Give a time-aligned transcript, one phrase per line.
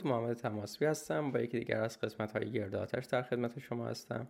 [0.00, 1.32] درود محمد تماسبی هستم.
[1.32, 4.28] با یکی دیگر از قسمت های گرد آتش در خدمت شما هستم.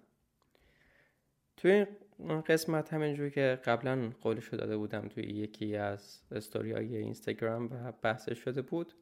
[1.56, 1.86] توی
[2.18, 7.92] این قسمت همینجور که قبلا قولشو داده بودم توی یکی از استوری های اینستاگرام و
[8.02, 8.94] بحث شده بود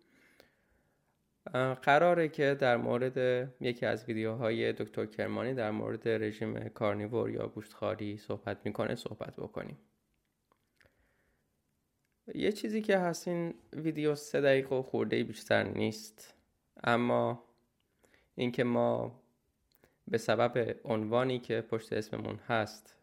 [1.83, 8.16] قراره که در مورد یکی از ویدیوهای دکتر کرمانی در مورد رژیم کارنیور یا گوشتخواری
[8.16, 9.78] صحبت می‌کنه صحبت بکنیم.
[12.34, 16.38] یه چیزی که هست این ویدیو سه دقیقه و خورده بیشتر نیست.
[16.84, 17.45] اما
[18.34, 19.20] اینکه ما
[20.09, 22.96] به سبب عنوانی که پشت اسممون هست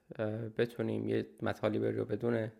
[0.57, 2.51] بتونیم یه مطالبی رو بدون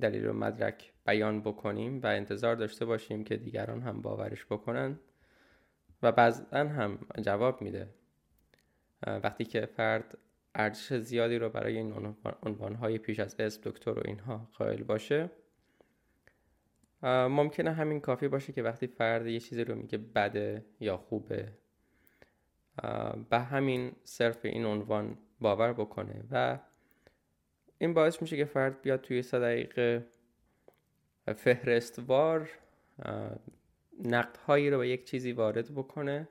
[0.00, 4.98] دلیل و مدرک بیان بکنیم و انتظار داشته باشیم که دیگران هم باورش بکنن
[6.02, 7.88] و بعضا هم جواب میده.
[9.06, 10.18] وقتی که فرد
[10.54, 15.30] ارزش زیادی رو برای این عنوانهای پیش از اسم دکتر و اینها قائل باشه
[17.02, 21.52] ممکنه همین کافی باشه که وقتی فرد یه چیزی رو میگه بده یا خوبه
[23.30, 26.58] به همین صرف این عنوان باور بکنه و
[27.78, 30.06] این باعث میشه که فرد بیاد توی سه دقیقه
[31.36, 32.50] فهرستوار
[34.04, 36.28] نقدهایی رو به یک چیزی وارد بکنه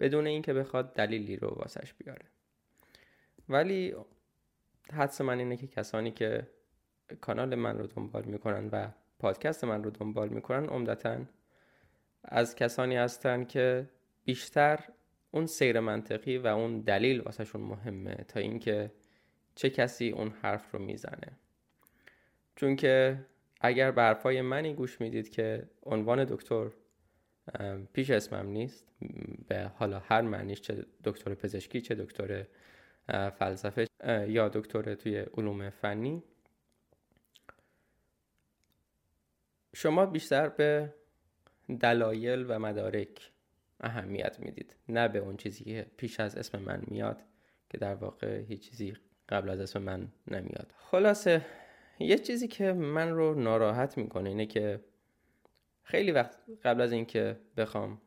[0.00, 2.24] بدون اینکه بخواد دلیلی رو واسش بیاره.
[3.48, 3.94] ولی
[4.92, 6.46] حدس من اینه که کسانی که
[7.20, 11.18] کانال من رو دنبال می‌کنن و پادکست من رو دنبال می‌کنن عمدتا
[12.24, 13.90] از کسانی هستن که
[14.24, 14.80] بیشتر
[15.30, 18.90] اون سیر منطقی و اون دلیل واسهشون مهمه تا اینکه
[19.54, 21.38] چه کسی اون حرف رو می‌زنه.
[22.56, 23.18] چون که
[23.60, 26.70] اگر به حرفای منی گوش می‌دید که عنوان دکتر
[27.92, 28.86] پیش اسمم نیست
[29.48, 32.44] به حالا هر معنیش چه دکتر پزشکی چه دکتر
[33.30, 33.86] فلسفه
[34.28, 36.22] یا دکتر توی علوم فنی
[39.74, 40.94] شما بیشتر به
[41.80, 43.30] دلایل و مدارک
[43.80, 47.22] اهمیت می‌دید نه به اون چیزی که پیش از اسم من میاد
[47.70, 48.96] که در واقع هیچ چیزی
[49.28, 50.74] قبل از اسم من نمیاد.
[50.78, 51.46] خلاصه
[51.98, 54.80] یه چیزی که من رو ناراحت می‌کنه اینه که
[55.82, 58.00] خیلی وقت قبل از اینکه بخوام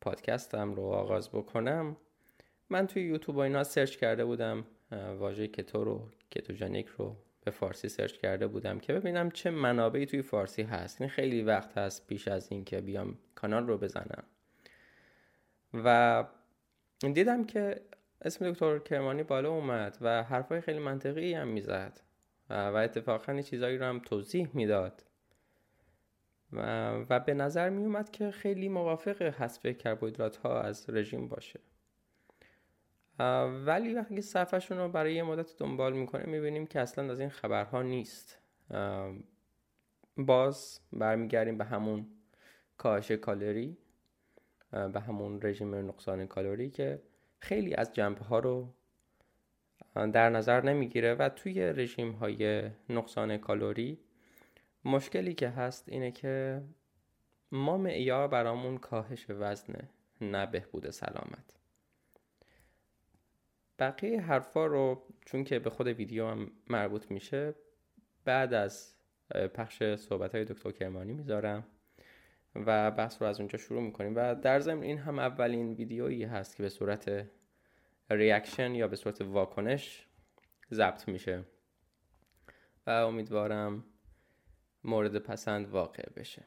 [0.00, 1.96] پادکستم رو آغاز بکنم
[2.70, 4.64] من توی یوتیوب و اینا سرچ کرده بودم
[5.18, 7.16] واژه کتو رو کتوژنیک رو
[7.48, 11.00] به فارسی سرچ کرده بودم که ببینم چه منابعی توی فارسی هست.
[11.00, 14.24] این خیلی وقت هست پیش از اینکه بیام کانال رو بزنم.
[15.74, 16.24] و
[17.00, 17.80] دیدم که
[18.22, 22.00] اسم دکتر کرمانی بالا اومد و حرفای خیلی منطقی هم می‌زد.
[22.50, 25.04] و اتفاقا چیزایی رو هم توضیح می‌داد.
[26.52, 31.60] و, و به نظر می اومد که خیلی موافق حذف کربوهیدرات ها از رژیم باشه.
[33.66, 37.82] ولی وقتی صفحهشون رو برای یه مدت دنبال می‌کنه می‌بینیم که اصلا از این خبرها
[37.82, 38.38] نیست.
[40.16, 42.06] باز برمیگردیم به همون
[42.76, 43.78] کاهش کالری
[44.70, 47.02] به همون رژیم نقصان کالری که
[47.38, 48.74] خیلی از جنبه ها رو
[49.94, 53.98] در نظر نمی‌گیره و توی رژیم های نقصان کالری
[54.84, 56.62] مشکلی که هست اینه که
[57.52, 59.88] ما معیار برامون کاهش وزنه
[60.20, 61.57] نه بهبود سلامت.
[63.78, 67.54] بقیه حرفا رو چون که به خود ویدیو هم مربوط میشه
[68.24, 68.94] بعد از
[69.54, 71.66] پخش صحبت های دکتر کرمانی می‌ذارم
[72.54, 76.56] و بحث رو از اونجا شروع می‌کنیم و در ضمن این هم اولین ویدیویی هست
[76.56, 77.26] که به صورت
[78.10, 80.06] reaction یا به صورت واکنش
[80.72, 81.44] ضبط میشه
[82.86, 83.84] و امیدوارم
[84.84, 86.44] مورد پسند واقع بشه.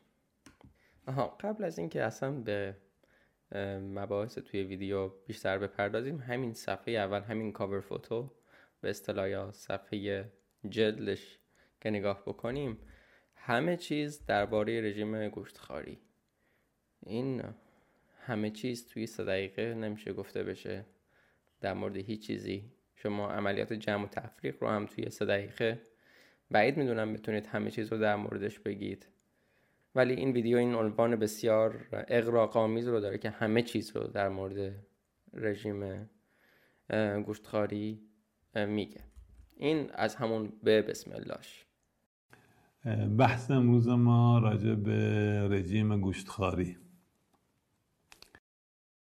[1.07, 2.75] آها قبل از اینکه اصلا به
[3.95, 6.19] مباحث توی ویدیو بیشتر بپردازیم.
[6.19, 8.31] همین صفحه اول همین cover photo
[8.81, 10.31] به اصطلاح یا صفحه
[10.69, 11.37] جلدش
[11.81, 12.77] که نگاه بکنیم
[13.35, 15.99] همه چیز درباره رژیم گوشتخواری.
[17.05, 17.43] این
[18.25, 20.85] همه چیز توی سه دقیقه نمیشه گفته بشه
[21.61, 22.71] در مورد هیچ چیزی.
[22.95, 25.81] شما عملیات جمع و تفریق رو هم توی سه دقیقه
[26.51, 29.07] بعید می‌دونم بتونید همه چیز رو در موردش بگید.
[29.95, 34.75] ولی این ویدیو این عنوان بسیار اقراق‌آمیز رو داره که همه چیز رو در مورد
[35.33, 36.09] رژیم
[37.25, 38.01] گوشتخواری
[38.55, 39.01] میگه.
[39.57, 41.65] این از همون به بسم اللهش.
[43.17, 44.97] بحث امروز ما راجع به
[45.51, 46.77] رژیم گوشتخواری.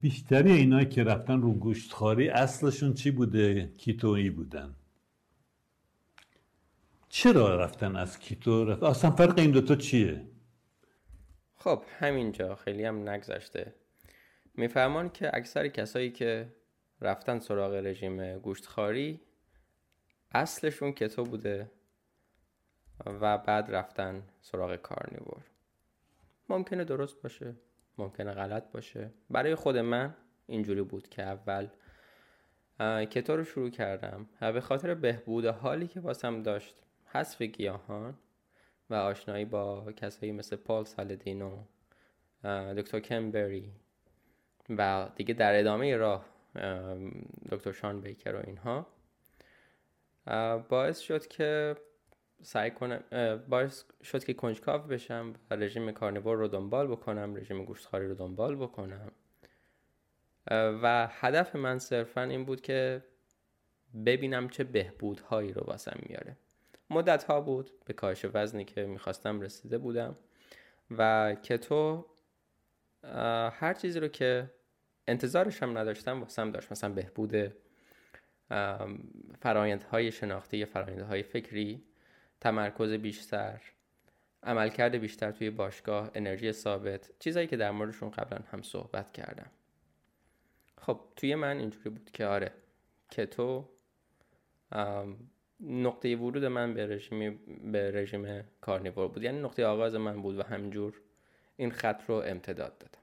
[0.01, 4.75] بیشتری اینا که رفتن رو گوشتخواری اصلشون چی بوده؟ کیتویی بودن.
[7.09, 10.34] چرا رفتن از کیتو؟ رفت اصلا فرق این دوتا چیه؟
[11.65, 13.75] خب همینجا خیلی هم نگذشته.
[14.55, 16.49] میفهمان که اکثر کسایی که
[17.01, 19.21] رفتن سراغ رژیم گوشتخواری
[20.33, 21.71] اصلشون کتو بوده
[23.07, 25.43] و بعد رفتن سراغ کارنیور.
[26.49, 27.55] ممکنه درست باشه
[27.99, 29.11] ممکنه غلط باشه.
[29.31, 30.15] برای خود من
[30.47, 31.69] اینجوری بود که اول
[33.05, 38.19] کتو رو شروع کردم و به خاطر بهبود حالی که واسم داشت حذف گیاهان
[38.91, 41.65] و آشنایی با کسایی مثل پال سالدین و
[42.75, 43.73] دکتر کمبری
[44.71, 46.25] و دیگه در ادامه راه
[47.51, 48.87] دکتر شان بیکر و اینها
[50.69, 51.77] باعث شد که
[52.43, 53.01] سعی کنم
[53.49, 58.57] باعث شد که کنجکاو بشم و رژیم کارنیور رو دنبال بکنم رژیم گوشتخواری رو دنبال
[58.57, 59.13] بکنم.
[60.51, 63.03] و هدف من صرفا این بود که
[64.07, 66.37] ببینم چه بهبودهایی رو واسم میاره.
[66.91, 70.17] مدت ها بود به کاهش وزنی که می‌خواستم رسیده بودم
[70.91, 72.07] و کتو
[73.53, 74.51] هر چیزی رو که
[75.09, 76.73] انتظارش هم نداشتم واسم داشت.
[76.73, 77.53] مثلا بهبود
[79.41, 81.85] فرایندهای شناختی فرایندهای فکری
[82.41, 83.61] تمرکز بیشتر
[84.43, 89.51] عملکرد بیشتر توی باشگاه انرژی ثابت چیزایی که در موردشون قبلا هم صحبت کردم.
[90.81, 92.53] خب توی من اینجوری بود که آره
[93.11, 93.69] کتو
[95.61, 97.39] نقطه ورود من به رژیم
[97.73, 99.23] به رژیم کارنیور بود.
[99.23, 101.01] یعنی نقطه آغاز من بود و همجور
[101.57, 103.03] این خط رو امتداد دادم.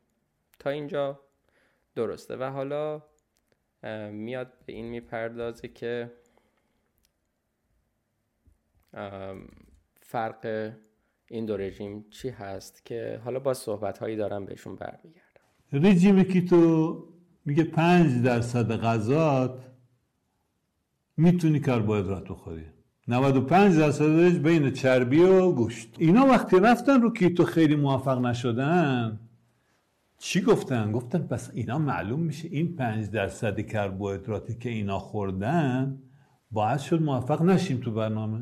[0.60, 1.20] تا اینجا
[1.96, 2.36] درسته.
[2.36, 3.04] و حالا
[4.12, 6.12] میاد به این می‌پردازه که
[10.02, 10.72] فرق
[11.28, 15.22] این دو رژیم چی هست که حالا با صحبت هایی دارم بهشون برمیگردم.
[15.74, 17.08] رژیم کیتو
[17.46, 19.71] میگه پنج درصد غذات
[21.18, 22.64] می‌تونی کربوهیدرات بخوری
[23.08, 25.96] 95 درصدش بین چربی و گوشت.
[25.98, 29.20] اینا وقتی رفتن رو کیتو خیلی موفق نشدن
[30.18, 35.98] چی گفتن؟ گفتن پس اینا معلوم میشه این پنج درصد کربوهیدراتی که اینا خوردن
[36.52, 38.40] باعث شد موفق نشیم تو برنامه.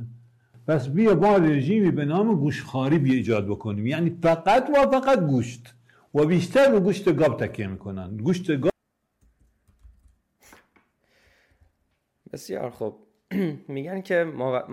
[0.68, 3.88] پس بیا با رژیمی به نام گوشخاری بیا ایجاد بکنیم.
[3.88, 5.76] یعنی فقط و فقط گوشت.
[6.16, 8.18] و بیشتر رو گوشت گاب تکیه می‌کنن.
[8.18, 8.72] گوشت گاب
[12.34, 13.08] بسیار خوب.
[13.68, 14.64] میگن که ما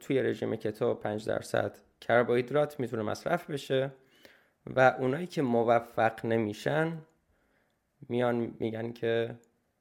[0.00, 3.92] توی رژیم کتو 5 درصد کربوهیدرات می‌تونه مصرف بشه
[4.66, 6.98] و اونایی که موفق نمیشن
[8.08, 9.38] میان میگن که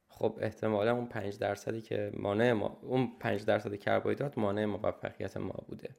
[0.09, 5.65] خب احتمالا اون 5 درصدی که مانع ما اون 5 درصد کربوهیدرات مانع موفقیت ما
[5.67, 5.95] بوده.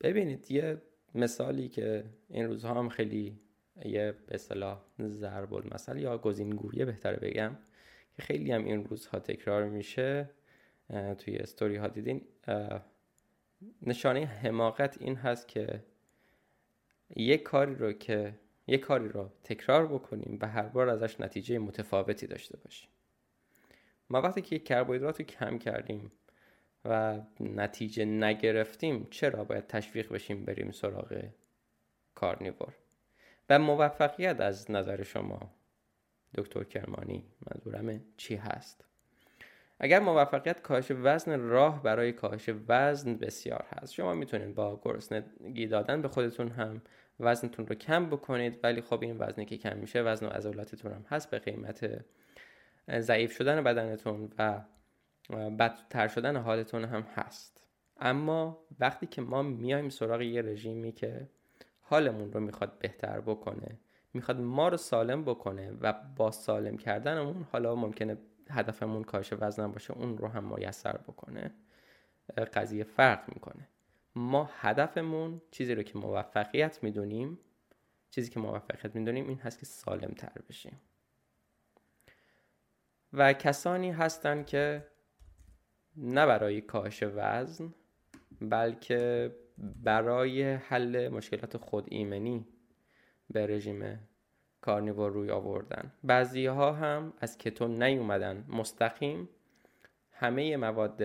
[0.00, 0.82] ببینید یه
[1.14, 3.40] مثالی که این روزها هم خیلی
[3.84, 7.56] یه به اصطلاح ضرب المثل یا گزینگویه بهتره بگم.
[8.18, 10.30] که خیلی هم این روزها تکرار میشه
[11.18, 12.20] توی استوری ها دیدین.
[13.82, 15.84] نشانه حماقت این هست که
[17.16, 18.34] یک کاری رو که
[18.66, 22.88] یک کاری رو تکرار بکنیم و هر بار ازش نتیجه متفاوتی داشته باشیم.
[24.10, 26.12] ما وقتی که کربوهیدرات رو کم کردیم
[26.84, 31.22] و نتیجه نگرفتیم چرا باید تشویق بشیم بریم سراغ
[32.14, 32.74] کارنیور؟
[33.48, 35.57] و موفقیت از نظر شما
[36.34, 38.84] دکتر کرمانی منظورمه چی هست؟
[39.80, 46.02] اگر موفقیت کاهش وزن راه برای کاهش وزن بسیار هست شما می‌تونید با گرسنگی دادن
[46.02, 46.82] به خودتون هم
[47.20, 51.04] وزنتون رو کم بکنید ولی خب این وزنی که کم میشه وزن و عضلاتتون هم
[51.08, 52.04] هست به قیمت
[52.98, 54.60] ضعیف شدن بدنتون و
[55.30, 57.60] بدتر شدن حالتون هم هست.
[58.00, 61.28] اما وقتی که ما میایم سراغ یه رژیمی که
[61.80, 63.78] حالمون رو می‌خواد بهتر بکنه
[64.14, 68.18] می‌خواد ما رو سالم بکنه و با سالم کردنمون حالا ممکنه
[68.50, 71.54] هدفمون کاهش وزن باشه اون رو هم میسر بکنه
[72.54, 73.68] قضیه فرق می‌کنه.
[74.14, 77.38] ما هدفمون چیزی رو که موفقیت می‌دونیم
[78.10, 80.80] چیزی که موفقیت می‌دونیم این هست که سالم تر بشیم.
[83.12, 84.86] و کسانی هستن که
[85.96, 87.74] نه برای کاهش وزن
[88.40, 92.46] بلکه برای حل مشکلات خود ایمنی
[93.30, 94.08] به رژیم
[94.60, 95.92] کارنیور روی آوردن.
[96.04, 98.44] بعضی ها هم از کتو نیومدن.
[98.48, 99.28] مستقیم
[100.12, 101.02] همه مواد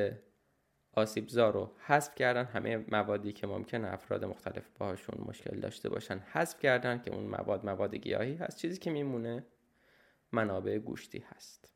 [0.94, 2.44] آسیبزا رو حذف کردن.
[2.44, 7.65] همه موادی که ممکن افراد مختلف باهاشون مشکل داشته باشن حذف کردن که اون مواد
[7.65, 8.58] مواد گیاهی هست.
[8.58, 9.46] چیزی که میمونه
[10.32, 11.74] منابع گوشتی هست.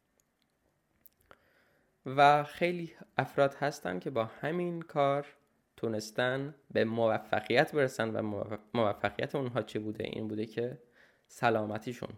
[2.05, 5.36] و خیلی افراد هستن که با همین کار
[5.77, 10.77] تونستن به موفقیت برسن و موفقیت اونها چی بوده؟ این بوده که
[11.27, 12.09] سلامتیشون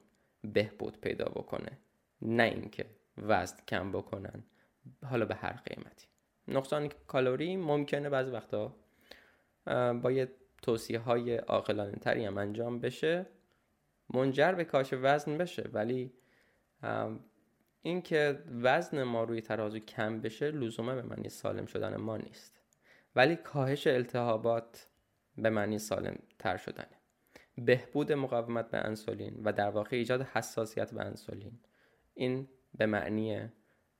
[0.43, 1.77] بهبود پیدا بکنه
[2.21, 2.85] نه اینکه
[3.17, 4.43] وزن کم بکنن
[5.05, 6.07] حالا به هر قیمتی.
[6.47, 8.75] نقصان کالری ممکنه بعضی وقتا
[10.01, 13.25] با یه توصیه های عاقلانه تری هم انجام بشه
[14.13, 15.69] منجر به کاهش وزن بشه.
[15.73, 16.13] ولی
[17.81, 22.58] اینکه وزن ما روی ترازو کم بشه لزوما به معنی سالم شدن ما نیست.
[23.15, 24.87] ولی کاهش التهابات
[25.37, 26.99] به معنی سالم تر شدنه.
[27.57, 31.59] بهبود مقاومت به انسولین و در واقع ایجاد حساسیت به انسولین
[32.13, 32.47] این
[32.77, 33.49] به معنی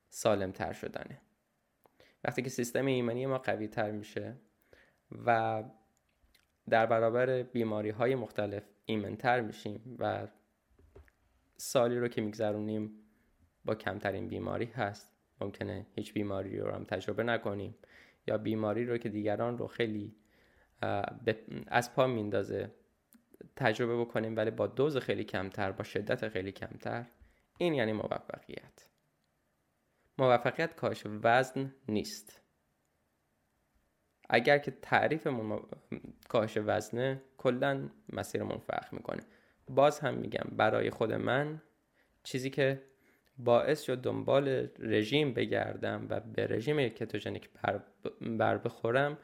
[0.09, 1.21] سالم تر شدنه.
[2.23, 4.35] وقتی که سیستم ایمنی ما قوی تر میشه
[5.25, 5.63] و
[6.69, 10.27] در برابر بیماری های مختلف ایمنتر میشیم و
[11.57, 12.91] سالی رو که میگذرونیم
[13.65, 17.75] با کمترین بیماری هست ممکنه هیچ بیماری رو هم تجربه نکنیم.
[18.27, 20.15] یا بیماری رو که دیگران رو خیلی
[21.67, 22.71] از پا میندازه
[23.55, 27.05] تجربه بکنیم ولی با دوز خیلی کمتر با شدت خیلی کمتر
[27.57, 28.89] این یعنی موفقیت.
[30.17, 32.41] موفقیت کاهش وزن نیست.
[34.29, 35.61] اگر که تعریفمون
[36.27, 39.23] کاهش وزنه کلا مسیرمون فرق می‌کنه.
[39.67, 41.61] باز هم میگم برای خود من
[42.23, 42.83] چیزی که
[43.39, 47.81] باعث شد دنبال رژیم بگردم و به رژیم کتوژنیک بر,
[48.22, 49.17] بر بخورم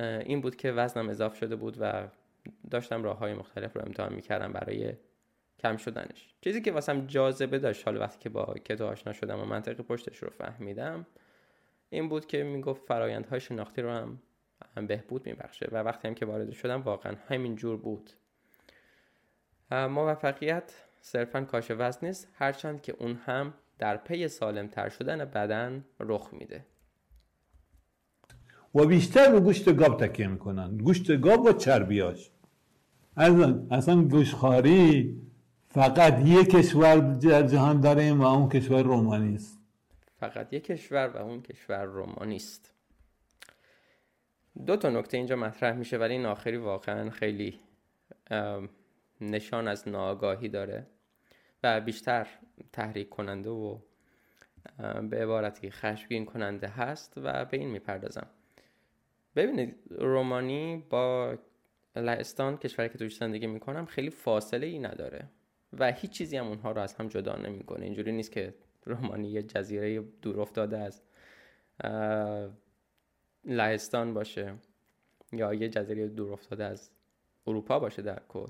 [0.00, 2.08] این بود که وزنم اضافه شده بود و
[2.70, 4.92] داشتم راه های مختلف رو امتحان می‌کردم برای
[5.58, 6.34] کم شدنش.
[6.40, 10.18] چیزی که واسم جاذبه داشت حالا وقتی که با کتو آشنا شدم و منطقی پشتش
[10.18, 11.06] رو فهمیدم
[11.90, 14.22] این بود که می‌گفت فرایندهای شناختی رو هم,
[14.76, 18.10] هم بهبود میبخشه و وقتی هم که وارد شدم واقعا همین جور بود.
[19.70, 25.84] موفقیت صرفا کاش وزن نیست هرچند که اون هم در پی سالم تر شدن بدن
[26.00, 26.64] رخ میده.
[28.74, 30.78] و بیشتر رو گوشت گاب تکیه می‌کنن.
[30.78, 32.30] گوشت گاب و چربیاش.
[33.16, 35.16] اصلا, اصلا گوشخاری
[35.68, 39.58] فقط یک کشور در جهان داره و اون کشور رومانی است.
[40.20, 42.72] فقط یک کشور و اون کشور رومانی است.
[44.66, 47.60] دو تا نکته اینجا مطرح میشه ولی این آخری واقعا خیلی
[49.20, 50.86] نشان از ناآگاهی داره.
[51.62, 52.28] و بیشتر
[52.72, 53.78] تحریک کننده و
[55.10, 58.26] به عبارتی خشمگین کننده هست و به این می‌پردازم.
[59.36, 61.38] ببینید رومانی با
[61.96, 65.28] لهستان کشوری که توش زندگی می‌کنم خیلی فاصله ای نداره
[65.72, 67.84] و هیچ چیزی هم اونها رو از هم جدا نمی‌کنه.
[67.84, 71.02] اینجوری نیست که رومانی یه جزیره دور افتاده از
[73.44, 74.54] لهستان باشه
[75.32, 76.90] یا یه جزیره دور افتاده از
[77.46, 78.48] اروپا باشه در کل.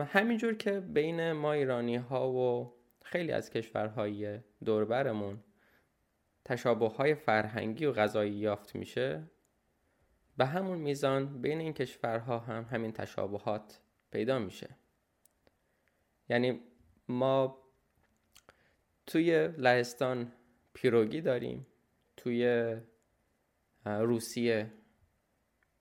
[0.00, 5.40] همینجور که بین ما ایرانی ها و خیلی از کشورهای دوربرمون
[6.44, 9.22] تشابه های فرهنگی و غذایی یافت میشه
[10.36, 13.80] به همون میزان بین این کشورها هم همین تشابهات
[14.10, 14.76] پیدا میشه.
[16.28, 16.60] یعنی
[17.08, 17.58] ما
[19.06, 20.32] توی لهستان
[20.74, 21.66] پیروگی داریم
[22.16, 22.76] توی
[23.84, 24.72] روسیه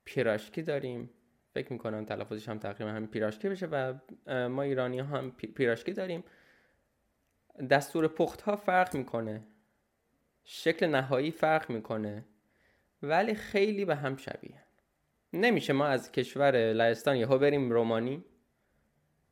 [0.06, 1.10] پیراشکی داریم.
[1.54, 3.94] فکر می‌کنم تلفظش هم تقریبا هم پیراشکی بشه و
[4.48, 6.24] ما ایرانی هم پیراشکی داریم.
[7.70, 9.44] دستور پخت ها فرق می‌کنه.
[10.44, 12.26] شکل نهایی فرق می‌کنه.
[13.04, 14.64] ولی خیلی به هم شبیه.
[15.34, 18.26] نمیشه ما از کشور لهستان یهو بریم رومانی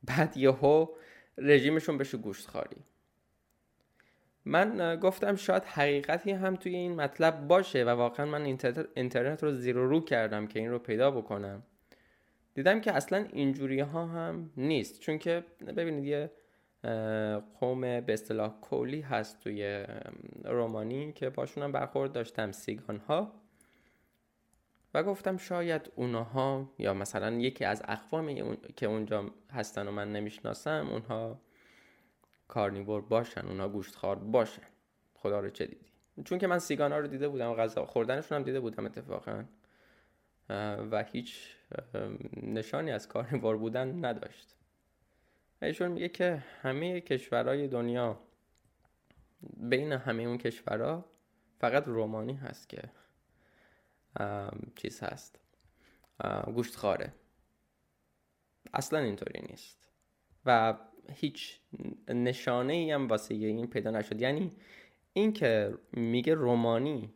[0.03, 0.87] بعد یهو
[1.37, 2.77] رژیمشون بشه گوشت خاری
[4.45, 8.45] من گفتم شاید حقیقتی هم توی این مطلب باشه و واقعا من
[8.95, 11.63] اینترنت رو زیر رو کردم که این رو پیدا بکنم.
[12.59, 14.99] دیدم که اصلا اینجوری ها هم نیست.
[14.99, 15.43] چون که
[15.77, 16.31] ببینید یه
[17.59, 19.85] قوم به اصطلاح کولی هست توی
[20.43, 23.31] رومانی که باشون هم برخورد داشتم سیگان ها
[24.93, 30.87] و گفتم شاید اونها یا مثلا یکی از اقوامی که اونجا هستن و من نمی‌شناسم
[30.91, 31.41] اونها
[32.47, 34.67] کارنیور باشن اونها گوشتخوار باشن.
[35.13, 35.85] خدا رو چه دیدی.
[36.25, 39.43] چون که من سیگان ها رو دیده بودم غذا خوردنشون هم دیده بودم اتفاقا.
[40.91, 41.55] و هیچ
[42.43, 44.55] نشانی از کارنیور بودن نداشت.
[45.61, 48.19] ایشون میگه که همه کشورهای دنیا
[49.57, 51.05] بین همه اون کشورها
[51.59, 52.81] فقط رومانی هست که
[54.75, 55.39] چیز هست.
[56.53, 57.13] گوشت خاره.
[58.73, 59.87] اصلا اینطوری نیست.
[60.45, 60.77] و
[61.13, 61.59] هیچ
[62.07, 64.21] نشانه ای هم واسه این پیدا نشد.
[64.21, 64.55] یعنی
[65.13, 67.13] این که میگه رومانی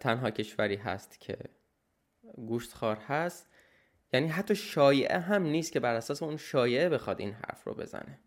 [0.00, 1.38] تنها کشوری هست که
[2.36, 3.48] گوشت خار هست
[4.12, 8.18] یعنی حتی شایعه هم نیست که بر اساس اون شایعه بخواد این حرف رو بزنه.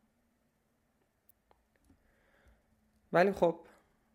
[3.13, 3.59] ولی خب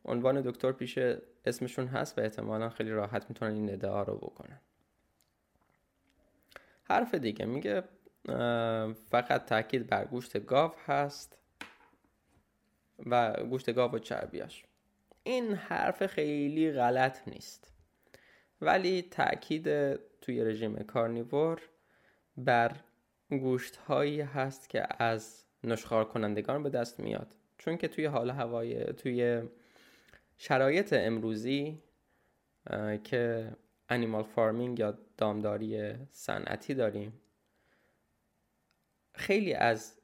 [0.05, 0.99] عنوان دکتر پیش
[1.45, 4.61] اسمشون هست و احتمالا خیلی راحت می‌تونن این ادعا رو بکنن.
[6.85, 7.83] حرف دیگه میگه
[9.11, 11.39] فقط تاکید بر گوشت گاو هست
[13.07, 14.65] و گوشت گاو و چربیاش.
[15.23, 17.76] این حرف خیلی غلط نیست.
[18.61, 21.63] ولی تاکید توی رژیم کارنیور
[22.37, 22.77] بر
[23.31, 27.35] گوشت هایی هست که از نشخار کنندگان به دست میاد.
[27.59, 29.43] چون که توی حال هوای توی
[30.39, 31.83] شرایط امروزی
[33.05, 33.53] که
[33.89, 37.13] انیمال فارمینگ یا دامداری صنعتی داریم
[39.15, 39.99] خیلی از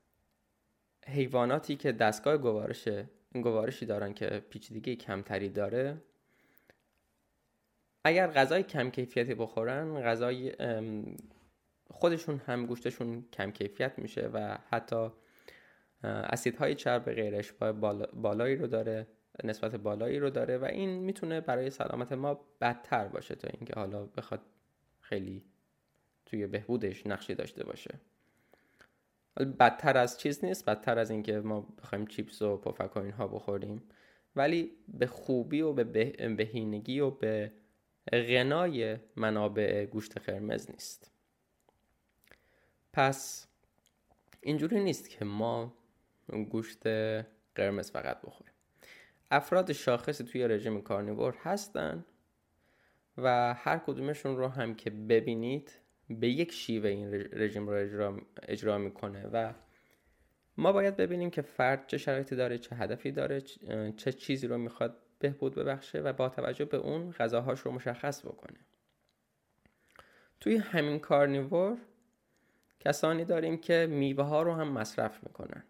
[1.06, 2.88] حیواناتی که دستگاه گوارش
[3.34, 5.96] گوارشی دارن که پیچیدگی کمتری داره
[8.04, 10.52] اگر غذای کم کیفیتی بخورن غذای
[11.90, 15.10] خودشون هم گوشتشون کم کیفیت میشه و حتی
[16.02, 17.72] اسیدهای چرب غیر اشباع
[18.12, 19.06] بالایی رو داره
[19.44, 24.06] نسبت بالایی رو داره و این می‌تونه برای سلامت ما بدتر باشه تا اینکه حالا
[24.06, 24.40] بخواد
[25.00, 25.44] خیلی
[26.26, 27.94] توی بهبودش نقشی داشته باشه.
[29.36, 33.82] بدتر از چیز نیست بدتر از اینکه ما بخوایم چیپس و پفک و اینها بخوریم.
[34.36, 35.84] ولی به خوبی و به
[36.28, 37.52] بهینگی و به
[38.12, 41.10] غنای منابع گوشت قرمز نیست.
[42.92, 43.46] پس
[44.40, 45.74] اینجوری نیست که ما
[46.50, 46.86] گوشت
[47.54, 48.52] قرمز فقط بخوریم.
[49.30, 52.04] افراد شاخصی توی رژیم کارنیور هستن
[53.18, 55.72] و هر کدومشون رو هم که ببینید
[56.08, 59.52] به یک شیوه این رژیم رو اجرا, اجرا می‌کنه و
[60.56, 63.40] ما باید ببینیم که فرد چه شرایطی داره چه هدفی داره
[63.96, 68.58] چه چیزی رو می‌خواد بهبود ببخشه و با توجه به اون غذاهاش رو مشخص بکنه.
[70.40, 71.78] توی همین کارنیور
[72.80, 75.62] کسانی داریم که میوه ها رو هم مصرف می‌کنن.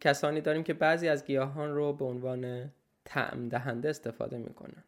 [0.00, 2.72] کسانی داریم که بعضی از گیاهان رو به عنوان
[3.04, 4.84] تعم دهنده استفاده می‌کنن.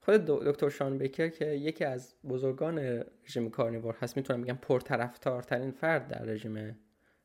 [0.00, 6.08] خود دکتر شان بیکر که یکی از بزرگان رژیم کارنیور هست می‌تونم بگم پرطرفدارترین فرد
[6.08, 6.78] در رژیم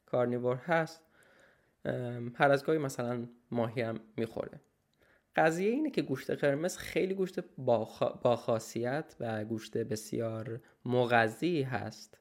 [0.05, 1.07] کارنیور هست
[2.36, 4.62] هر از گاهی مثلا ماهی هم می‌خوره.
[5.36, 7.39] قضیه اینه که گوشت قرمز خیلی گوشت
[8.22, 12.17] با خاصیت و گوشت بسیار مغذی هست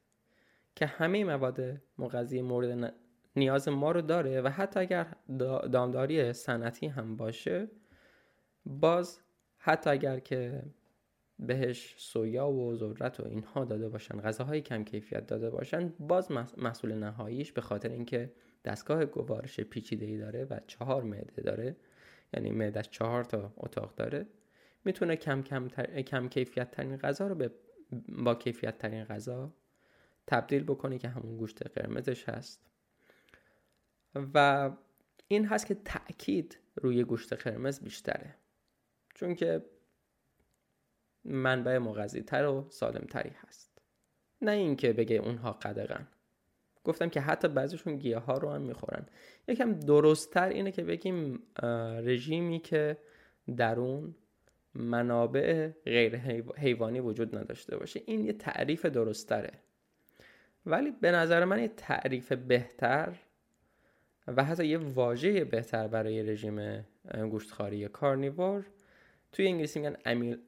[0.75, 2.95] که همه مواد مغذی مورد
[3.37, 5.07] نیاز ما رو داره و حتی اگر
[5.73, 7.69] دامداری صنعتی هم باشه
[8.67, 9.21] باز
[9.59, 10.63] حتی اگر که
[11.39, 16.95] بهش سویا و ذرت و اینها داده باشن غذاهای کم کیفیت داده باشن باز محصول
[16.95, 18.33] نهاییش به خاطر اینکه
[18.67, 21.77] دستگاه گوارش پیچیده ای داره و چهار معده داره
[22.35, 24.27] یعنی معدش چهار تا اتاق داره
[24.85, 25.69] می‌تونه کم کم,
[26.03, 27.51] کم کیفیت ترین غذا رو به
[28.09, 29.53] با کیفیت ترین غذا
[30.27, 32.67] تبدیل بکنه که همون گوشت قرمزش هست.
[34.35, 34.71] و
[35.29, 38.35] این هست که تاکید روی گوشت قرمز بیشتره.
[39.15, 39.65] چون که
[41.25, 43.83] منبع مغذی تر و سالم تری هست.
[44.43, 46.09] نه اینکه بگه اونها قدغن.
[46.87, 49.07] گفتم که حتی بعضیشون گیاه ها رو هم می‌خورن.
[49.49, 51.43] یکم درستتر اینه که بگیم
[52.03, 52.97] رژیمی که
[53.57, 54.15] درون
[54.75, 56.17] منابع غیر
[56.57, 58.03] حیوانی وجود نداشته باشه.
[58.07, 59.51] این یه تعریف درستره
[60.67, 63.17] ولی به نظر من یه تعریف بهتر
[64.27, 66.87] و حتی یه واژه بهتر برای رژیم
[67.31, 68.67] گوشتخواری کارنیور
[69.33, 69.97] توی انگلیسی میگن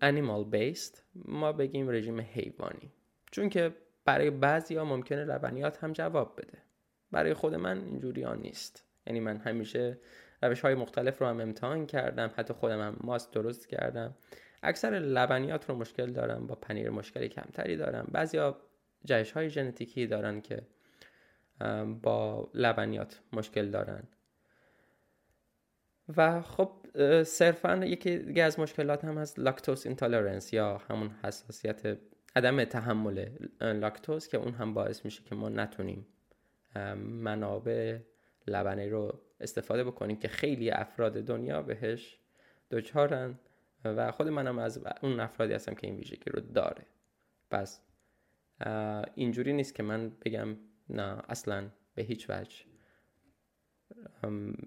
[0.01, 0.99] animal based.
[1.15, 2.93] ما بگیم رژیم حیوانی.
[3.31, 3.75] چون که
[4.09, 6.59] برای بعضی ها ممکنه لبنیات هم جواب بده.
[7.11, 8.85] برای خود من اینجوری ها نیست.
[9.07, 9.99] یعنی من همیشه
[10.43, 12.31] روش های مختلف رو هم امتحان کردم.
[12.37, 14.15] حتی خودم هم ماست درست کردم.
[14.63, 16.47] اکثر لبنیات رو مشکل دارم.
[16.47, 18.13] با پنیر مشکل کمتری دارم.
[18.35, 18.57] ها
[19.05, 20.63] جهش های ژنتیکی دارن که
[22.03, 24.03] با لبنیات مشکل دارن.
[26.17, 26.71] و خب
[27.23, 31.99] صرفا یکی دیگه از مشکلات هم هست lactose intolerance یا همون حساسیت
[32.37, 33.29] عدم تحمل
[33.61, 36.07] لاکتوز که اون هم باعث میشه که ما نتونیم
[36.97, 37.99] منابع
[38.47, 42.19] لبنی رو استفاده بکنیم که خیلی افراد دنیا بهش
[42.71, 43.39] دچارن
[43.85, 46.87] و خود منم از اون افرادی هستم که این ویژگی رو داره.
[47.51, 47.81] پس
[49.15, 50.57] اینجوری نیست که من بگم
[50.89, 52.57] نه اصلا به هیچ وجه.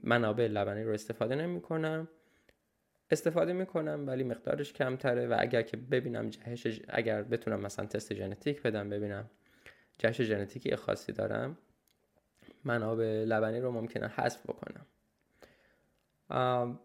[0.03, 2.07] منابع لبنی رو استفاده نمی کنم
[3.11, 8.61] استفاده می‌کنم ولی مقدارش کمتره و اگر که ببینم جهش اگر بتونم مثلا تست ژنتیک
[8.61, 9.29] بدم ببینم
[9.97, 11.57] جهش ژنتیکی خاصی دارم
[12.65, 14.85] منابع لبنی رو ممکنه حذف بکنم.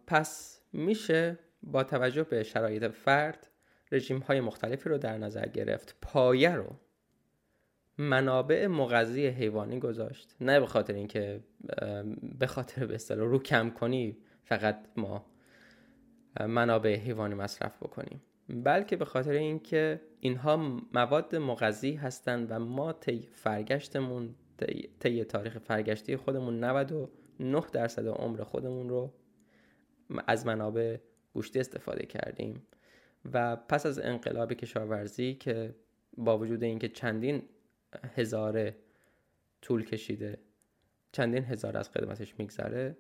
[0.07, 3.51] پس میشه با توجه به شرایط فرد
[3.93, 5.97] رژیم های مختلفی رو در نظر گرفت.
[6.03, 6.77] پایه رو
[7.99, 10.37] منابع مغذی حیوانی گذاشت.
[10.41, 11.41] نه به خاطر اینکه
[12.39, 15.27] به خاطر به رو کم کنی فقط ما
[16.41, 18.23] منابع حیوانی مصرف بکنیم.
[18.49, 20.57] بلکه به خاطر اینکه اینها
[20.95, 24.35] مواد مغذی هستند و ما طی فرگشتمون
[25.01, 29.13] طی تاریخ فرگشتی خودمون 99 درصد عمر خودمون رو
[30.27, 30.97] از منابع
[31.35, 32.63] گوشتی استفاده کردیم.
[33.33, 35.75] و پس از انقلاب کشاورزی که
[36.17, 37.43] با وجود اینکه چندین
[38.15, 38.77] هزاره
[39.63, 40.39] طول کشیده
[41.13, 42.97] چندین هزار از قدمتش میگذره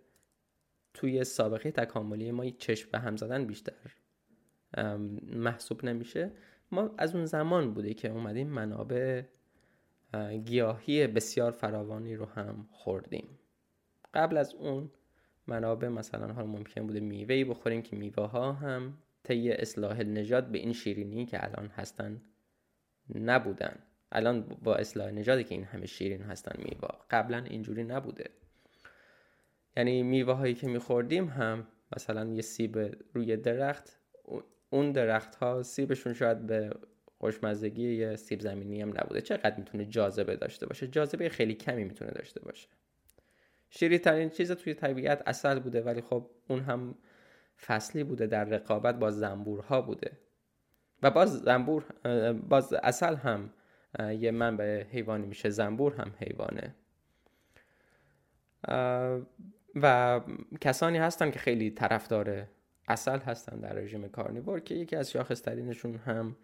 [0.96, 3.72] توی سابقه تکاملی ما چشم به هم زدن بیشتر.
[5.22, 6.30] محسوب نمیشه.
[6.72, 9.22] ما از اون زمان بوده که اومدیم منابع
[10.44, 13.38] گیاهی بسیار فراوانی رو هم خوردیم.
[14.14, 14.90] قبل از اون
[15.46, 20.58] منابع مثلا حالا ممکن بوده میوهی بخوریم که میوه ها هم طی اصلاح نژاد به
[20.58, 22.20] این شیرینی که الان هستن
[23.14, 23.78] نبودن.
[24.12, 28.30] الان با اصلاح نژادی که این همه شیرین هستن میوه قبلا اینجوری نبوده.
[29.76, 32.78] یعنی میوه هایی که میخوردیم هم مثلا یه سیب
[33.14, 33.98] روی درخت
[34.70, 36.70] اون درخت ها سیبشون شاید به
[37.18, 39.20] خوشمزگی یه سیب زمینی هم نبوده.
[39.20, 42.68] چقدر می‌تونه جاذبه داشته باشه؟ جاذبه خیلی کمی می‌تونه داشته باشه.
[43.70, 46.94] شیری ترین چیز توی طبیعت اصل بوده ولی خب اون هم
[47.66, 50.12] فصلی بوده در رقابت با زنبورها بوده.
[51.02, 51.84] و باز زنبور
[52.32, 53.50] باز اصل هم
[53.98, 56.74] یه منبع حیوانی میشه زنبور هم حیوانه.
[59.82, 60.20] و
[60.60, 62.46] کسانی هستن که خیلی طرفدار
[62.88, 66.36] اصل هستن در رژیم کارنیور که یکی از شاخصترینشون هم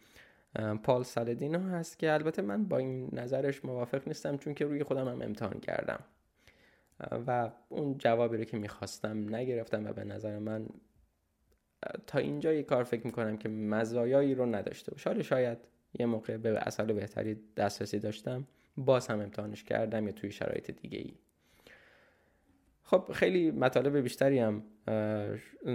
[0.82, 5.08] پال سالدینو هست که البته من با این نظرش موافق نیستم چون که روی خودم
[5.08, 6.04] هم امتحان کردم.
[7.26, 10.66] و اون جوابی رو که می‌خواستم نگرفتم و به نظر من
[12.06, 15.58] تا اینجا یه کار فکر می‌کنم که مزایایی رو نداشته باشه شاید
[15.98, 20.98] یه موقع به اصل بهتری دسترسی داشتم باز هم امتحانش کردم یا توی شرایط دیگه
[20.98, 21.14] ای
[22.82, 24.62] خب خیلی مطالب بیشتری هم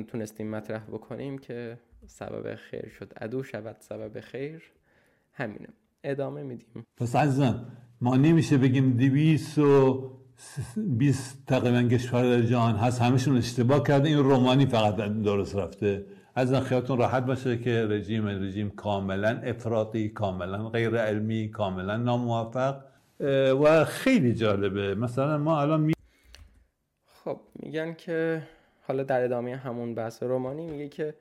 [0.07, 3.13] تونستیم مطرح بکنیم که سبب خیر شد.
[3.21, 4.63] عدو شود سبب خیر
[5.33, 5.67] همینه.
[6.03, 6.85] ادامه میدیم.
[6.97, 7.65] پس عزیزم
[8.01, 10.03] ما نمیشه بگیم دیویس و
[10.77, 16.05] 20 تقریبا کشور جهان هست همشون اشتباه کرده این رومانی فقط درست رفته.
[16.35, 22.83] از خیالتون راحت باشه که رژیم رژیم کاملا افراطی کاملا غیر علمی کاملا ناموفق
[23.63, 24.95] و خیلی جالبه.
[24.95, 25.93] مثلا ما الان می...
[27.27, 28.41] خب میگن که
[28.81, 31.13] حالا در ادامه همون بحث رومانی میگه که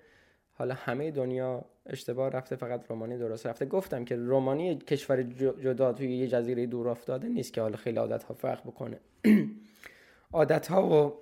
[0.52, 3.66] حالا همه دنیا اشتباه رفته فقط رومانی درست رفته.
[3.66, 5.22] گفتم که رومانی کشور
[5.62, 9.00] جدا توی یه جزیره دور افتاده نیست که حالا خیلی عادت ها فرق بکنه.
[10.32, 11.12] عادت ها و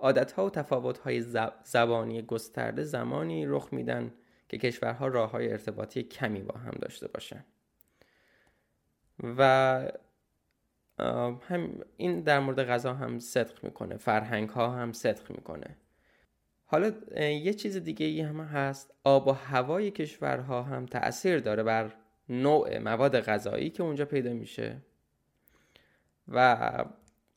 [0.00, 1.24] عادت ها و تفاوت های
[1.64, 4.12] زبانی گسترده زمانی رخ میدن
[4.48, 7.44] که کشورها راه های ارتباطی کمی با هم داشته باشن.
[9.38, 9.92] و
[10.98, 15.76] هم این در مورد غذا هم صدق می‌کنه فرهنگ ها هم صدق می‌کنه.
[16.64, 21.94] حالا یه چیز دیگه ای هم هست آب و هوای کشورها هم تاثیر داره بر
[22.28, 24.76] نوع مواد غذایی که اونجا پیدا میشه
[26.28, 26.84] و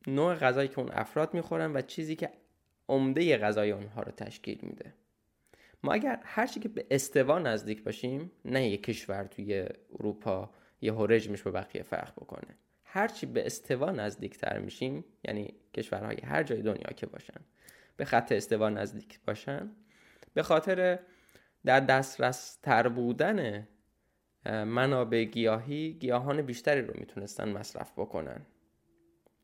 [0.07, 2.29] نوع غذایی که اون افراد می‌خورن و چیزی که
[2.89, 4.93] عمده غذای اونها رو تشکیل میده.
[5.83, 10.49] ما اگر هر که به استوا نزدیک باشیم نه یک کشور توی اروپا
[10.81, 12.55] یه رژیمش به بقیه فرق بکنه.
[12.95, 17.41] هرچی به استوا نزدیکتر میشیم یعنی کشورهای هر جای دنیا که باشن
[17.97, 19.71] به خط استوا نزدیک باشن
[20.33, 20.99] به خاطر
[21.65, 23.67] در دسترس تر بودن
[24.45, 28.45] منابع گیاهی گیاهان بیشتری رو می‌تونستن مصرف بکنن.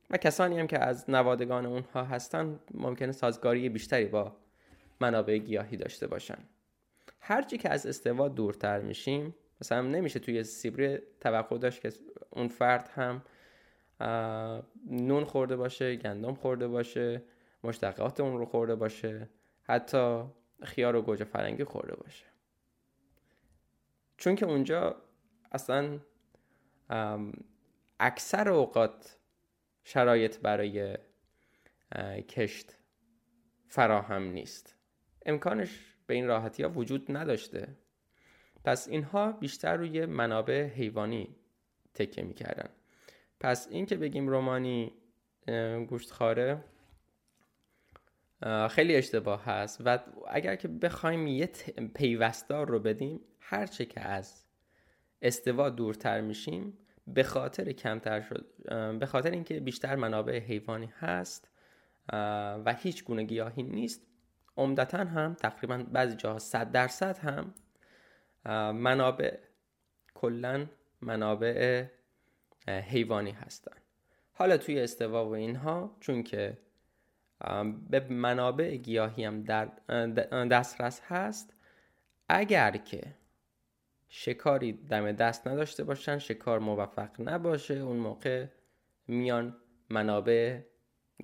[0.09, 4.37] و کسانی هم که از نوادگان اونها هستن ممکنه سازگاری بیشتری با
[4.99, 6.37] منابع گیاهی داشته باشن.
[7.19, 11.91] هرچی که از استوا دورتر میشیم مثلا نمیشه توی سیبری توقع داشت که
[12.29, 13.21] اون فرد هم
[14.89, 17.23] نون خورده باشه گندم خورده باشه
[17.63, 19.29] مشتقات اون رو خورده باشه
[19.63, 20.23] حتی
[20.63, 22.25] خیار و گوجه فرنگی خورده باشه.
[24.17, 24.95] چون که اونجا
[25.51, 25.99] اصلا
[27.99, 29.17] اکثر اوقات
[29.83, 30.97] شرایط برای
[32.29, 32.77] کشت
[33.67, 34.75] فراهم نیست.
[35.25, 37.77] امکانش به این راحتی ها وجود نداشته.
[38.65, 41.35] پس اینها بیشتر روی منابع حیوانی
[41.93, 42.69] تکه می‌کردن.
[43.41, 44.93] پس این که بگیم رومانی
[45.88, 46.63] گوشتخواره
[48.69, 51.49] خیلی اشتباه هست و اگر که بخوایم یه
[51.95, 54.45] پیوستار رو بدیم هرچه که از
[55.21, 56.77] استوا دورتر میشیم
[57.08, 58.45] به خاطر کمتر شد
[58.99, 61.49] به خاطر اینکه بیشتر منابع حیوانی هست
[62.65, 64.01] و هیچ گونه گیاهی نیست
[64.58, 67.54] عمدتا هم تقریبا بعضی جاها صد درصد هم
[68.71, 69.38] منابع
[70.13, 70.65] کلا
[71.01, 71.86] منابع
[72.67, 73.78] حیوانی هستن.
[74.34, 76.58] حالا توی استوا و اینها چون که
[77.89, 79.65] به منابع گیاهی هم در
[80.45, 81.54] دسترس هست
[82.30, 83.02] اگر که
[84.10, 88.45] شکاری دم دست نداشته باشن شکار موفق نباشه اون موقع
[89.08, 89.56] میان
[89.89, 90.60] منابع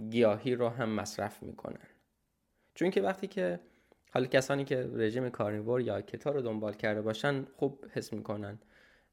[0.10, 1.88] گیاهی رو هم مصرف می‌کنن.
[2.76, 3.60] چون که وقتی که
[4.12, 8.60] حالا کسانی که رژیم کارنیور یا کتا رو دنبال کرده باشن خوب حس می‌کنن.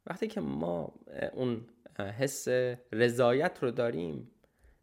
[0.06, 0.94] وقتی که ما
[1.32, 1.66] اون
[2.00, 2.48] حس
[2.92, 4.30] رضایت رو داریم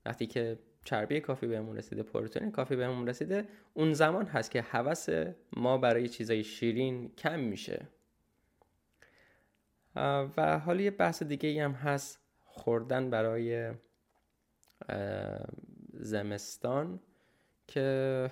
[0.05, 5.07] وقتی که چربی کافی بهمون رسیده پروتئین کافی بهمون رسیده اون زمان هست که هوس
[5.53, 7.87] ما برای چیزای شیرین کم میشه.
[10.37, 13.73] و حالا یه بحث دیگه ای هم هست خوردن برای
[15.93, 16.99] زمستان
[17.67, 18.29] که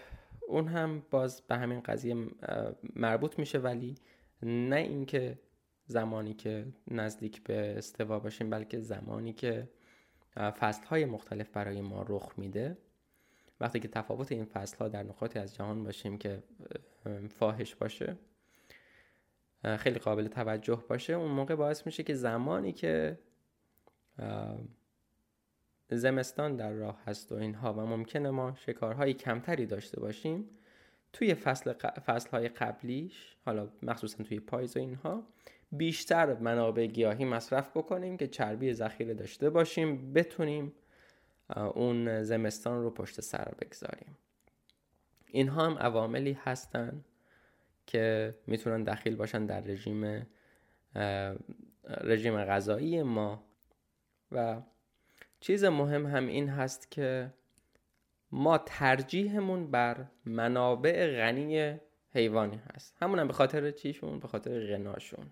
[0.48, 2.15] اون هم باز به همین قضیه
[2.96, 3.96] مربوط میشه ولی
[4.44, 5.39] نه اینکه
[5.89, 9.69] زمانی که نزدیک به استوا باشیم بلکه زمانی که
[10.36, 12.78] فصل های مختلف برای ما رخ میده.
[13.60, 16.43] وقتی که تفاوت این فصل ها در نقاطی از جهان باشیم که
[17.30, 18.17] فاحش باشه
[19.78, 23.19] خیلی قابل توجه باشه اون موقع باعث میشه که زمانی که
[25.91, 30.49] زمستان در راه هست و اینها و ممکنه ما شکارهای کمتری داشته باشیم
[31.13, 31.73] توی فصل,
[32.06, 35.23] فصل های قبلیش حالا مخصوصا توی پاییز و اینها
[35.71, 40.73] بیشتر منابع گیاهی مصرف بکنیم که چربی ذخیره داشته باشیم بتونیم
[41.55, 44.17] اون زمستان رو پشت سر بگذاریم.
[45.27, 47.05] اینها هم عواملی هستن
[47.88, 50.27] که می‌تونن دخیل باشن در رژیم
[51.88, 53.43] رژیم غذایی ما.
[54.32, 54.62] و
[55.39, 57.34] چیز مهم هم این هست که
[58.32, 61.79] ما ترجیحمون بر منابع غنی
[62.13, 62.97] حیوانی هست.
[63.01, 65.25] همون هم به خاطر چیشون؟ به خاطر غناشون.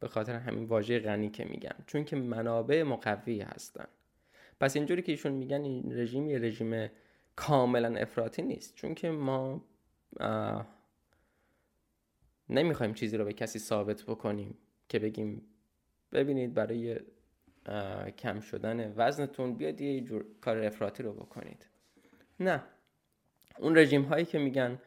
[0.00, 3.88] به خاطر همین واژه غنی که میگن چون که منابع مقوی هستن.
[4.60, 6.88] پس اینجوری که ایشون میگن این رژیم یه رژیم
[7.36, 8.74] کاملا افراطی نیست.
[8.74, 9.64] چون که ما
[12.48, 14.58] نمی‌خوایم چیزی رو به کسی ثابت بکنیم
[14.88, 15.42] که بگیم
[16.12, 17.00] ببینید برای
[18.18, 21.66] کم شدن وزنتون بیاد یه جور کار افراطی رو بکنید.
[22.40, 22.62] نه.
[23.58, 24.78] اون رژیم هایی که میگن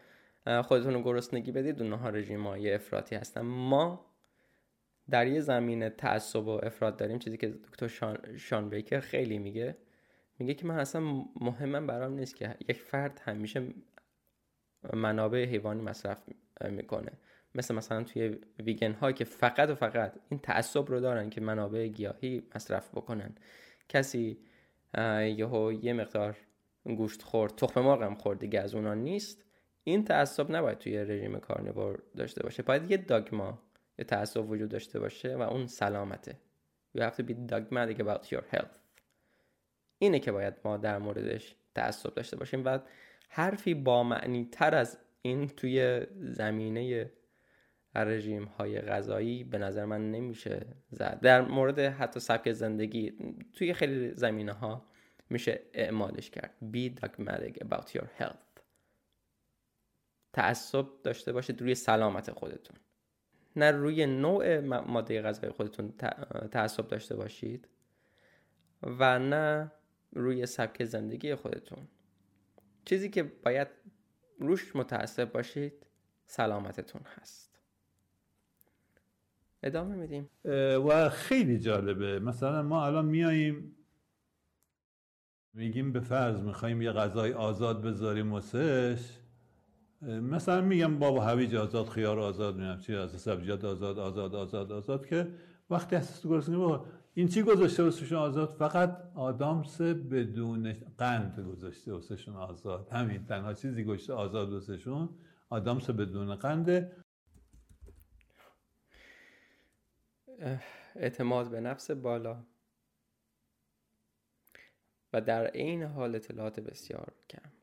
[0.63, 3.41] خودتون رو گرسنگی بدید اونها رژیم های افراطی هستن.
[3.41, 4.10] ما
[5.11, 9.77] در یه زمینه تعصب و افراد داریم چیزی که دکتر شان, شان بیکر خیلی میگه
[10.39, 11.01] میگه که من اصلا
[11.41, 13.67] مهمم برام نیست که یک فرد همیشه
[14.93, 16.17] منابع حیوانی مصرف
[16.69, 17.11] می‌کنه.
[17.55, 21.87] مثل مثلا توی ویگن ها که فقط و فقط این تعصب رو دارن که منابع
[21.87, 23.35] گیاهی مصرف بکنن.
[23.89, 24.37] کسی
[25.37, 26.37] یهو یه مقدار
[26.83, 29.45] گوشت خورد تخم مرغ هم خورد دیگه از اونا نیست.
[29.83, 32.63] این تعصب نباید توی رژیم کارنیور داشته باشه.
[32.63, 33.59] باید یه داگما
[34.01, 36.37] یه تعصب وجود داشته باشه و اون سلامته.
[36.97, 38.77] You have to be dogmatic about your health.
[39.97, 42.79] اینه که باید ما در موردش تعصب داشته باشیم و
[43.29, 47.11] حرفی با معنی تر از این توی زمینه
[47.95, 51.19] رژیم های غذایی به نظر من نمیشه زد.
[51.21, 53.13] در مورد حتی سبک زندگی
[53.53, 54.85] توی خیلی زمینه ها
[55.29, 56.53] میشه اعمالش کرد.
[56.73, 58.61] Be dogmatic about your health.
[60.33, 62.77] تعصب داشته باشید روی سلامت خودتون.
[63.55, 65.93] نه روی نوع ماده غذایی خودتون
[66.51, 67.67] تعصب داشته باشید
[68.83, 69.71] و نه
[70.13, 71.87] روی سبک زندگی خودتون.
[72.85, 73.67] چیزی که باید
[74.39, 75.85] روش متعصب باشید
[76.25, 77.59] سلامتتون هست.
[79.63, 80.29] ادامه میدیم.
[80.87, 82.19] و خیلی جالبه.
[82.19, 83.75] مثلا ما الان میاییم
[85.53, 89.20] میگیم به فرض می‌خوایم یه غذای آزاد بذاریم واسش
[90.01, 95.05] مثلا میگم بابا هویج آزاد خیار آزاد میگم چی از سبزیجات آزاد آزاد آزاد آزاد
[95.05, 95.27] که
[95.69, 102.35] وقتی هست گرسنگی بابا این چی گذاشته واسهشون آزاد؟ فقط آدامس بدون قند گذاشته واسهشون
[102.35, 102.89] آزاد.
[102.91, 105.09] همین تنها چیزی گذاشته آزاد واسهشون
[105.49, 106.95] آدامس بدون قنده
[110.95, 112.43] اعتماد به نفس بالا.
[115.13, 117.60] و در عین حال اطلاعات بسیار کم.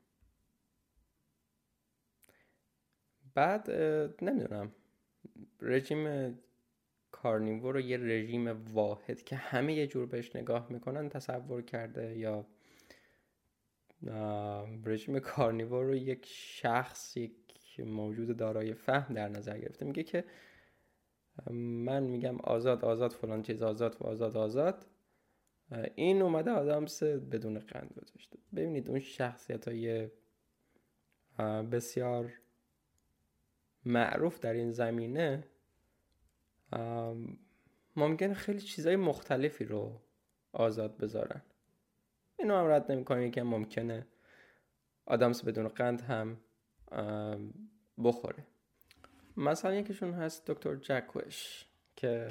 [3.39, 3.71] بعد
[4.21, 4.71] نمی‌دونم.
[5.61, 6.33] رژیم
[7.11, 12.45] کارنیور رو یه رژیم واحد که همه یه جور بهش نگاه می‌کنن تصور کرده یا
[14.85, 17.33] رژیم کارنیور رو یک شخص یک
[17.79, 19.85] موجود دارای فهم در نظر گرفته.
[19.85, 20.23] میگه که
[21.51, 24.37] من میگم آزاد آزاد فلان چیز آزاد و آزاد.
[24.37, 24.85] آزاد
[25.95, 28.37] این اومده آدامس بدون قند گذاشته.
[28.55, 30.09] ببینید اون شخصیت های
[31.71, 32.33] بسیار
[33.89, 35.43] معروف در این زمینه
[37.95, 40.01] ممکن خیلی چیزهای مختلفی رو
[40.53, 41.41] آزاد بذارن.
[42.39, 44.07] اینو هم رد نمی که ممکنه
[45.05, 46.37] آدامس بدون قند هم
[48.03, 48.43] بخوره.
[49.37, 52.29] مثلا یکیشون هست دکتر جکوش که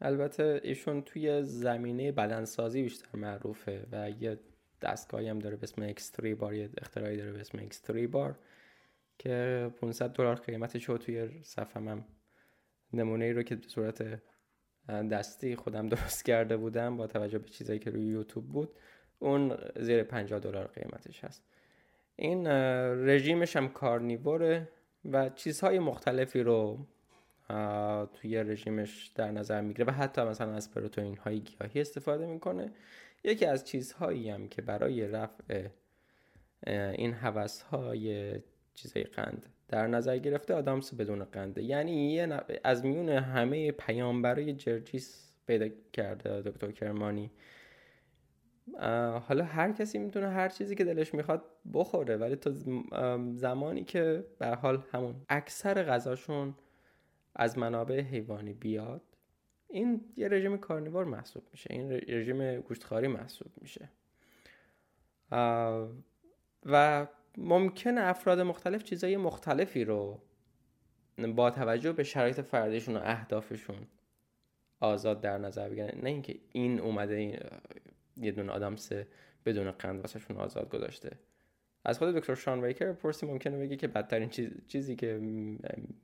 [0.00, 4.38] البته ایشون توی زمینه بدنسازی بیشتر معروفه و یه
[4.82, 8.38] دستگاهی هم داره به اسم اکستری بار یه اختراعی داره به اسم اکستری بار
[9.20, 11.28] که 500 دلار قیمتش رو توی
[11.74, 12.04] هم
[12.92, 14.22] نمونه ای رو که به صورت
[14.88, 18.70] دستی خودم درست کرده بودم با توجه به چیزایی که روی یوتیوب بود
[19.18, 21.44] اون زیر 50 دلار قیمتش هست.
[22.16, 22.46] این
[23.06, 24.68] رژیمش هم کارنیوره
[25.04, 26.86] و چیزهای مختلفی رو
[28.14, 32.72] توی رژیمش در نظر می‌گیره و حتی مثلا از پروتئین های گیاهی استفاده می‌کنه.
[33.24, 35.68] یکی از چیزهایی هم که برای رفع
[36.66, 38.34] این حوث های
[38.82, 39.46] چیزهای قند.
[39.68, 43.72] در نظر گرفته آدامس بدون قنده یعنی یه از میون همه
[44.22, 47.30] برای جرجیس پیدا کرده دکتر کرمانی.
[49.28, 52.50] حالا هر کسی می‌تونه هر چیزی که دلش می‌خواد بخوره ولی تا
[53.32, 56.54] زمانی که به حال همون اکثر غذاشون
[57.34, 59.02] از منابع حیوانی بیاد
[59.68, 61.66] این یه رژیم کارنیوار محسوب میشه.
[61.70, 63.88] این رژیم گوشتخواری محسوب میشه.
[66.66, 67.06] و
[67.38, 70.22] ممکنه افراد مختلف چیزای مختلفی رو
[71.36, 73.86] با توجه به شرایط فردیشون و اهدافشون
[74.80, 76.00] آزاد در نظر بگیرن.
[76.02, 77.38] نه اینکه این اومده این
[78.16, 78.92] یه دونه آدمس
[79.44, 81.18] بدون قند واسهشون آزاد گذاشته.
[81.84, 85.18] از خود دکتر شان ویکر پرسی ممکنه بگی که بدترین چیز، چیزی که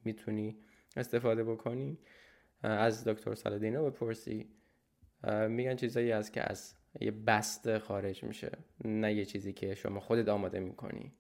[0.04, 0.56] می‌تونی
[0.96, 1.98] استفاده بکنی
[2.62, 4.50] از دکتر سالدینو بپرسی.
[5.48, 8.58] میگن چیزایی از که از یه بسته خارج میشه.
[8.84, 11.12] نه یه چیزی که شما خودت آماده می‌کنی.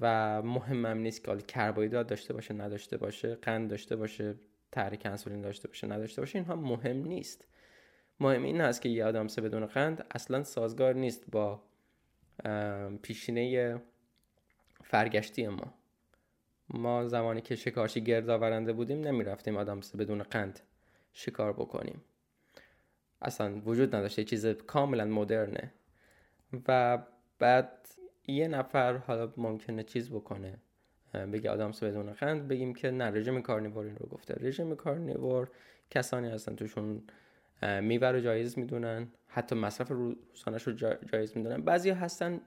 [0.00, 4.34] و مهمم نیست که کربوهیدرات داشته باشه نداشته باشه قند داشته باشه
[4.72, 7.44] تحریک انسولین داشته باشه نداشته باشه اینها مهم نیست.
[8.20, 11.62] مهم این هست که یه آدم سه بدون قند اصلا سازگار نیست با
[13.02, 13.82] پیشینه
[14.84, 15.74] فرگشتی ما.
[16.68, 20.60] ما زمانی که شکارچی گردآورنده بودیم نمی‌رفتیم آدم سه بدون قند
[21.12, 22.02] شکار بکنیم.
[23.22, 25.72] اصلا وجود نداشته چیز کاملا مدرنه.
[26.68, 26.98] و
[27.38, 27.88] بعد
[28.26, 30.58] یه نفر حالا ممکنه چیز بکنه
[31.32, 34.34] بگه آدامس بدون قند بگیم که نه رژیم کارنیور این رو گفته.
[34.40, 35.48] رژیم کارنیور
[35.90, 37.02] کسانی هستن توشون
[37.80, 40.72] میوه رو جایز می‌دونن حتی مصرف روزانش رو
[41.12, 41.62] جایز می‌دونن.
[41.62, 42.40] بعضی هستن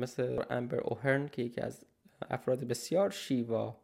[0.00, 1.84] مثل امبر اوهرن که یکی از
[2.30, 3.76] افراد بسیار شیوا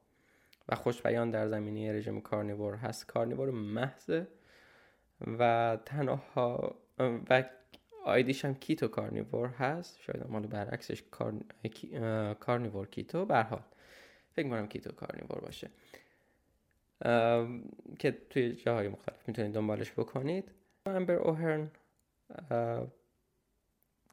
[0.68, 3.06] و خوشبیان در زمینه رژیم carnivore هست.
[3.06, 4.26] carnivore محضه
[5.38, 7.44] و تنها و
[8.04, 11.02] آیدیش هم keto carnivore هست شاید مال برعکسش
[12.40, 13.62] carnivore keto به حال.
[14.32, 15.70] فکر کنم keto carnivore باشه.
[17.98, 20.50] که توی جاهای مختلف می‌تونید دنبالش بکنید.
[20.86, 21.70] امبر اوهرن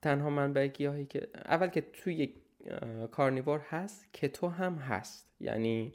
[0.01, 2.33] تنها منبع گیاهی که اول که توی
[3.11, 5.35] کارنیور هست که تو هم هست.
[5.39, 5.93] یعنی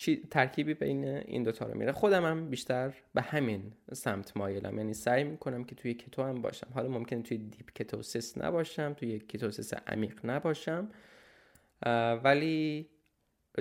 [0.00, 1.92] چی ترکیبی بین این دوتا رو میره.
[1.92, 4.78] خودم هم بیشتر به همین سمت مایلم.
[4.78, 6.68] یعنی سعی می‌کنم که توی کتو هم باشم.
[6.74, 10.90] حالا ممکنه توی دیپ کتوسیس نباشم توی کتوسیس عمیق نباشم.
[12.24, 12.88] ولی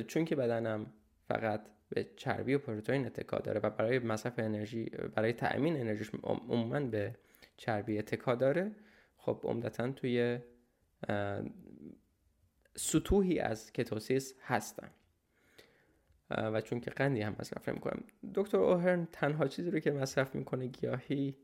[0.08, 0.94] چون که بدنم
[1.28, 6.80] فقط به چربی و پروتئین اتکا داره و برای مصرف انرژی برای تأمین انرژیش عموما
[6.80, 7.16] به
[7.58, 8.72] چربی اتکا داره
[9.18, 10.40] خب عمدتا توی
[12.76, 14.90] سطوحی از کتوسیس هستم.
[16.30, 20.68] و چون که قندی هم مصرف می‌کنم دکتر اوهرن تنها چیزی رو که مصرف می‌کنه
[20.68, 21.38] گیاهی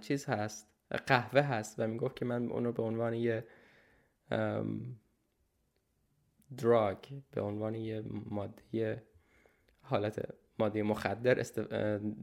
[0.00, 0.68] چیز هست
[1.06, 3.44] قهوه هست و می‌گفت که من اون رو به عنوان یه
[6.56, 6.98] دراگ
[7.30, 9.02] به عنوان یه ماده
[9.80, 11.34] حالت ماده مخدر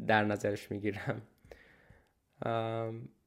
[0.08, 1.22] در نظرش می‌گیرم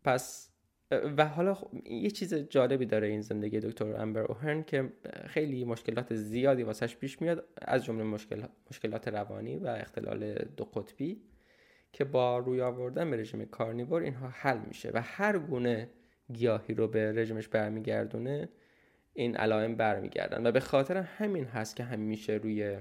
[0.04, 0.55] پس
[0.90, 4.92] و حالا یه چیز جالبی داره این زندگی دکتر امبر اوهرن که
[5.26, 11.20] خیلی مشکلات زیادی واسش پیش میاد از جمله مشکل، مشکلات روانی و اختلال دو قطبی
[11.92, 15.90] که با روی آوردن به رژیم کارنیور اینها حل میشه و هر گونه
[16.32, 18.48] گیاهی رو به رژیمش برمیگردونه
[19.14, 22.78] این علائم برمیگردن و به خاطر همین هست که همیشه روی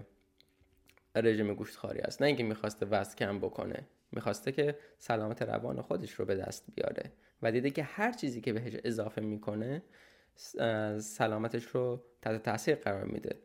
[1.15, 3.87] رژیم گوشتخواری است نه اینکه می‌خواسته وزن کم بکنه.
[4.15, 8.53] می‌خواسته که سلامت روان خودش رو به دست بیاره و دیده که هر چیزی که
[8.53, 9.83] بهش اضافه می‌کنه
[10.99, 13.39] سلامتش رو تحت تاثیر قرار میده.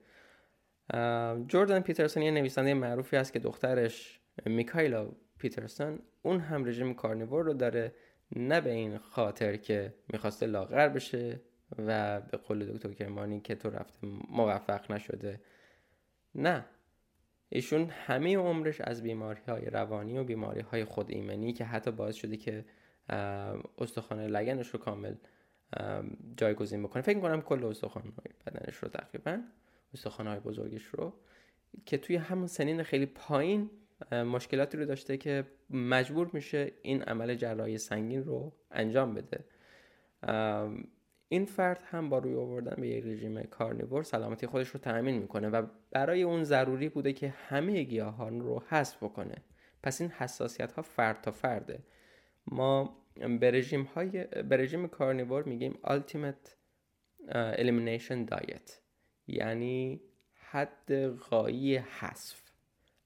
[1.47, 7.53] جوردن پیترسون یه نویسنده معروفی است که دخترش میکایلا پیترسون اون هم رژیم کارنیور رو
[7.53, 7.95] داره
[8.37, 11.41] نه به این خاطر که می‌خواسته لاغر بشه
[11.79, 13.99] و به قول دکتر کرمانی که تو رفته
[14.31, 15.41] موفق نشده.
[16.35, 16.65] نه.
[17.53, 22.15] ایشون همه عمرش از بیماری های روانی و بیماری های خود ایمنی که حتی باعث
[22.15, 22.65] شده که
[23.79, 25.15] استخوان لگنش رو کامل
[26.37, 27.03] جایگزین بکنه.
[27.03, 28.13] فکر کنم کل استخوان
[28.47, 29.39] بدنش رو تقریبا
[29.95, 31.13] استخوان های بزرگش رو
[31.87, 33.71] که توی همون سنین خیلی پایین
[34.13, 39.45] مشکلاتی رو داشته که مجبور میشه این عمل جراحی سنگین رو انجام بده.
[41.33, 45.49] این فرد هم با روی آوردن به یک رژیم کارنیور سلامتی خودش رو تأمین می‌کنه
[45.49, 49.37] و برای اون ضروری بوده که همه گیاهان رو حذف بکنه.
[49.83, 51.83] پس این حساسیت ها فرد تا فرده.
[52.47, 52.97] ما
[53.41, 56.49] به رژیم های به رژیم کارنیور میگیم ultimate
[57.33, 58.73] elimination diet.
[59.27, 60.01] یعنی
[60.35, 62.43] حد قایی حذف.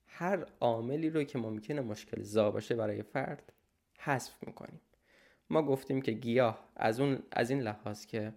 [0.07, 3.53] هر عاملی رو که ممکنه مشکل زا باشه برای فرد
[3.99, 4.81] حذف می‌کنیم.
[5.51, 8.33] ما گفتیم که گیاه از, اون، از این لحاظ که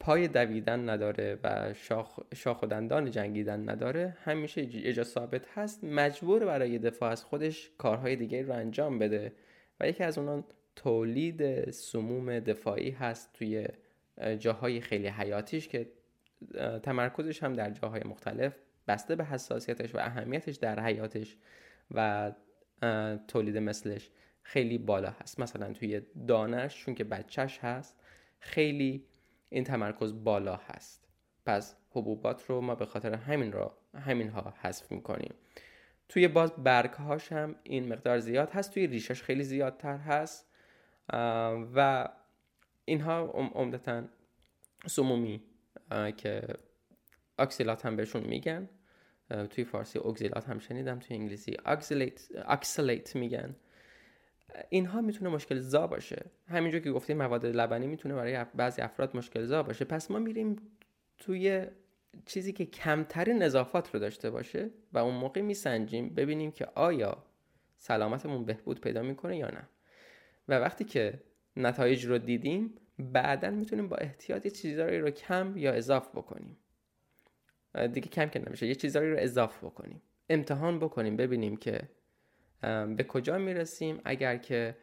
[0.00, 6.44] پای دویدن نداره و شاخ, شاخ و دندان جنگیدن نداره همیشه اجا ثابت هست مجبور
[6.44, 9.32] برای دفاع از خودش کارهای دیگه رو انجام بده.
[9.80, 10.44] و یکی از اونان
[10.76, 13.66] تولید سموم دفاعی هست توی
[14.38, 15.88] جاهای خیلی حیاتیش که
[16.82, 18.56] تمرکزش هم در جاهای مختلف
[18.88, 21.36] بسته به حساسیتش و اهمیتش در حیاتش
[21.90, 22.32] و
[23.28, 24.10] تولید مثلش.
[24.48, 25.40] خیلی بالا هست.
[25.40, 28.00] مثلا توی دانش چون که بچهش هست
[28.38, 29.04] خیلی
[29.48, 31.08] این تمرکز بالا هست.
[31.46, 35.34] پس حبوبات رو ما به خاطر همین را همین ها حذف می‌کنیم.
[36.08, 38.74] توی باز برگ هاش هم این مقدار زیاد هست.
[38.74, 40.50] توی ریشه‌ش خیلی زیادتر هست.
[41.74, 42.08] و
[42.84, 43.20] اینها
[43.54, 44.04] عمدتا
[44.86, 45.42] سمومی
[46.16, 46.42] که
[47.38, 48.68] اکسیلات هم بهشون میگن.
[49.50, 51.56] توی فارسی اکسیلات هم شنیدم توی انگلیسی
[52.46, 53.56] oxalate میگن.
[54.68, 56.24] اینها می‌تونه مشکل زا باشه.
[56.46, 59.84] همینجور که گفتیم مواد لبنی می‌تونه برای بعضی افراد مشکل زا باشه.
[59.84, 60.56] پس ما میریم
[61.18, 61.66] توی
[62.26, 67.24] چیزی که کمترین اضافات رو داشته باشه و اون موقع میسنجیم ببینیم که آیا
[67.76, 69.68] سلامتمون بهبود پیدا می‌کنه یا نه.
[70.48, 71.22] و وقتی که
[71.56, 76.56] نتایج رو دیدیم بعدا می‌تونیم با احتیاط یه چیزایی رو کم یا اضاف بکنیم.
[77.92, 80.02] دیگه کم که نمیشه یه چیزایی رو اضاف بکنیم.
[80.28, 81.80] امتحان بکنیم ببینیم که
[82.96, 84.76] به کجا می‌رسیم؟ اگر که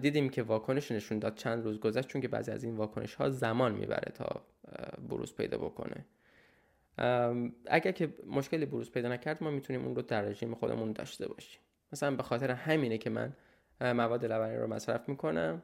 [0.00, 3.30] دیدیم که واکنش نشون داد چند روز گذشت چون که بعضی از این واکنش ها
[3.30, 4.42] زمان می‌بره تا
[5.08, 6.04] بروز پیدا بکنه.
[7.66, 11.60] اگر که مشکلی بروز پیدا نکرد ما می‌تونیم اون رو در رژیم خودمون داشته باشیم.
[11.92, 13.32] مثلا به خاطر همینه که من
[13.80, 15.62] مواد لبنی رو مصرف می‌کنم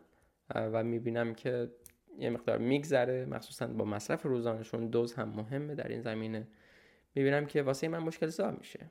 [0.55, 1.71] و می‌بینم که
[2.19, 3.27] یه مقدار میگذره.
[3.27, 6.47] مخصوصا با مصرف روزانشون دوز هم مهمه در این زمینه.
[7.15, 8.91] می‌بینم که واسه من مشکل زا میشه.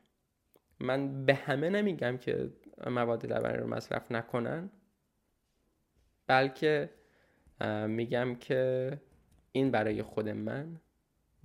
[0.81, 2.53] من به همه نمیگم که
[2.87, 4.69] مواد لبنی رو مصرف نکنن
[6.27, 6.89] بلکه
[7.87, 8.91] میگم که
[9.51, 10.79] این برای خود من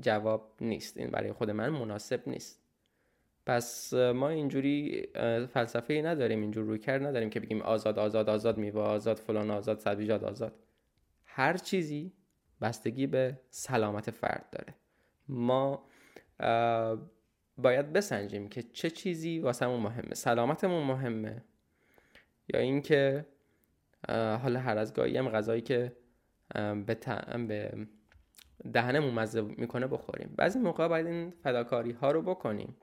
[0.01, 2.63] جواب نیست این برای خود من مناسب نیست.
[3.47, 5.07] پس ما اینجوری
[5.47, 9.51] فلسفه ای نداریم اینجور روی کرد نداریم که بگیم آزاد آزاد آزاد میوه آزاد فلان
[9.51, 10.59] آزاد سبزیجات آزاد
[11.25, 12.13] هر چیزی
[12.61, 14.75] بستگی به سلامت فرد داره.
[15.29, 15.89] ما
[17.59, 20.15] باید بسنجیم که چه چیزی واسمون مهمه.
[20.15, 21.45] سلامتمون مهمه.
[22.55, 23.27] یا اینکه
[24.09, 25.93] حالا هر از گاهی هم غذایی که
[26.55, 26.97] به,
[27.49, 27.87] به
[28.73, 30.35] دهنمون مزه می‌کنه بخوریم.
[30.37, 32.77] بعضی موقع باید این فداکاری ها رو بکنیم.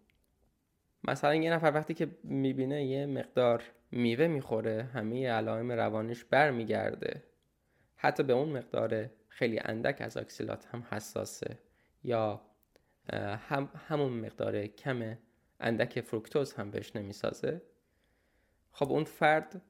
[1.03, 7.23] مثلا یه نفر وقتی که می‌بینه یه مقدار میوه می‌خوره همه علائم روانش برمیگرده.
[7.95, 11.57] حتی به اون مقدار خیلی اندک از اکسیلات هم حساسه.
[12.03, 12.41] یا
[13.49, 15.17] هم همون مقدار کم
[15.59, 17.61] اندک فروکتوز هم بهش نمی‌سازه.
[18.71, 19.61] خب اون فرد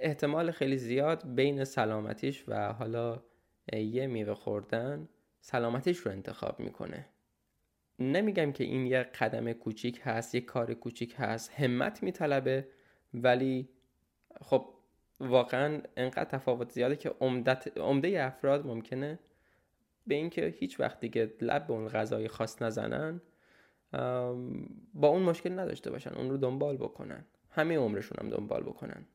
[0.00, 3.22] احتمال خیلی زیاد بین سلامتیش و حالا
[3.72, 5.08] یه میوه خوردن
[5.40, 7.06] سلامتیش رو انتخاب می‌کنه.
[7.98, 12.68] نمیگم که این یه قدم کوچیک هست یه کار کوچیک هست همت میطلبه
[13.14, 13.68] ولی
[14.40, 14.74] خب
[15.20, 17.14] واقعا انقدر تفاوت زیاده که
[17.80, 19.18] عمده افراد ممکنه
[20.06, 23.20] به اینکه هیچ وقت دیگه لب به اون غذای خاص نزنن
[24.94, 27.24] با اون مشکل نداشته باشن اون رو دنبال بکنن.
[27.50, 29.06] همه عمرشون هم دنبال بکنن.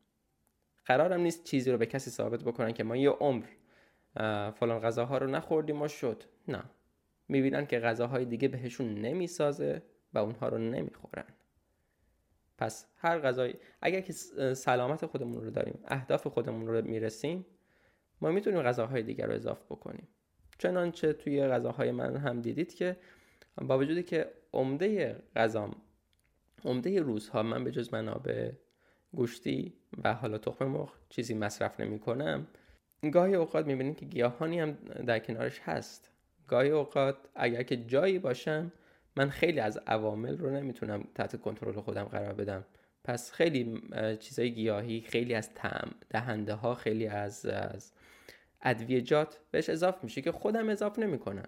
[0.85, 3.45] قرارم نیست چیزی رو به کسی ثابت بکنن که ما یه عمر
[4.51, 6.23] فلان غذاها رو نخوردیم و شد.
[6.47, 6.63] نه.
[7.27, 9.83] می‌بینن که غذاهای دیگه بهشون نمی‌سازه
[10.13, 11.25] و اونها رو نمی‌خورن.
[12.57, 14.13] پس هر غذایی اگر که
[14.53, 17.45] سلامت خودمون رو داریم اهداف خودمون رو می‌رسیم
[18.21, 20.07] ما می‌تونیم غذاهای دیگر رو اضافه بکنیم.
[20.61, 22.97] چنانچه توی غذاهای من هم دیدید که
[23.61, 25.75] با وجودی که عمده غذام
[26.65, 28.51] عمده روزها من به جز منابع
[29.13, 32.47] گوشتی و حالا تخم مرغ چیزی مصرف نمی کنم
[33.11, 34.71] گاهی اوقات می‌بینیم که گیاهانی هم
[35.05, 36.11] در کنارش هست.
[36.47, 38.71] گاهی اوقات اگر که جایی باشم
[39.15, 42.65] من خیلی از عوامل رو نمی‌تونم تحت کنترل خودم قرار بدم.
[43.03, 43.81] پس خیلی
[44.19, 47.91] چیزای گیاهی خیلی از تعم دهنده ها خیلی از, از
[48.61, 51.47] ادویجات بهش اضافه میشه که خودم اضافه نمی‌کنم.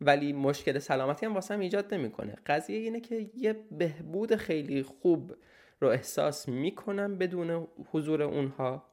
[0.00, 2.34] ولی مشکل سلامتی هم واسم ایجاد نمی‌کنه.
[2.46, 5.36] قضیه اینه که یه بهبود خیلی خوب
[5.80, 8.88] رو احساس می‌کنم بدون حضور اونها.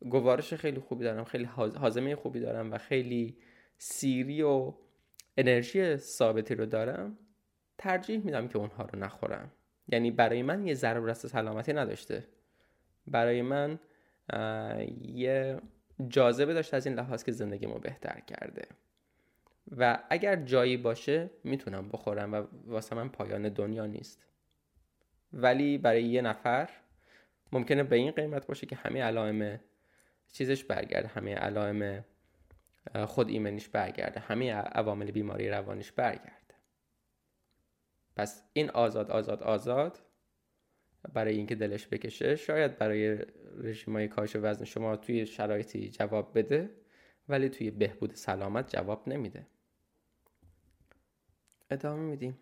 [0.00, 3.38] گوارش خیلی خوبی دارم خیلی حازمه خوبی دارم و خیلی
[3.78, 4.74] سیری و
[5.36, 7.18] انرژی ثابتی رو دارم.
[7.78, 9.52] ترجیح میدم که اونها رو نخورم.
[9.88, 12.28] یعنی برای من یه ضرورت سلامتی نداشته.
[13.06, 13.78] برای من
[15.00, 15.60] یه
[16.08, 18.62] جاذبه داشته از این لحاظ که زندگیمو بهتر کرده.
[19.76, 24.24] و اگر جایی باشه می‌تونم بخورم و واسه من پایان دنیا نیست.
[25.32, 26.70] ولی برای یه نفر
[27.52, 29.60] ممکنه به این قیمت باشه که همه علائم
[30.32, 32.04] چیزش برگرده همه علائم
[33.06, 36.54] خود ایمنیش برگرده همه عوامل بیماری روانیش برگرده.
[38.16, 39.98] پس این آزاد آزاد آزاد
[41.12, 43.18] برای اینکه دلش بکشه شاید برای
[43.58, 46.70] رژیمای کاهش وزن شما توی شرایطی جواب بده
[47.28, 49.46] ولی توی بهبود سلامت جواب نمیده.
[51.70, 52.38] ادامه میدیم.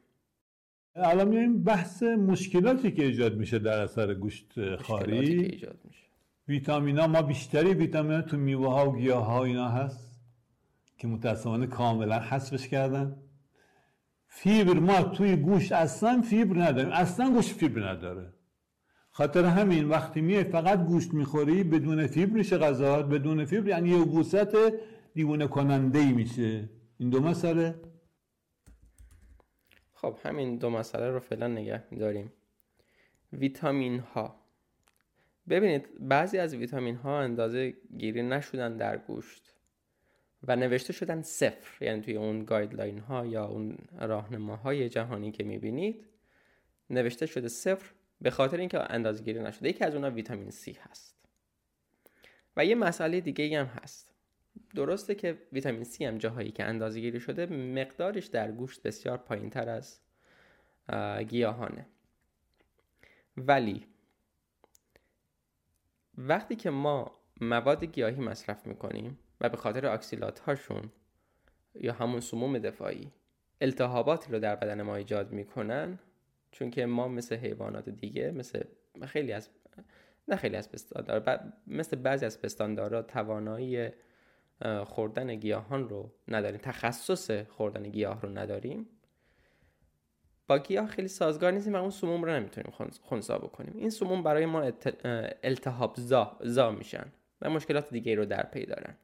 [0.94, 5.44] الان میایم بحث مشکلاتی که ایجاد میشه در اثر گوشت خاری.
[5.44, 6.06] ایجاد میشه.
[6.48, 10.20] ویتامینا ما بیشتری ویتامین تو میوه ها و گیاه ها اینا هست
[10.98, 13.16] که متاسفانه کاملا حذفش کردن.
[14.26, 16.92] فیبر ما توی گوشت اصلا فیبر نداریم.
[16.92, 18.32] اصلا گوشت فیبر نداره.
[19.10, 24.04] خاطر همین وقتی میای فقط گوشت می‌خوری بدون فیبر میشه غذا بدون فیبر یعنی یه
[24.04, 24.56] گوست
[25.14, 26.68] دیوونه کننده ای میشه.
[26.98, 27.74] این دو مسئله.
[29.94, 32.32] خب همین دو مسئله رو فعلا نگه میداریم
[33.32, 34.40] ویتامین ها
[35.48, 39.54] ببینید بعضی از ویتامین ها اندازه گیری نشدن در گوشت
[40.42, 46.06] و نوشته شدن صفر یعنی توی اون گایدلاین ها یا اون راهنماهای جهانی که می‌بینید
[46.90, 47.92] نوشته شده صفر
[48.22, 49.68] به خاطر اینکه اندازه گیری نشده.
[49.68, 51.16] یکی از اونها ویتامین C هست.
[52.56, 54.10] و یه مسئله دیگه هم هست.
[54.74, 59.50] درسته که ویتامین C هم جاهایی که اندازه گیری شده مقدارش در گوشت بسیار پایین
[59.50, 60.00] تر از
[61.28, 61.86] گیاهانه.
[63.36, 63.86] ولی
[66.18, 70.92] وقتی که ما مواد گیاهی مصرف می‌کنیم و به خاطر اکسیلات هاشون
[71.74, 73.12] یا همون سموم دفاعی
[73.60, 75.98] التهاباتی رو در بدن ما ایجاد می‌کنن
[76.50, 78.62] چون که ما مثل حیوانات دیگه مثل
[79.06, 79.48] خیلی از
[80.28, 83.88] نه خیلی از پستاندار مثل بعضی از پستاندارا توانایی
[84.84, 88.88] خوردن گیاهان رو نداریم تخصص خوردن گیاه رو نداریم.
[90.46, 92.72] با گیاه خیلی سازگار نیستیم و اون سموم رو نمی‌تونیم
[93.02, 93.76] خونسا بکنیم.
[93.76, 94.72] این سموم برای ما
[95.42, 98.96] التهاب زا, زا میشن و مشکلات دیگه رو در پی دارن.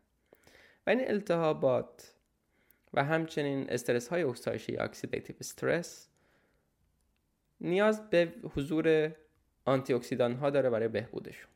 [0.87, 2.15] و این التهابات
[2.95, 4.77] و همچنین استرس های اکسایشی
[5.41, 6.09] استرس
[7.61, 9.13] نیاز به حضور
[9.65, 11.51] آنتی اکسیدان ها داره برای بهبودشون.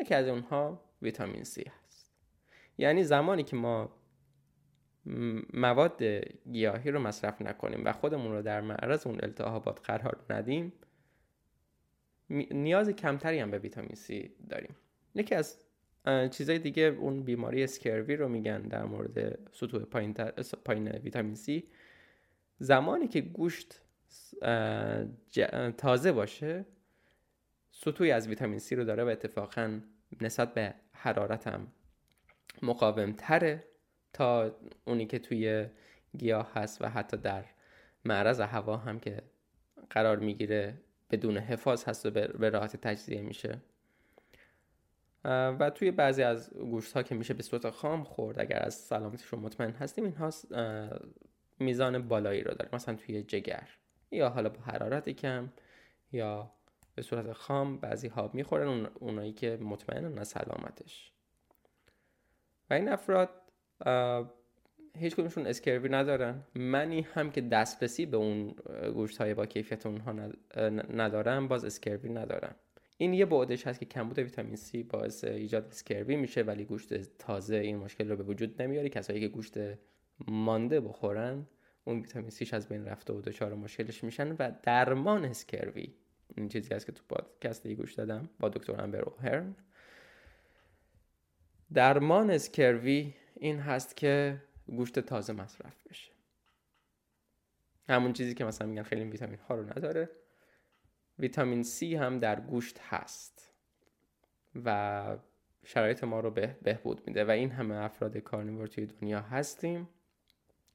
[0.00, 2.12] یکی از اونها ویتامین C هست.
[2.78, 3.96] یعنی زمانی که ما
[5.52, 6.02] مواد
[6.52, 10.72] گیاهی رو مصرف نکنیم و خودمون رو در معرض اون التهابات قرار ندیم
[12.50, 14.76] نیاز کمتری هم به ویتامین C داریم.
[15.14, 15.58] یکی از
[16.30, 20.14] چیزای دیگه اون بیماری اسکروی رو میگن در مورد سطوح پایین,
[20.64, 21.62] پایین ویتامین C
[22.58, 23.82] زمانی که گوشت
[25.78, 26.64] تازه باشه
[27.70, 29.80] سطوحی از ویتامین C رو داره و اتفاقا
[30.20, 31.72] نسبت به حرارت هم
[32.62, 33.64] مقاوم تره
[34.12, 35.66] تا اونی که توی
[36.18, 37.44] گیاه هست و حتی در
[38.04, 39.22] معرض هوا هم که
[39.90, 40.74] قرار می‌گیره
[41.10, 43.60] بدون حفاظ هست و به راحت تجزیه میشه.
[45.24, 49.40] و توی بعضی از گوشت ها که میشه به صورت خام خورد اگر از سلامتشون
[49.40, 50.30] مطمئن هستیم اینها
[51.58, 53.68] میزان بالایی رو داره مثلا توی جگر.
[54.10, 55.52] یا حالا با حرارت کم
[56.12, 56.50] یا
[56.94, 61.12] به صورت خام بعضی ها می‌خورن اون اونایی که مطمئنن از سلامتش.
[62.70, 63.30] و این افراد
[64.98, 66.42] هیچ کدومشون اسکروی ندارن.
[66.54, 68.54] منی هم که دسترسی به اون
[68.94, 70.12] گوشت های با کیفیت اونها
[70.94, 72.54] ندارم باز اسکروی ندارم.
[72.96, 77.56] این یه بعدش هست که کمبود ویتامین C باعث ایجاد اسکروی میشه ولی گوشت تازه
[77.56, 78.88] این مشکل رو به وجود نمیاره.
[78.88, 79.54] کسایی که گوشت
[80.28, 81.46] مانده بخورن
[81.84, 85.94] اون ویتامین سیش از بین رفته و دچار مشکلش میشن و درمان اسکروی
[86.36, 89.56] این چیزی هست که تو پادکست گوش دادم با دکتر امبر اوهرن.
[91.72, 96.12] درمان اسکروی این هست که گوشت تازه مصرف بشه.
[97.88, 100.10] همون چیزی که مثلا میگن خیلی ویتامین ها رو نداره.
[101.18, 103.52] ویتامین C هم در گوشت هست
[104.64, 105.18] و
[105.64, 109.88] شرایط ما رو به بهبود میده و این همه افراد کارنیور توی دنیا هستیم.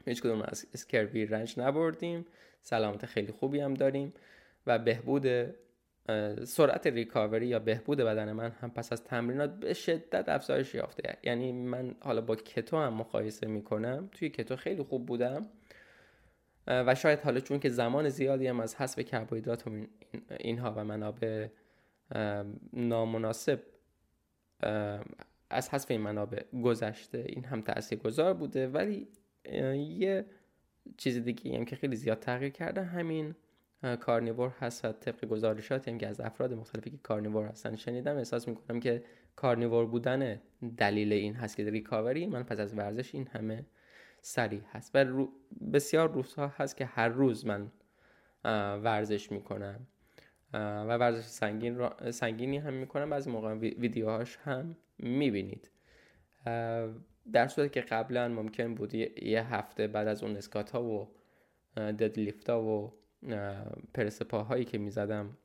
[0.06, 2.26] هیچ کدوم از اسکروی رنج نبردیم.
[2.62, 4.14] سلامت خیلی خوبی هم داریم
[4.68, 5.26] و بهبود
[6.44, 11.18] سرعت ریکاوری یا بهبود بدن من هم پس از تمرینات به شدت افزایش یافته.
[11.24, 14.10] یعنی من حالا با کتو هم مقایسه می‌کنم.
[14.12, 15.48] توی کتو خیلی خوب بودم.
[16.68, 19.72] و شاید حالا چون که زمان زیادی هم از حذف کربوهیدرات و
[20.40, 21.48] اینها و منابع
[22.74, 23.60] نامناسب
[25.50, 28.68] از حذف این منابع گذشته این هم تأثیر گذار بوده.
[28.68, 29.08] ولی
[29.76, 30.26] یه
[30.98, 33.36] چیز دیگه هم که خیلی زیاد تغییر کرده همین
[34.00, 38.48] کارنیور هست و طبق گزارشاتی هم که از افراد مختلفی که کارنیور هستن شنیدم احساس
[38.48, 39.04] می‌کنم که
[39.36, 40.42] کارنیور بودن
[40.78, 43.66] دلیل این هست که ریکاوری من پس از ورزش این همه
[44.22, 44.92] سریع هست.
[44.94, 45.28] و
[45.74, 47.72] بسیار روزها هست که هر روز من
[48.84, 49.88] ورزش می‌کنم.
[50.54, 55.70] و ورزش سنگین سنگینی هم می‌کنم بعضی موقع ویدیوهاش هم می‌بینید.
[57.34, 61.08] در صورتی که قبلا ممکن بود یه هفته بعد از اون اسکات ها و
[61.78, 62.94] ددلیفت ها و
[63.94, 65.38] پرس پاهایی که می‌زدم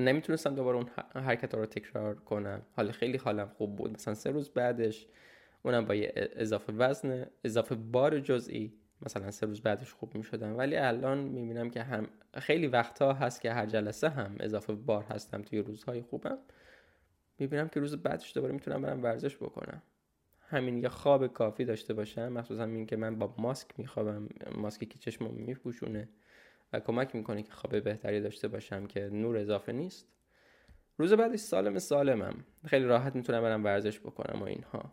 [0.00, 2.62] نمی‌تونستم دوباره اون حرکت ها رو تکرار کنم.
[2.72, 3.92] حالا خیلی حالم خوب بود.
[3.92, 5.06] مثلا سه روز بعدش
[5.62, 8.72] اونم با یه اضافه وزن اضافه بار جزئی
[9.02, 13.12] مثلا سه روز بعدش خوب می شدم ولی الان می بینم که هم خیلی وقتها
[13.12, 16.38] هست که هر جلسه هم اضافه بار هستم توی روزهای خوبم.
[17.38, 19.82] می بینم که روز بعدش دوباره می‌تونم برم ورزش بکنم.
[20.48, 24.98] همین یه خواب کافی داشته باشم مخصوصا این که من با ماسک میخوابم ماسکی که
[24.98, 26.08] چشمم میپوشونه
[26.72, 30.08] و کمک می‌کنه که خواب بهتری داشته باشم که نور اضافه نیست.
[30.98, 32.44] روز بعدش سالم سالمم.
[32.66, 34.92] خیلی راحت می‌تونم برم ورزش بکنم و اینها.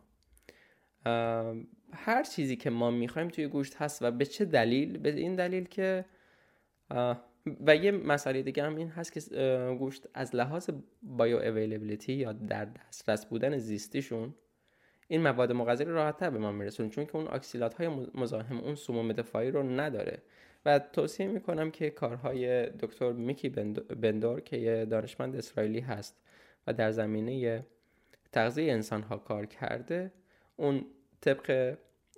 [1.93, 5.63] هر چیزی که ما می‌خوایم توی گوشت هست و به چه دلیل؟ به این دلیل
[5.63, 6.05] که
[7.65, 9.21] و یه مسئله دیگه هم این هست که
[9.79, 10.69] گوشت از لحاظ
[11.03, 14.33] بایو اویلیبیلیتی یا در دسترس بودن زیستیشون
[15.13, 18.75] این مواد مغذی رو راحتتر به ما میرسون چون که اون اکسیلات های مزاحم اون
[18.75, 20.21] سموم دفاعی رو نداره.
[20.65, 23.49] و توصیه می‌کنم که کارهای دکتر میکی
[24.01, 26.21] بندور که یه دانشمند اسرائیلی هست
[26.67, 27.65] و در زمینه
[28.31, 30.11] تغذیه انسان ها کار کرده
[30.55, 30.85] اون
[31.21, 31.77] طبق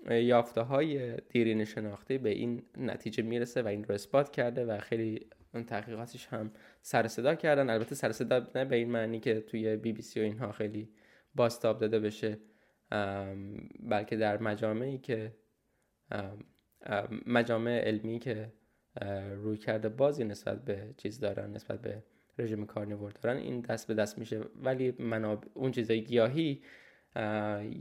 [0.09, 5.27] یافته های دیرین شناختی به این نتیجه می‌رسه و این رو اثبات کرده و خیلی
[5.67, 7.69] تحقیقاتش هم سر و صدا کردن.
[7.69, 10.51] البته سر و صدا نه به این معنی که توی بی بی سی و اینها
[10.51, 10.89] خیلی
[11.35, 12.37] بازتاب داده بشه.
[13.79, 15.35] بلکه در مجامعی که
[17.25, 18.53] مجامع علمی که
[19.35, 22.03] رویکرد بازی نسبت به چیز دارن نسبت به
[22.37, 24.41] رژیم carnivore دارن این دست به دست میشه.
[24.63, 25.45] ولی مناب...
[25.53, 26.63] اون چیزای گیاهی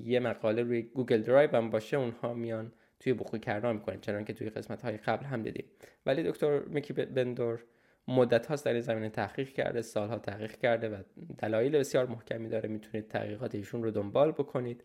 [0.04, 4.32] یه مقاله روی گوگل درایو هم باشه اونها میان توی بخوی کردن می‌کنن چنان که
[4.32, 5.64] توی قسمت های قبل هم دیدیم.
[6.06, 7.64] ولی دکتر میکی بندور
[8.08, 11.02] مدت هاست در این زمینه تحقیق کرده سالها تحقیق کرده و
[11.38, 12.68] دلایل بسیار محکمی داره.
[12.68, 14.84] می‌تونید تحقیقات ایشون رو دنبال بکنید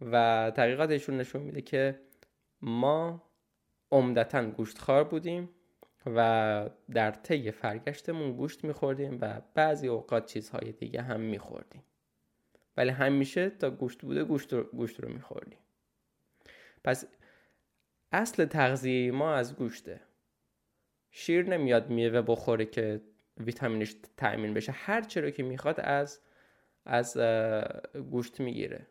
[0.00, 2.00] و تحقیقات ایشون نشون میده که
[2.62, 3.22] ما
[3.92, 5.48] عمدتا گوشتخوار بودیم
[6.06, 11.82] و در طی فرگشتمون گوشت میخوردیم و بعضی اوقات چیزهای دیگه هم میخوردیم.
[12.76, 15.58] ولی همیشه تا گوشت بوده گوشت رو, گوشت رو میخوردیم.
[16.84, 17.04] پس
[18.12, 20.00] اصل تغذیه ما از گوشته.
[21.10, 23.00] شیر نمیاد میوه بخوره که
[23.36, 24.72] ویتامینش تأمین بشه.
[24.72, 26.20] هر چرا که می‌خواد از
[26.84, 27.18] از
[28.10, 28.86] گوشت می‌گیره.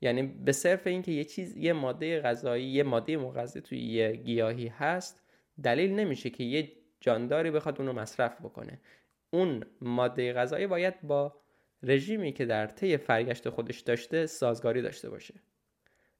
[0.00, 4.66] یعنی به صرف اینکه یه چیز یه ماده غذایی یه ماده مغذی توی یه گیاهی
[4.66, 5.22] هست
[5.62, 8.80] دلیل نمیشه که یه جانداری بخواد اونو مصرف بکنه.
[9.30, 11.40] اون ماده غذایی باید با
[11.82, 15.34] رژیمی که در طی فرگشت خودش داشته سازگاری داشته باشه.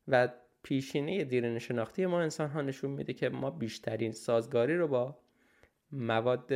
[0.09, 0.29] و
[0.63, 5.19] پیشینه دیرین شناختی ما انسان ها نشون میده که ما بیشترین سازگاری رو با
[5.93, 6.53] مواد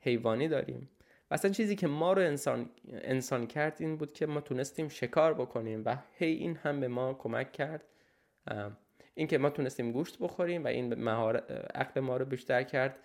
[0.00, 0.90] حیوانی داریم.
[1.30, 5.34] و اصلا چیزی که ما رو انسان, انسان کرد این بود که ما تونستیم شکار
[5.34, 7.84] بکنیم و هی این هم به ما کمک کرد.
[9.14, 12.98] این که ما تونستیم گوشت بخوریم و این مهارت عقل ما رو بیشتر کرد.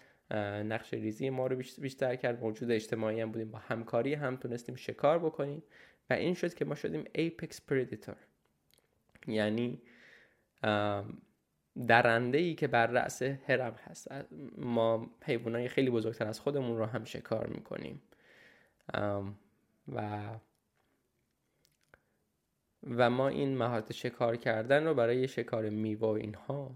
[0.66, 2.42] نقش ریزی ما رو بیشتر کرد.
[2.42, 3.52] موجود اجتماعی هم بودیم.
[3.52, 5.64] با همکاری هم تونستیم شکار بکنیم.
[6.10, 8.16] و این شد که ما شدیم apex predator.
[9.28, 9.82] یعنی
[11.88, 14.08] درنده ای که بر رأس هرم هست.
[14.58, 18.02] ما حیوانای خیلی بزرگتر از خودمون رو هم شکار می‌کنیم.
[19.88, 20.30] و
[22.98, 26.76] و ما این مهارت شکار کردن رو برای شکار میوه و اینها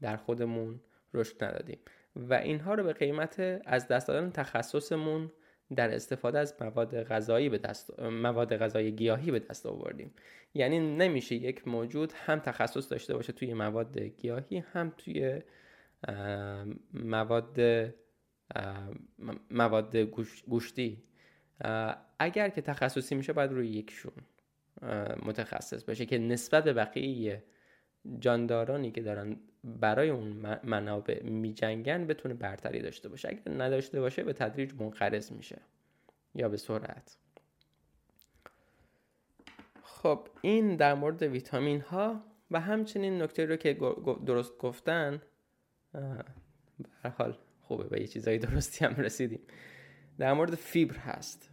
[0.00, 0.80] در خودمون
[1.14, 1.78] رشد ندادیم.
[2.16, 5.32] و اینها رو به قیمت از دست دادن تخصصمون
[5.74, 10.14] در استفاده از مواد غذایی به دست مواد غذایی گیاهی به دست آوردیم.
[10.54, 15.42] یعنی نمیشه یک موجود هم تخصص داشته باشه توی مواد گیاهی هم توی
[16.94, 17.60] مواد
[19.50, 19.96] مواد
[20.46, 21.02] گوشتی.
[22.18, 24.12] اگر که تخصصی میشه باید روی یکشون
[25.22, 27.44] متخصص باشه که نسبت به بقیه
[28.18, 33.28] جاندارانی که دارن برای اون منابع میجنگن بتونه برتری داشته باشه.
[33.28, 35.58] اگر نداشته باشه به تدریج منقرض میشه
[36.34, 37.16] یا به سرعت.
[39.82, 43.74] خب این در مورد ویتامین ها و همچنین نکته رو که
[44.26, 45.22] درست گفتن
[47.02, 49.40] به حال خوبه به یه چیزایی درستی هم رسیدیم.
[50.18, 51.50] در مورد فیبر هست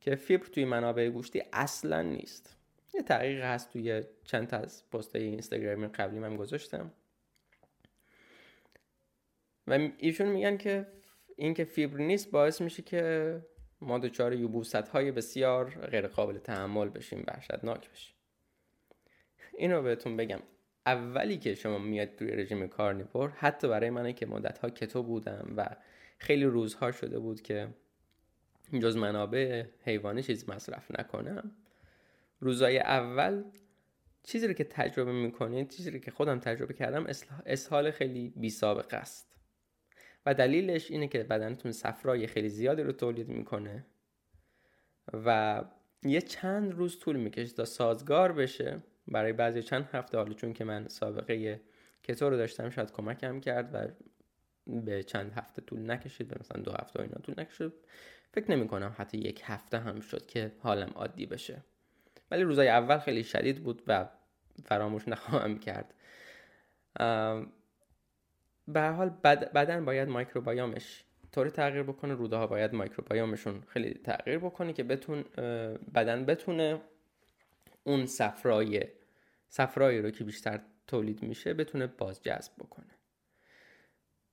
[0.00, 2.55] که فیبر توی منابع گوشتی اصلا نیست.
[2.96, 6.92] یه تحقیق هست توی چند تا از پست اینستاگرامی قبلی من گذاشتم.
[9.66, 10.86] و ایشون میگن که
[11.36, 13.40] اینکه فیبر نیست باعث میشه که
[13.80, 18.14] ما دچار یوبوست های بسیار غیر قابل تحمل بشیم وحشتناک بشیم.
[19.58, 20.40] اینو بهتون بگم.
[20.86, 25.54] اولی که شما میاد توی رژیم کارنیور حتی برای منه که مدت ها کتو بودم
[25.56, 25.66] و
[26.18, 27.68] خیلی روزها شده بود که
[28.72, 31.50] جز منابع حیوانی چیز مصرف نکنم
[32.40, 33.44] روزای اول
[34.22, 37.06] چیزی رو که تجربه می‌کنید چیزی رو که خودم تجربه کردم
[37.46, 39.36] اسهال خیلی بی سابقه است.
[40.26, 43.86] و دلیلش اینه که بدنتون صفرای خیلی زیادی رو تولید می‌کنه
[45.12, 45.64] و
[46.02, 48.82] یه چند روز طول می‌کشه تا سازگار بشه.
[49.08, 51.60] برای بعضی چند هفته حالا چون که من سابقه
[52.02, 53.88] کتو رو داشتم شاید کمکم کرد و
[54.66, 57.72] به چند هفته طول نکشید به مثلا دو هفته اینا طول نکشید.
[58.32, 61.62] فکر نمی کنم حتی یک هفته هم شد که حالم عادی بشه.
[62.30, 64.08] ولی روزای اول خیلی شدید بود و
[64.64, 65.94] فراموش نخواهم کرد.
[68.68, 69.08] به حال
[69.54, 75.22] بدن باید مایکروبایامش طوری تغییر بکنه روده ها باید مایکروبایامشون خیلی تغییر بکنه که بتون
[75.94, 76.80] بدن بتونه
[77.84, 78.82] اون صفرای
[79.48, 82.86] صفرایی رو که بیشتر تولید میشه بتونه باز جذب بکنه.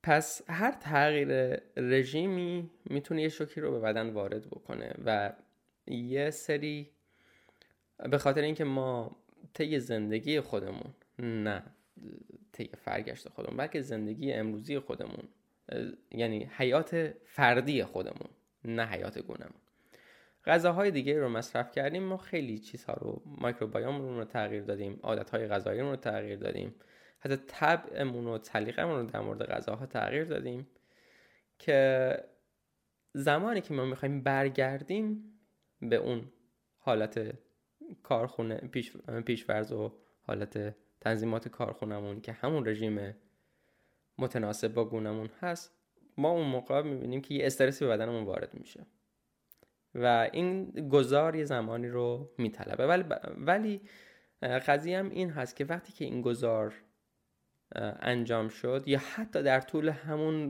[0.02, 5.32] پس هر تغییر رژیمی می‌تونه یه شوکی رو به بدن وارد بکنه و
[5.86, 6.90] یه سری
[7.98, 9.16] به خاطر اینکه ما
[9.54, 11.62] طی زندگی خودمون نه
[12.52, 15.28] طی فرگشت خودمون بلکه زندگی امروزی خودمون
[16.10, 18.30] یعنی حیات فردی خودمون
[18.64, 19.60] نه حیات گونمون
[20.46, 25.80] غذاهای دیگه رو مصرف کردیم ما خیلی چیزها رو مایکروبایوم رو تغییر دادیم عادتهای غذایی
[25.80, 26.74] رو تغییر دادیم.
[27.20, 30.66] حتی طبعمون و سلیقه‌مون رو در مورد غذاها تغییر دادیم
[31.58, 32.18] که
[33.12, 35.38] زمانی که ما می‌خوایم برگردیم
[35.80, 36.32] به اون
[36.78, 37.34] حالت
[38.02, 39.92] کارخونه پیش پیشورز و
[40.22, 43.14] حالت تنظیمات کارخونمون که همون رژیم
[44.18, 45.72] متناسب با گونمون هست
[46.16, 48.86] ما اون موقع می‌بینیم که یه استرسی به بدنمون وارد میشه.
[49.94, 52.86] و این گذار یه زمانی رو میطلبه.
[52.86, 53.04] ولی
[53.36, 53.80] ولی
[54.42, 56.74] قضیه هم این هست که وقتی که این گذار
[58.00, 60.48] انجام شد یا حتی در طول همون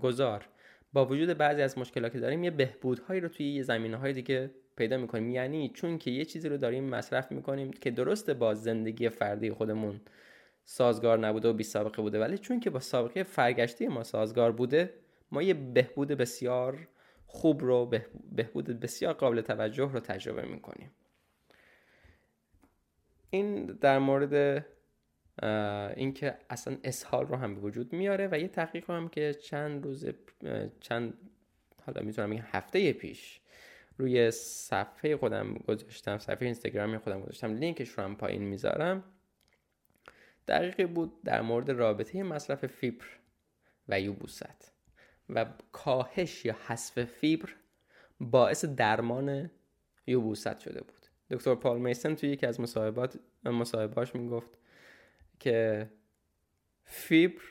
[0.00, 0.48] گذار
[0.92, 4.50] با وجود بعضی از مشکلاتی که داریم یه بهبودهایی رو توی یه زمینه های دیگه
[4.76, 5.30] پیدا می‌کنیم.
[5.30, 10.00] یعنی چون که یه چیزی رو داریم مصرف می‌کنیم که درسته با زندگی فردی خودمون
[10.64, 12.20] سازگار نبوده و بی سابقه بوده.
[12.20, 14.94] ولی چون که با سابقه فرگشتی ما سازگار بوده
[15.30, 16.88] ما یه بهبود بسیار
[17.26, 17.92] خوب رو
[18.32, 20.90] بهبود بسیار قابل توجه رو تجربه می‌کنیم.
[23.30, 24.66] این در مورد
[25.96, 30.06] اینکه اصلا اسهال رو هم به وجود میاره و یه تحقیق هم که چند روز
[30.80, 31.14] چند
[31.86, 33.40] حالا می‌تونم بگم هفته پیش
[33.98, 37.54] روی صفحه خودم گذاشتم صفحه اینستاگرامی خودم گذاشتم.
[37.54, 39.04] لینکش رو هم پایین می‌ذارم.
[40.48, 43.04] دقیقی بود در مورد رابطه مصرف فیبر
[43.88, 44.72] و یوبوست
[45.28, 47.48] و کاهش یا حذف فیبر
[48.20, 49.50] باعث درمان
[50.06, 51.06] یوبوست شده بود.
[51.30, 54.58] دکتر پال میسن توی یکی از مصاحبات مصاحبهاش می‌گفت
[55.40, 55.88] که
[56.84, 57.42] فیبر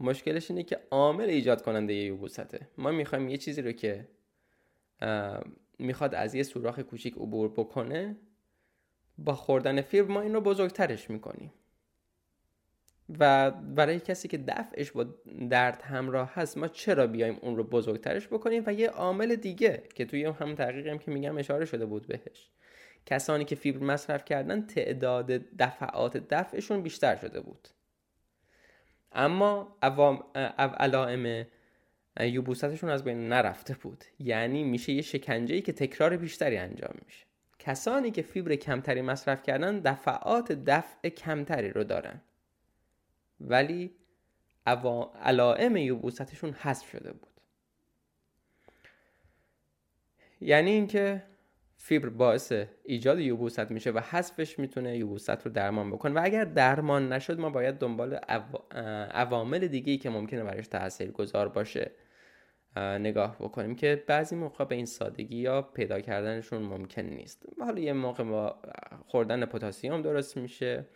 [0.00, 2.68] مشکلش اینه که عامل ایجاد کننده یوبوسته.
[2.78, 4.08] ما می‌خوایم یه چیزی رو که
[5.78, 8.16] می‌خواد از یه سوراخ کوچیک عبور بکنه
[9.18, 11.52] با خوردن فیبر ما این رو بزرگترش می‌کنیم.
[13.18, 15.06] و برای کسی که دفعش با
[15.50, 20.04] درد همراه هست ما چرا بیایم اون رو بزرگترش بکنیم؟ و یه عامل دیگه که
[20.04, 22.50] توی همون تحقیقی هم که میگم اشاره شده بود بهش.
[23.06, 25.26] کسانی که فیبر مصرف کردن تعداد
[25.58, 27.68] دفعات دفعشون بیشتر شده بود.
[29.12, 29.76] اما
[30.56, 31.46] علائم
[32.20, 34.04] یوبوستشون از بین نرفته بود.
[34.18, 37.26] یعنی میشه یه شکنجه که تکرار بیشتری انجام میشه.
[37.58, 42.20] کسانی که فیبر کمتری مصرف کردن دفعات دفع کمتری رو دارن.
[43.40, 43.94] ولی
[45.22, 47.30] علائم یوبوستشون حذف شده بود.
[50.40, 51.22] یعنی اینکه
[51.82, 52.52] فیبر باعث
[52.84, 56.14] ایجاد یوبوست میشه و حذفش می‌تونه یوبوست رو درمان بکنه.
[56.14, 58.14] و اگر درمان نشد ما باید دنبال
[59.10, 61.90] عوامل دیگه ای که ممکنه برایش تاثیر گذار باشه
[62.76, 67.46] نگاه بکنیم که بعضی موقع به این سادگی یا پیدا کردنشون ممکن نیست.
[67.60, 68.62] حالا یه موقع با
[69.06, 70.86] خوردن پتاسیم درست میشه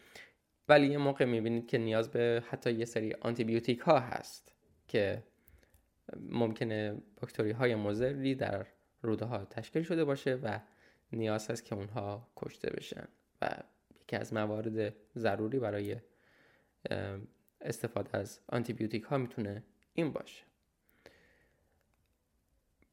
[0.69, 4.55] ولی یه موقع می‌بینید که نیاز به حتی یه سری آنتیبیوتیک ها هست
[4.89, 5.23] که
[6.31, 8.67] ممکنه باکتری های مزری در
[9.03, 10.61] روده ها تشکیل شده باشه و
[11.15, 13.09] نیاز هست که اونها کشته بشن
[13.43, 13.49] و
[14.01, 15.97] یکی از موارد ضروری برای
[17.61, 19.63] استفاده از آنتیبیوتیک ها می‌تونه
[19.95, 20.45] این باشه.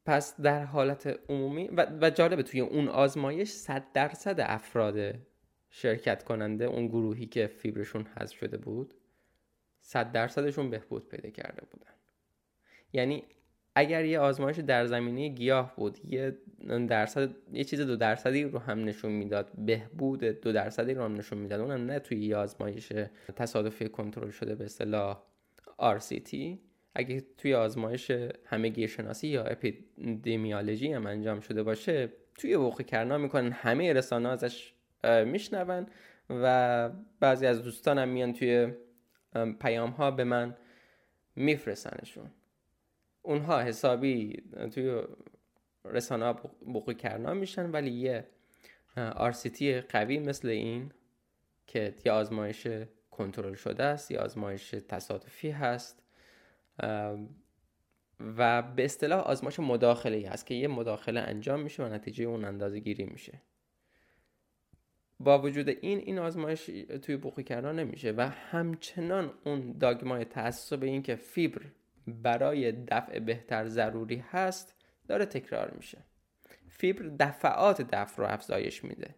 [0.05, 5.15] پس در حالت عمومی و, و جالبه توی اون آزمایش صد درصد افراد
[5.69, 8.93] شرکت کننده اون گروهی که فیبرشون حذف شده بود
[9.81, 11.91] صد درصدشون بهبود پیدا کرده بودن.
[12.93, 13.23] یعنی
[13.75, 16.37] اگر یه آزمایش در زمینه گیاه بود یه
[16.87, 21.37] درصد یه چیز دو درصدی رو هم نشون می‌داد بهبود دو درصدی رو هم نشون
[21.37, 22.93] می‌داد اونم نه توی یه آزمایش
[23.35, 25.23] تصادفی کنترل شده به اصطلاح
[25.79, 26.35] RCT
[26.95, 28.11] اگه توی آزمایش
[28.45, 34.73] همه شناسی یا اپیدمیولوژی هم انجام شده باشه توی وقوع کرنا می‌کنن همه رسانه ازش
[35.25, 35.87] میشنون
[36.29, 38.73] و بعضی از دوستانم میان توی
[39.59, 40.55] پیام ها به من
[41.35, 42.31] میفرستنشون.
[43.21, 44.43] اونها حسابی
[44.73, 45.01] توی
[45.85, 46.33] رسانه ها
[46.73, 48.27] بقوی کرنا میشن ولی یه
[48.97, 50.91] آرسیتی قوی مثل این
[51.67, 52.67] که یه آزمایش
[53.11, 56.03] کنترل شده است یا آزمایش تصادفی هست
[58.19, 62.45] و به اصطلاح آزمایش مداخله ای هست که یه مداخله انجام میشه و نتیجه اون
[62.45, 63.41] اندازه گیری میشه.
[65.19, 66.65] با وجود این این آزمایش
[67.01, 71.61] توی بوقی کردن نمیشه و همچنان اون داگمای تعصب این که فیبر
[72.07, 74.75] برای دفع بهتر ضروری هست
[75.07, 75.97] داره تکرار میشه.
[76.69, 79.15] فیبر دفعات دفع رو افزایش میده.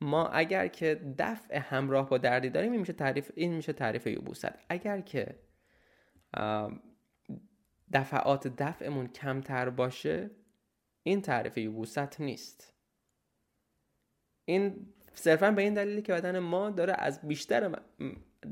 [0.00, 4.48] ما اگر که دفع همراه با دردی داریم این میشه تعریف این میشه تعریف یوبوست
[4.68, 5.38] اگر که
[7.92, 10.30] دفعات دفعمون کمتر باشه
[11.02, 12.74] این تعریف یوبوست نیست.
[14.44, 17.80] این صرفا به این دلیلی که بدن ما داره از بیشتر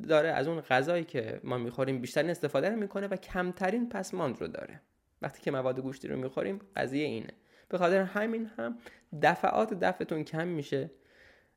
[0.08, 4.48] داره از اون غذایی که ما می‌خوریم بیشترین استفاده رو می‌کنه و کمترین پسماند رو
[4.48, 4.80] داره.
[5.22, 7.32] وقتی که مواد گوشتی رو می‌خوریم قضیه اینه.
[7.68, 8.78] به خاطر همین هم
[9.22, 10.90] دفعات دفعتون کم میشه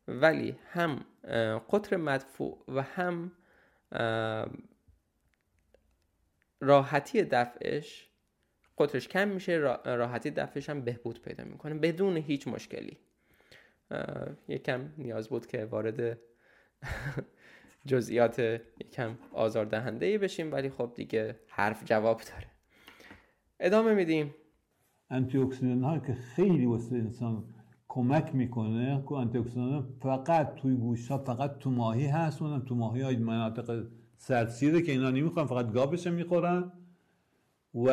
[0.07, 1.05] ولی هم
[1.69, 3.32] قطر مدفوع و هم
[6.61, 8.09] راحتی دفعش
[8.77, 12.97] قطرش کم میشه راحتی دفعش هم بهبود پیدا می‌کنه بدون هیچ مشکلی.
[14.47, 15.99] یکم نیاز بود که وارد
[17.86, 22.47] جزئیات یکم آزاردهنده بشیم ولی خب دیگه حرف جواب داره.
[23.59, 24.36] ادامه میدیم.
[25.09, 27.43] انتی اکسیدان ها که خیلی واسه انسان
[27.88, 32.75] کمک می‌کنه که انتی اکسیدان فقط توی گوشت ها فقط تو ماهی هست اونم تو
[32.75, 33.84] ماهی های مناطق
[34.17, 36.71] سردسیره که اینا نمی‌خوان فقط گاوش می‌خورن.
[37.75, 37.89] و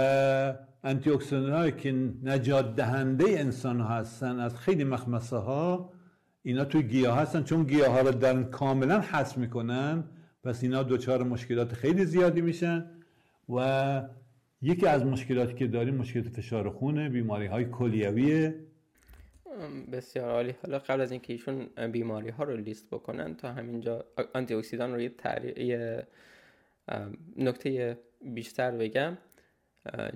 [0.84, 5.92] انتی اکسیدان که نجات دهنده انسان هستن از خیلی مخمصه ها
[6.46, 10.04] اینا توی گیاه هستن چون گیاه ها رو دارن کاملا حس می‌کنن
[10.44, 12.90] پس اینا دچار مشکلات خیلی زیادی میشن
[13.48, 14.08] و
[14.62, 18.54] یکی از مشکلاتی که داریم مشکلات فشار خونه بیماری های کلیویه.
[19.92, 20.54] بسیار عالی.
[20.62, 25.00] حالا قبل از اینکه ایشون بیماری ها رو لیست بکنن تا همینجا آنتی اکسیدان رو
[25.00, 26.06] یه
[27.36, 27.98] نکته
[28.34, 29.18] بیشتر بگم.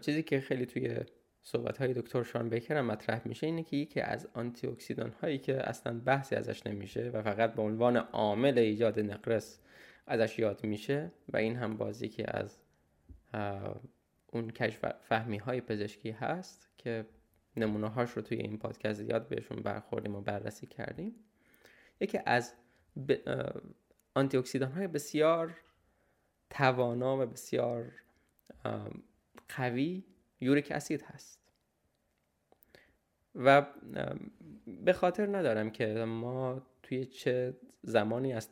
[0.00, 0.96] چیزی که خیلی توی
[1.43, 5.38] صحبت های دکتر شان بیکر هم مطرح میشه اینه که یکی از آنتی اکسیدان هایی
[5.38, 9.61] که اصلا بحثی ازش نمیشه و فقط به عنوان عامل ایجاد نقرس
[10.07, 12.59] ازش یاد میشه و این هم بازی که از
[14.26, 17.07] اون کشف فهمی های پزشکی هست که
[17.57, 21.14] نمونه هاش رو توی این پادکست زیاد بهشون برخوردیم و بررسی کردیم.
[22.01, 22.55] یکی از
[23.09, 23.12] ب...
[24.14, 25.57] آنتی اکسیدان های بسیار
[26.51, 27.93] توانا و بسیار
[29.49, 30.05] قوی
[30.41, 31.41] یوریک اسید هست.
[33.34, 33.66] و
[34.66, 38.49] به خاطر ندارم که ما توی چه زمانی از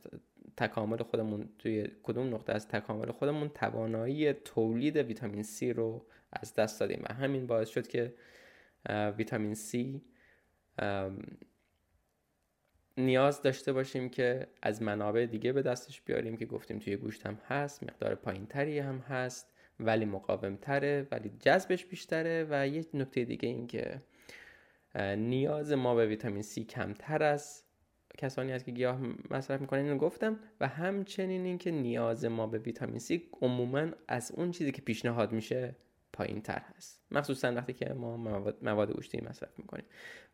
[0.57, 6.80] تکامل خودمون توی کدوم نقطه از تکامل خودمون توانایی تولید ویتامین C رو از دست
[6.80, 7.03] دادیم.
[7.09, 8.14] و همین باعث شد که
[8.91, 10.01] ویتامین C
[12.97, 17.39] نیاز داشته باشیم که از منابع دیگه به دستش بیاریم که گفتیم توی گوشت هم
[17.49, 19.57] هست مقدار پایین تری هم هست.
[19.80, 24.02] ولی مقاوم تره ولی جذبش بیشتره و یک نکته دیگه این که
[25.16, 27.62] نیاز ما به ویتامین C کمتر از
[28.18, 29.00] کسانی است که گیاه
[29.30, 30.38] مصرف می‌کنن اینو گفتم.
[30.60, 35.76] و همچنین اینکه نیاز ما به ویتامین C عموما از اون چیزی که پیشنهاد میشه
[36.12, 37.00] پایین تر هست.
[37.10, 38.16] مخصوصا وقتی که ما
[38.62, 39.84] مواد گوشتی مصرف می‌کنیم.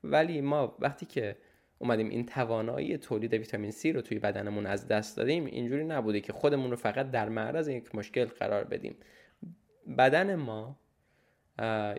[0.05, 1.37] ولی ما وقتی که
[1.79, 6.33] اومدیم این توانایی تولید ویتامین C رو توی بدنمون از دست دادیم اینجوری نبوده که
[6.33, 8.97] خودمون رو فقط در معرض یک مشکل قرار بدیم.
[9.99, 10.79] بدن ما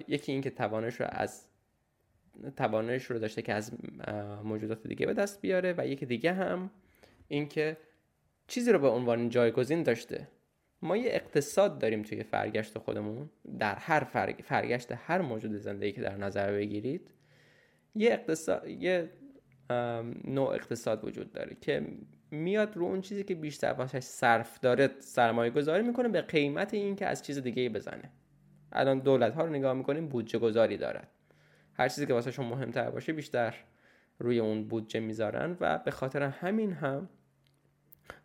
[0.08, 1.48] یکی اینکه توانش رو از
[2.58, 3.72] توانش رو داشته که از
[4.44, 6.72] موجودات دیگه به دست بیاره و یکی دیگه هم
[7.28, 7.78] اینکه
[8.48, 10.28] چیزی رو به عنوان جایگزین داشته.
[10.82, 13.30] ما یه اقتصاد داریم توی فرگشت خودمون
[13.60, 14.04] در هر
[14.44, 17.12] فرگشت هر موجود زندگی که در نظر بگیرید
[17.96, 19.10] یه اقتصاد یه
[20.24, 21.88] نوع اقتصاد وجود داره که
[22.32, 26.96] میاد رو اون چیزی که بیشتر واسش صرف داره سرمایه گذاری می‌کنه به قیمت این
[26.96, 28.12] که از چیز دیگه بزنه.
[28.72, 31.08] الان دولت ها رو نگاه می‌کنیم بودجه گذاری دارد
[31.74, 33.56] هر چیزی که واسهشون مهمتر باشه بیشتر
[34.20, 37.10] روی اون بودجه می‌ذارن و به خاطر همین هم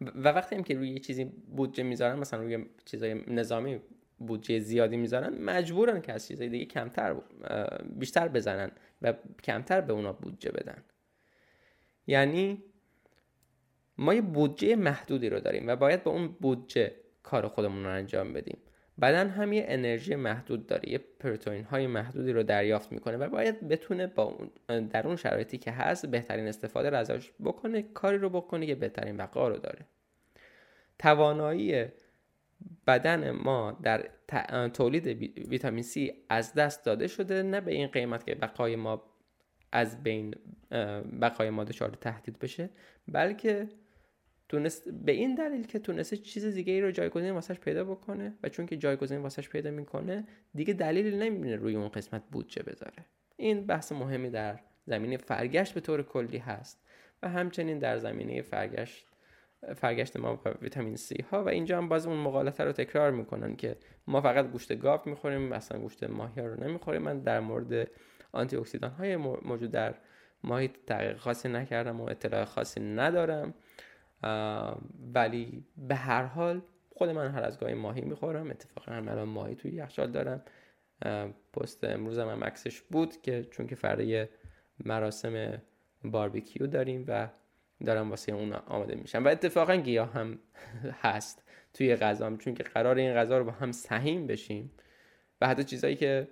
[0.01, 3.81] و وقتی هم که روی چیزی بودجه می‌ذارن مثلا روی چیزای نظامی
[4.19, 7.17] بودجه زیادی می‌ذارن مجبورن که از چیزای دیگه کمتر
[7.97, 8.71] بیشتر بزنن
[9.03, 10.83] و کمتر به اونا بودجه بدن.
[12.07, 12.65] یعنی
[14.01, 16.93] ما یه بودجه محدودی رو داریم و باید به اون بودجه
[17.23, 18.59] کار خودمون رو انجام بدیم.
[19.01, 23.69] بدن هم یه انرژی محدود داره یه پروتئین های محدودی رو دریافت می‌کنه و باید
[23.69, 24.51] بتونه با اون
[24.87, 29.17] در اون شرایطی که هست بهترین استفاده رو ازش بکنه کاری رو بکنه که بهترین
[29.17, 29.87] بقا رو داره.
[30.99, 31.85] توانایی
[32.87, 34.09] بدن ما در
[34.69, 35.07] تولید
[35.49, 39.03] ویتامین C از دست داده شده نه به این قیمت که بقای ما
[39.73, 40.35] از بین
[41.21, 42.71] بقای ما دچار تهدید بشه
[43.09, 43.69] بلکه
[44.51, 48.49] تونست به این دلیل که تونسته چیز دیگه ای رو جایگزین واسش پیدا بکنه و
[48.49, 50.25] چون که جایگزین واسش پیدا می‌کنه
[50.55, 53.05] دیگه دلیلی نمی‌بینه روی اون قسمت بودجه بذاره.
[53.37, 56.87] این بحث مهمی در زمینه فرگشت به طور کلی هست
[57.23, 59.07] و همچنین در زمینه فرگشت
[59.77, 63.57] فرگشت ما به ویتامین C ها و اینجا هم باز اون مقالطه رو تکرار می‌کنن
[63.57, 63.77] که
[64.07, 67.03] ما فقط گوشت گاو می‌خوریم اصلا گوشت ماهی رو نمی‌خوریم.
[67.03, 67.91] من در مورد
[68.33, 69.95] آنتی اکسیدان های موجود در
[70.45, 73.55] ماهی تحقیق خاصی نکردم و اطلاع خاصی ندارم.
[75.15, 76.63] ولی به هر حال
[76.95, 78.51] خود من هر از گاهی ماهی می‌خورم.
[78.51, 80.43] اتفاقا هم الان ماهی توی یخچال دارم.
[81.53, 84.27] پست امروزم هم عکسش بود که چون که فردا
[84.85, 85.63] مراسم
[86.05, 87.29] باربیکیو داریم و
[87.85, 89.25] دارم واسه اون آماده میشم.
[89.25, 90.39] و اتفاقا گیاه هم
[91.03, 91.43] هست
[91.75, 94.71] توی غذام چون که قرار این غذا رو با هم سهیم بشیم.
[95.41, 96.29] و حتی چیزایی که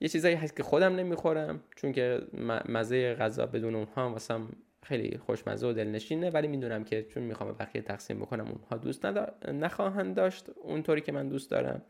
[0.00, 1.62] یه چیزایی هست که خودم نمی‌خورم.
[1.76, 2.20] چون که
[2.68, 4.48] مزه غذا بدون اونها هم واسم
[4.82, 9.06] خیلی خوشمزه و دلنشینه ولی می‌دونم که چون می‌خوام بقیه تقسیم بکنم اونها دوست
[9.48, 11.82] نخواهند داشت اونطوری که من دوست دارم.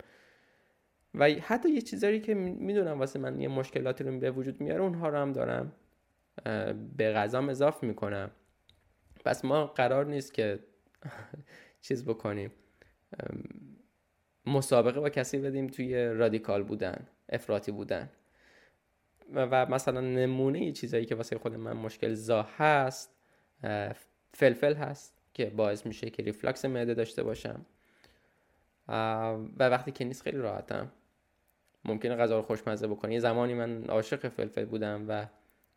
[1.14, 5.08] و حتی یه چیزایی که می‌دونم واسه من یه مشکلاتی رو به وجود میاره اونها
[5.08, 5.72] رو هم دارم
[6.96, 8.30] به غذام اضاف می‌کنم.
[9.24, 10.58] پس ما قرار نیست که
[11.82, 12.50] چیز بکنیم.
[14.46, 18.08] مسابقه با کسی بدیم توی radical بودن افراطی بودن.
[19.34, 23.16] و مثلا نمونه چیزایی که واسه خود من مشکل زا هست
[24.32, 27.66] فلفل هست که باعث میشه که reflux معده داشته باشم.
[28.88, 30.92] و وقتی که نیست خیلی راحتم.
[31.84, 35.26] ممکنه غذا رو خوشمزه بکنه یه زمانی من عاشق فلفل بودم و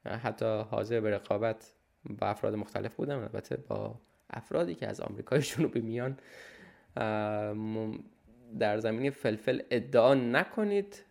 [0.10, 1.74] حتی حاضر به رقابت
[2.06, 3.20] با افراد مختلف بودم.
[3.20, 4.00] البته با
[4.30, 6.18] افرادی که از آمریکای جنوبی میان
[8.60, 11.06] در زمینه فلفل ادعا نکنید.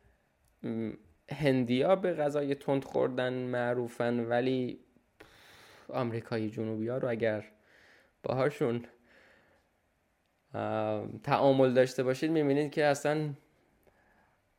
[1.30, 4.80] هندیا به غذای تند خوردن معروفن ولی
[5.88, 7.44] آمریکایی جنوبی ها رو اگر
[8.22, 8.84] باهاشون
[11.22, 13.34] تعامل داشته باشید می‌بینید که اصلا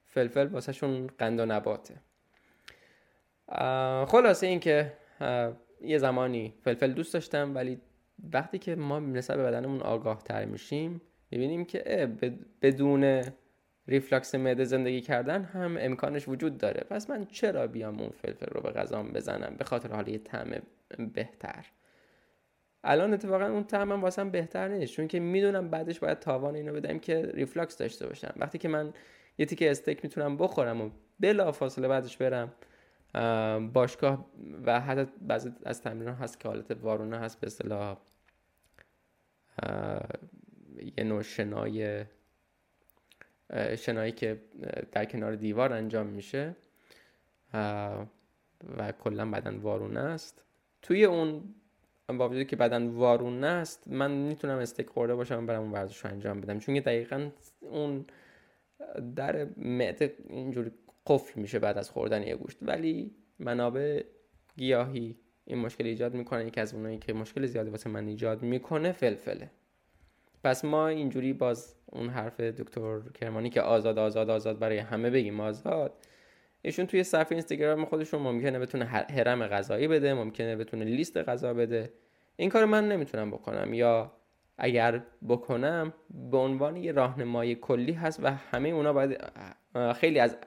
[0.06, 1.96] فلفل واسهشون قند و نباته.
[4.08, 4.94] خلاصه این که
[5.82, 7.82] یه زمانی فلفل دوست داشتم ولی
[8.34, 11.02] وقتی که ما نسبت به بدنمون آگاه تر میشیم
[11.32, 12.10] می‌بینیم که
[12.62, 13.24] بدون
[13.88, 16.84] reflux معده زندگی کردن هم امکانش وجود داره.
[16.90, 20.52] پس من چرا بیام اون فلفل رو به غذام بزنم؟ به خاطر حالا یه طعم
[21.14, 21.66] بهتر.
[22.84, 24.94] الان اتفاقا اون طعمم واسم بهتر نیست.
[24.94, 28.34] چون که می‌دونم بعدش باید تاوان اینو بدم که reflux داشته باشم.
[28.38, 28.94] وقتی که من
[29.38, 32.52] یه تیکه استیک می‌تونم بخورم و بلا فاصله بعدش برم
[33.74, 34.26] باشگاه
[34.66, 37.98] و حتی بعضی از تمرین هست که حالت وارونه هست به اصطلاح
[40.98, 42.06] یه نوع شنای
[43.78, 44.42] شنایی که
[44.92, 46.56] در کنار دیوار انجام میشه
[48.78, 50.44] و کلا بدن وارونه است.
[50.82, 51.56] توی اون
[52.08, 56.06] با وجودی که بدن وارونه است من می‌تونم استیک خورده باشم و برم اون ورزش
[56.06, 56.60] رو انجام بدم.
[56.60, 57.30] چون که دقیقا
[57.60, 58.06] اون
[59.16, 60.72] در معده اینجوری
[61.08, 62.58] قفل میشه بعد از خوردن یه گوشت.
[62.62, 64.04] ولی منابع
[64.58, 66.48] گیاهی این مشکل ایجاد می‌کنه.
[66.48, 69.50] یکی از اونایی که مشکل زیادی واسه من ایجاد می‌کنه فلفله.
[70.44, 75.40] پس ما اینجوری باز اون حرف دکتر کرمانی که آزاد آزاد آزاد برای همه بگیم
[75.40, 75.94] آزاد
[76.62, 81.94] ایشون توی صفحه اینستاگرام خودشون ممکنه بتونه حرم غذایی بده ممکنه بتونه لیست غذا بده.
[82.36, 83.74] این کار من نمی‌تونم بکنم.
[83.74, 84.12] یا
[84.58, 85.94] اگر بکنم
[86.32, 89.18] به عنوان یه راهنمای کلی هست و همه اونا باید
[89.96, 90.38] خیلی از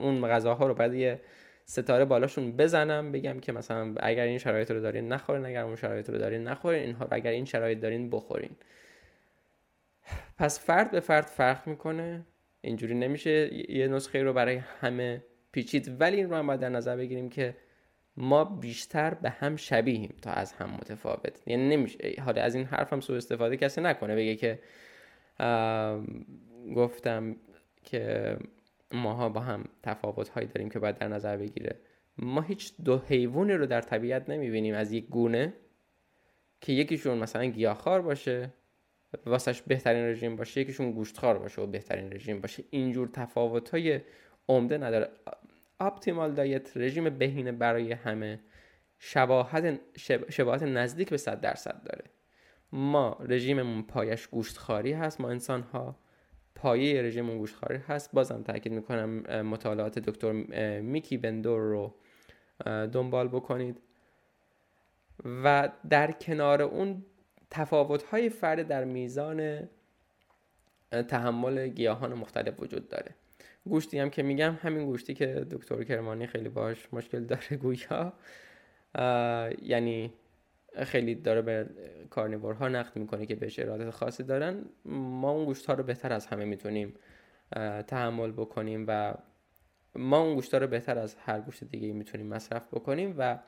[0.00, 1.20] اون غذاها رو باید یه
[1.64, 6.10] ستاره بالاشون بزنم بگم که مثلا اگر این شرایط رو دارین نخورین اگر اون شرایط
[6.10, 8.50] رو دارین نخورین اینها اگر این شرایط دارین بخورین.
[10.38, 12.26] پس فرد به فرد فرق می‌کنه.
[12.60, 13.50] اینجوری نمیشه.
[13.72, 16.00] یه نسخه رو برای همه پیچید.
[16.00, 17.56] ولی این رو هم باید در نظر بگیریم که
[18.16, 21.42] ما بیشتر به هم شبیهیم تا از هم متفاوت.
[21.46, 24.16] یعنی نمیشه حالا از این حرف هم سوء استفاده کسی نکنه.
[24.16, 24.58] بگه که
[26.76, 27.36] گفتم
[27.84, 28.36] که
[28.92, 31.76] ماها با هم تفاوت هایی داریم که باید در نظر بگیره.
[32.18, 34.74] ما هیچ دو حیوانی رو در طبیعت نمی‌بینیم.
[34.74, 35.52] از یک گونه
[36.60, 38.50] که یکیشون مثلا گیاهخوار باشه.
[39.26, 42.64] واسش بهترین رژیم باشه یکیشون گوشتخوار باشه و بهترین رژیم باشه.
[42.70, 44.00] اینجور تفاوت های
[44.48, 45.10] عمده نداره.
[45.80, 48.40] اپتیمال دایت رژیم بهینه برای همه.
[48.98, 49.80] شباهت,
[50.30, 52.04] شباهت نزدیک به 100 درصد داره.
[52.72, 55.20] ما رژیممون پایش گوشتخواری هست.
[55.20, 55.98] ما انسان ها
[56.54, 58.10] پایه رژیممون گوشتخواری هست.
[58.12, 60.32] بازم تاکید می‌کنم مطالعات دکتر
[60.80, 61.94] میکی بندور رو
[62.66, 63.80] دنبال بکنید.
[65.44, 67.04] و در کنار اون
[67.50, 69.68] تفاوت های فرد در میزان
[71.08, 73.14] تحمل گیاهان مختلف وجود داره.
[73.64, 78.12] گوشتی هم که میگم همین گوشتی که دکتر کرمانی خیلی باش مشکل داره گویا.
[79.62, 80.12] یعنی
[80.82, 81.66] خیلی داره به
[82.10, 84.64] کارنیورها نقد می‌کنه که بهش ارادت خاصی دارن.
[84.84, 86.94] ما اون گوشت ها رو بهتر از همه می‌تونیم
[87.86, 89.14] تحمل بکنیم و
[89.94, 93.38] ما اون گوشت ها رو بهتر از هر گوشت دیگه می‌تونیم مصرف بکنیم و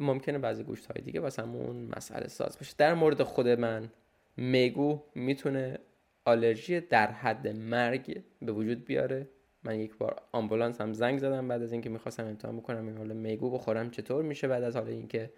[0.00, 2.74] ممکنه بعضی گوشت های دیگه واسه همون مسئله ساز باشه.
[2.78, 3.90] در مورد خود من
[4.36, 5.78] میگو می‌تونه
[6.24, 9.28] آلرژی در حد مرگ به وجود بیاره.
[9.64, 13.14] من یک بار آمبولانس هم زنگ زدم بعد از اینکه می‌خواستم امتحان بکنم این حالا
[13.14, 15.30] میگو بخورم چطور میشه بعد از حالا اینکه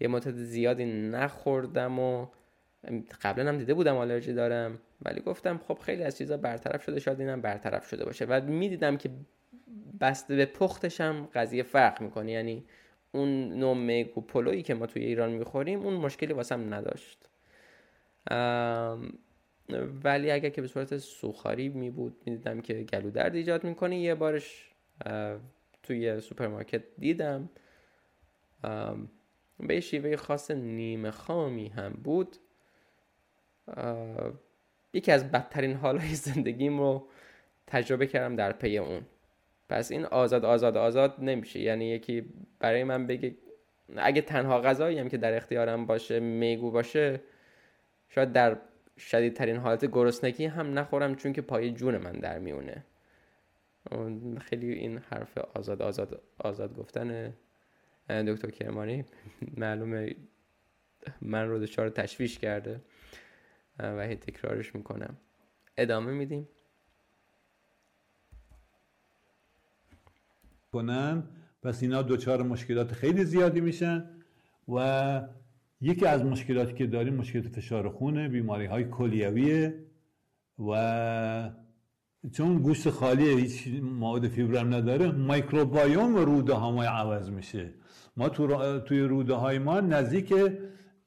[0.00, 2.26] یه مدت زیادی نخوردم و
[3.22, 7.20] قبلا هم دیده بودم آلرژی دارم ولی گفتم خب خیلی از چیزا برطرف شده شاید
[7.20, 8.24] اینم برطرف شده باشه.
[8.24, 9.10] و می‌دیدم که
[10.00, 12.32] بسته به پختشم قضیه فرق می‌کنه.
[12.32, 12.64] یعنی
[13.16, 17.28] اون نوع میگو پلویی که ما توی ایران می‌خوریم اون مشکلی واسم نداشت.
[20.04, 23.98] ولی اگر که به صورت سوخاری می بود می‌دیدم که گلو درد ایجاد می‌کنه.
[23.98, 24.70] یه بارش
[25.82, 27.50] توی سوپرمارکت دیدم.
[29.60, 32.36] به شیوه خاص نیمه خامی هم بود.
[34.92, 37.08] یکی از بدترین حالهای زندگیم رو
[37.66, 39.02] تجربه کردم در پی اون.
[39.68, 41.60] پس این آزاد آزاد آزاد نمیشه.
[41.60, 42.24] یعنی یکی
[42.58, 43.36] برای من بگه
[43.96, 47.20] اگه تنها غذایی هم که در اختیارم باشه میگو باشه
[48.08, 48.56] شاید در
[48.98, 52.84] شدیدترین حالت گرسنگی هم نخورم چون که پای جون من در میونه.
[54.40, 57.34] خیلی این حرف آزاد آزاد آزاد گفتن
[58.08, 59.04] دکتر کرمانی
[59.56, 60.14] معلومه
[61.20, 62.80] من رو دچار تشویش کرده
[63.78, 65.16] و هی تکرارش می‌کنم.
[65.76, 66.48] ادامه میدیم.
[70.76, 71.22] کنن
[71.62, 74.10] پس اینا دچار مشکلات خیلی زیادی میشن
[74.68, 74.78] و
[75.80, 79.74] یکی از مشکلاتی که داریم مشکلات فشار خونه بیماری های کلیویه
[80.68, 81.50] و
[82.32, 87.74] چون گوشت خالی هیچ مواد فیبرم نداره microbiome روده ها ما عوض میشه.
[88.16, 90.34] ما تو توی روده های ما نزدیک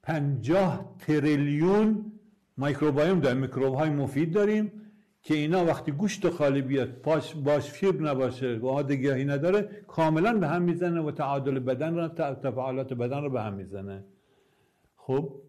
[0.04, 2.12] 50 تریلیون
[2.58, 4.72] microbiome داریم میکروب های مفید داریم.
[5.22, 10.48] که اینا وقتی گوشت خالی بیاد پاش باش فیبر نباشه و گیاهی نداره کاملا به
[10.48, 14.04] هم می‌زنه و تعادل بدن رو تفاعلات بدن رو به هم می‌زنه.
[14.96, 15.42] خب؟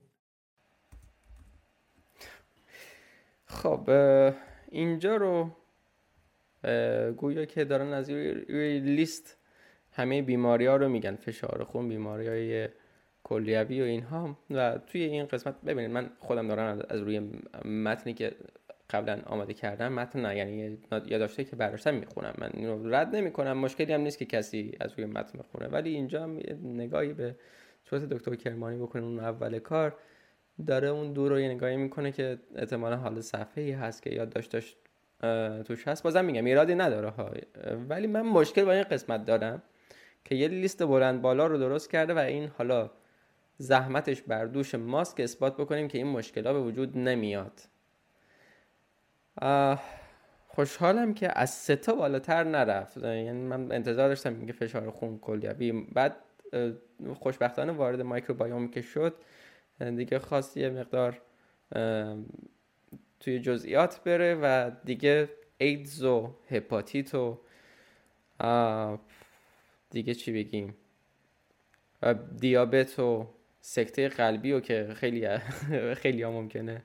[3.47, 3.91] خب
[4.69, 5.51] اینجا رو
[7.17, 9.37] گویا که دارن از روی لیست
[9.93, 12.69] همه بیماری ها رو میگن فشار خون بیماری های
[13.23, 14.39] کلیوی و اینها.
[14.51, 17.21] و توی این قسمت ببینید من خودم دارم از روی
[17.65, 18.37] متنی که
[18.91, 20.37] قبلا آماده کردم متن نه.
[20.37, 22.35] یعنی یادداشتی که برداشتم می‌خونم.
[22.39, 23.59] من اینو رد نمی‌کنم.
[23.59, 25.69] مشکلی هم نیست که کسی از روی متن بخونه.
[25.69, 27.37] ولی اینجا هم نگاهی به
[27.85, 29.03] صورت دکتر کرمانی بکنه.
[29.03, 29.97] اون اول کار
[30.67, 34.29] داره اون دور رو یه نگاهی می‌کنه که احتمالا حال صفحه ای هست که یاد
[34.29, 34.77] داشت داشت
[35.67, 36.03] توش هست.
[36.03, 37.31] بازم میگم ایرادی نداره ها.
[37.89, 39.63] ولی من مشکل با این قسمت دارم
[40.25, 42.91] که یه لیست بلند بالا رو درست کرده و این حالا
[43.59, 47.61] زحمتش بر دوش ماست اثبات بکنیم که این مشکل به وجود نمیاد.
[50.49, 52.97] خوشحالم که از سه تا بالاتر نرفت.
[52.97, 55.73] یعنی من انتظار داشتم که فشار خون کلیوی.
[55.73, 56.17] بعد
[57.21, 59.15] خوشبختانه وارد مایکروبایوم که شد
[59.97, 61.21] دیگه خواست یه مقدار
[63.21, 65.29] توی جزئیات بره و دیگه
[65.59, 67.39] ایدز و هپاتیت و
[69.91, 70.77] دیگه چی بگیم.
[72.41, 73.27] دیابت و
[73.61, 75.39] سکته قلبی و که خیلی
[76.03, 76.83] خیلی ها ممکنه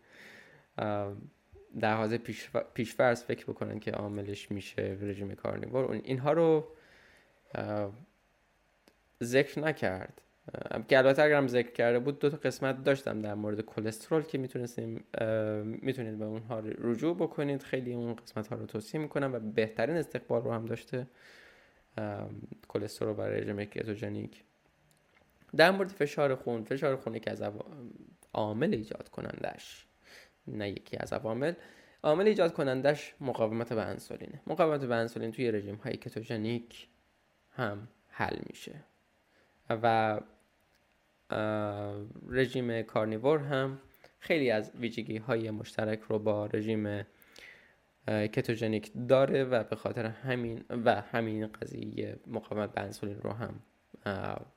[1.79, 2.17] در حاضر
[2.73, 6.67] پیشفرض فکر بکنن که عاملش میشه رژیم کارنیور اینها رو
[9.23, 10.21] ذکر نکرد.
[10.87, 15.03] که البته اگرم ذکر کرده بود دو تا قسمت داشتم در مورد کلسترول که می‌تونستیم
[15.81, 17.63] می‌تونید به اونها رجوع بکنید.
[17.63, 21.07] خیلی اون قسمت ها رو توصیه می‌کنم و بهترین استقبال رو هم داشته
[22.67, 24.43] کلسترول برای رژیم کتوژنیک
[25.55, 27.43] در مورد فشار خون فشار خون که از
[28.33, 29.84] عامل ایجاد کنندش.
[30.47, 31.53] نه یکی از عوامل.
[32.03, 34.41] عامل ایجاد کنندش مقاومت به انسولینه.
[34.47, 36.87] مقاومت به انسولین توی رژیم های کتوژنیک
[37.51, 38.75] هم حل میشه.
[39.69, 40.19] و
[42.29, 43.79] رژیم کارنیور هم
[44.19, 47.05] خیلی از ویژگی های مشترک رو با رژیم
[48.07, 53.59] کتوژنیک داره و به خاطر همین و همین قضیه مقاومت به انسولین رو هم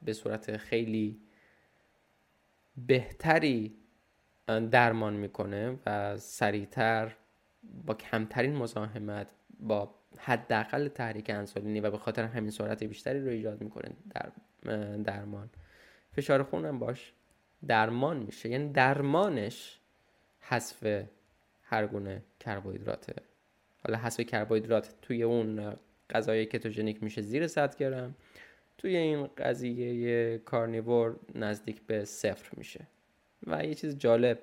[0.02, 1.20] به صورت خیلی
[2.86, 3.76] بهتری
[4.48, 7.16] درمان می‌کنه و سریعتر
[7.86, 9.26] با کمترین مزاحمت
[9.60, 14.30] با حداقل تحریک انسولینی و به خاطر همین سرعت بیشتری رو ایجاد می‌کنه در
[14.96, 15.50] درمان.
[16.12, 17.12] فشار خون هم باش
[17.66, 18.48] درمان میشه.
[18.48, 19.78] یعنی درمانش
[20.40, 21.06] حذف
[21.62, 23.14] هر گونه کربوهیدراته
[23.84, 25.76] حالا حذف کربوهیدرات توی اون
[26.10, 28.14] غذای کتوژنیک میشه زیر 100 گرم.
[28.78, 32.80] توی این قضیه کارنیور نزدیک به صفر میشه.
[33.46, 34.38] و یه چیز جالب.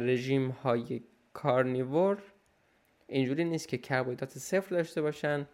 [0.00, 1.02] رژیم های
[1.32, 2.18] کارنیور
[3.06, 5.46] اینجوری نیست که کربوهیدرات صفر داشته باشن.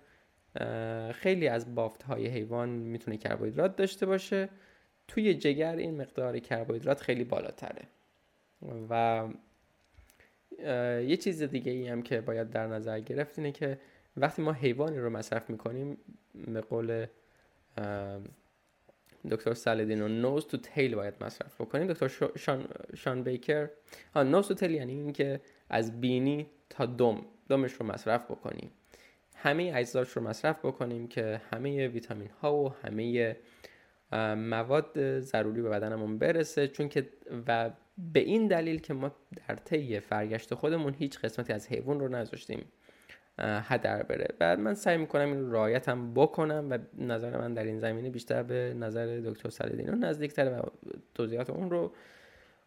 [1.12, 4.48] خیلی از بافت های حیوان می‌تونه کربوهیدرات داشته باشه.
[5.08, 7.82] توی جگر این مقدار کربوهیدرات خیلی بالاتره.
[8.90, 9.24] و
[11.02, 13.78] یه چیز دیگه ای هم که باید در نظر گرفت اینه که
[14.16, 15.98] وقتی ما حیوانی رو مصرف می‌کنیم
[16.34, 17.06] به قول
[19.30, 21.86] دکتر سالدین و نوز تو تیل باید مصرف بکنیم.
[21.86, 23.68] دکتر شان, شان بیکر
[24.14, 25.40] ها نوز تو تیل یعنی اینکه
[25.70, 27.22] از بینی تا دم.
[27.48, 28.70] دمش رو مصرف بکنیم.
[29.36, 33.36] همه اجزاش رو مصرف بکنیم که همه ویتامین ها و همه
[34.36, 36.68] مواد ضروری به بدنمون برسه.
[36.68, 37.08] چون که
[37.46, 37.70] و
[38.12, 39.12] به این دلیل که ما
[39.48, 42.64] در طی فرگشت خودمون هیچ قسمتی از حیوان رو نذاشتیم.
[43.38, 44.28] هدر بره.
[44.38, 48.74] بعد من سعی می‌کنم این رایتم بکنم و نظر من در این زمینه بیشتر به
[48.74, 50.62] نظر دکتر سلیدینو نزدیکتره و
[51.14, 51.92] توضیحات اون رو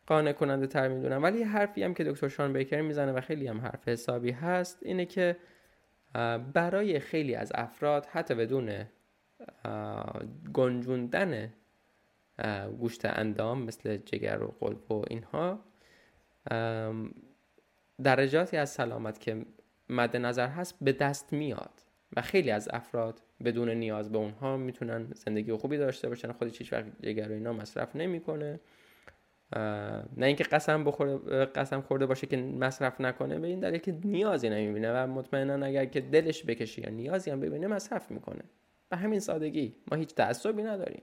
[0.08, 1.24] قانع کننده تر می‌دونم.
[1.24, 5.06] ولی حرفی هم که دکتر شان بیکر می‌زنه و خیلی هم حرف حسابی هست اینه
[5.06, 5.38] که
[6.54, 8.86] برای خیلی از افراد حتی بدون
[10.54, 11.54] گنجوندن
[12.80, 15.60] گوشت اندام مثل جگر و قلب و اینها
[18.04, 19.46] درجاتی از سلامت که
[19.90, 21.72] مد نظر هست به دست میاد
[22.16, 26.32] و خیلی از افراد بدون نیاز به اونها می‌تونن زندگی خوبی داشته باشن.
[26.32, 28.60] خودش هیچ وقت جگر اینا مصرف نمی‌کنه.
[30.18, 34.50] نه اینکه قسم بخوره قسم خورده باشه که مصرف نکنه به این دلیل که نیازی
[34.50, 38.42] نمی‌بینه و مطمئنا اگر که دلش بکشه یا نیازی هم ببینه مصرف می‌کنه.
[38.90, 39.76] به همین سادگی.
[39.92, 41.02] ما هیچ تعصبی نداریم.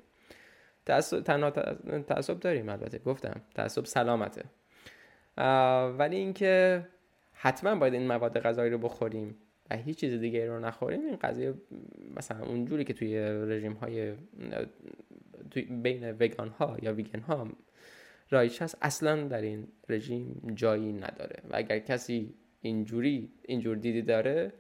[0.87, 1.51] تعصب تنها
[2.01, 2.99] تعصب داریم البته.
[2.99, 4.45] گفتم تعصب سلامته.
[5.99, 6.87] ولی اینکه
[7.39, 9.37] حتما باید این مواد غذایی رو بخوریم
[9.71, 11.01] و هیچ چیز دیگه رو نخوریم.
[11.01, 11.55] این قضیه
[12.17, 14.13] مثلا اونجوری که توی رژیم های
[15.51, 17.49] توی بین وگان ها یا ویگن ها
[18.31, 21.43] رایج هست اصلا در این رژیم جایی نداره.
[21.51, 24.53] و اگر کسی اینجوری اینجور دیدی داره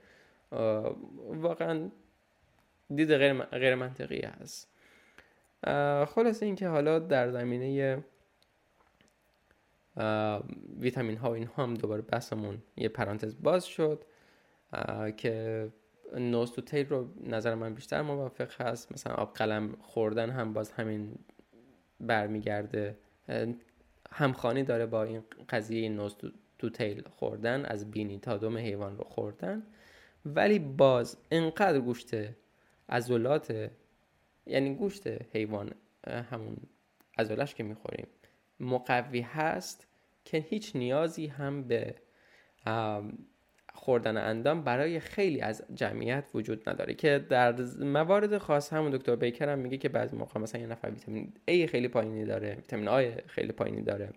[1.28, 1.90] واقعا
[2.94, 4.72] دید غیر, غیر منطقی هست.
[6.06, 8.02] خلاصه اینکه حالا در زمینه
[10.78, 14.04] ویتامین ها و این هم دوباره بحثمون یه پرانتز باز شد
[15.16, 15.68] که
[16.16, 18.92] نوستوتیل رو نظر من بیشتر موافق هست.
[18.92, 21.18] مثلا آب قلم خوردن هم باز همین
[22.00, 22.98] برمیگرده.
[24.12, 29.62] همخانی داره با این قضیه نوستوتیل خوردن از بینی تا دوم حیوان رو خوردن.
[30.26, 32.10] ولی باز انقدر گوشت
[32.88, 33.70] ازولات
[34.46, 35.72] یعنی گوشت حیوان
[36.06, 36.56] همون
[37.18, 38.06] ازولش که می‌خوریم
[38.60, 39.86] مقوی هست
[40.24, 41.94] که هیچ نیازی هم به
[43.74, 46.94] خوردن اندام برای خیلی از جمعیت وجود نداره.
[46.94, 50.90] که در موارد خاص همون دکتر بیکر هم میگه که بعضی موقع مثلا یه نفر
[50.90, 54.12] ویتامین A خیلی پایینی داره ویتامین A خیلی پایینی داره.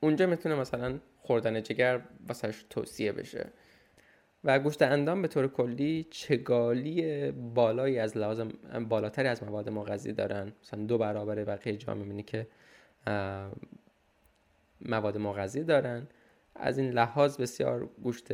[0.00, 3.46] اونجا می‌تونه مثلا خوردن جگر واسش توصیه بشه.
[4.44, 8.48] و گوشت اندام به طور کلی چگالی بالایی از لازم
[8.88, 10.52] بالاتری از مواد مغذی دارن.
[10.62, 12.46] مثلا دو برابر بقیه جا می‌بینی که
[14.80, 16.06] مواد مغذی دارن.
[16.54, 18.28] از این لحاظ بسیار گوشت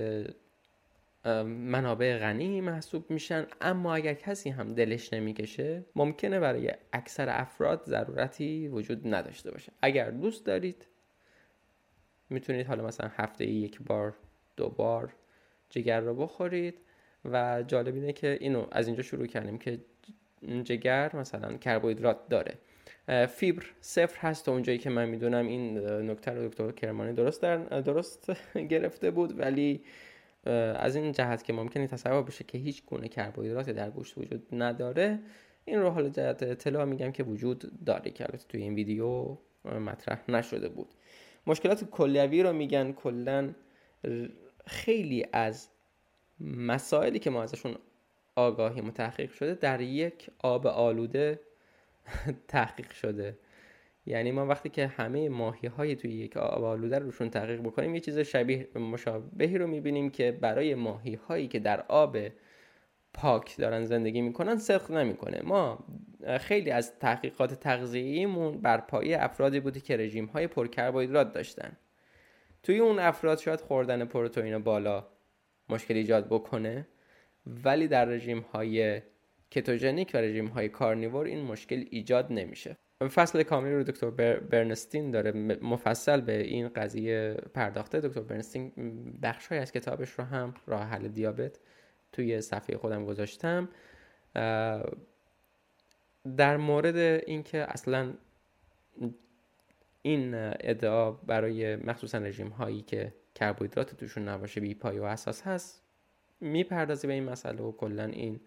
[1.45, 3.47] منابع غنی محسوب میشن.
[3.61, 9.73] اما اگر کسی هم دلش نمی‌کشه ممکنه برای اکثر افراد ضرورتی وجود نداشته باشه.
[9.83, 10.87] اگر دوست دارید
[12.31, 14.15] می‌تونید حالا مثلا هفته یک بار
[14.57, 15.13] دو بار
[15.75, 16.75] جگر رو بخورید.
[17.25, 19.79] و جالب اینه که اینو از اینجا شروع کردیم که
[20.65, 22.55] جگر مثلا کربوهیدرات داره.
[23.27, 25.47] فیبر صفر هست تا اونجایی که من می‌دونم.
[25.47, 25.79] این
[26.11, 28.33] نکته رو دکتر کرمانی درست در درست
[28.73, 29.41] گرفته بود.
[29.41, 29.81] ولی
[30.75, 35.19] از این جهت که ممکنه تصور بشه که هیچ گونه کربوهیدراتی در گوشت وجود نداره
[35.65, 40.31] این رو حالا جهت اطلاع میگم که وجود داره که البته توی این ویدیو مطرح
[40.31, 40.89] نشده بود.
[41.47, 42.93] مشکلات کلیوی رو میگن.
[42.93, 43.51] کلا
[44.67, 45.69] خیلی از
[46.41, 47.75] مسائلی که ما ازشون
[48.37, 51.41] آگاهی متحقق شده در یک آب آلوده
[52.49, 53.39] تحقیق شده.
[54.07, 58.01] یعنی ما وقتی که همه ماهی های توی یک آب آلوده روشون تحقیق بکنیم یه
[58.01, 62.19] چیز شبیه مشابهی رو می‌بینیم که برای ماهی هایی که در آب
[63.15, 65.41] پاک دارن زندگی می‌کنن صدق نمی‌کنه.
[65.45, 65.85] ما
[66.41, 71.77] خیلی از تحقیقات تغذیه‌ایمون بر پایه افرادی بودی که رژیم های پرکربوهیدرات داشتن.
[72.65, 75.07] توی اون افراد شاید خوردن پروتئین بالا
[75.69, 76.89] مشکل ایجاد بکنه
[77.47, 79.03] ولی در رژیم های
[79.51, 82.77] کتوژنیک و رژیم های کارنیور این مشکل ایجاد نمیشه.
[83.15, 84.11] فصل کاملی رو دکتر
[84.41, 85.33] برنستین داره.
[85.63, 88.01] مفصل به این قضیه پرداخته.
[88.01, 88.73] دکتر برنستین
[89.23, 91.59] بخش های از کتابش رو هم راه حل دیابت
[92.13, 93.69] توی صفحه خودم گذاشتم.
[96.37, 96.97] در مورد
[97.27, 98.15] اینکه اصلا
[100.07, 105.83] این ادعا برای مخصوصا رژیم هایی که کربوهیدرات توشون نباشه بی پای و اساس هست
[106.41, 108.41] می‌پردازه به این مسئله و کلا این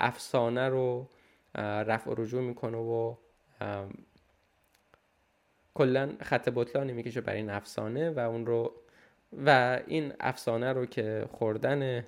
[0.00, 1.08] افسانه رو
[1.54, 3.14] رفع و رجوع می‌کنه و
[5.74, 8.74] کلا خط بطلانی می‌کشه برای این افسانه و اون رو
[9.46, 12.04] و این افسانه رو که خوردن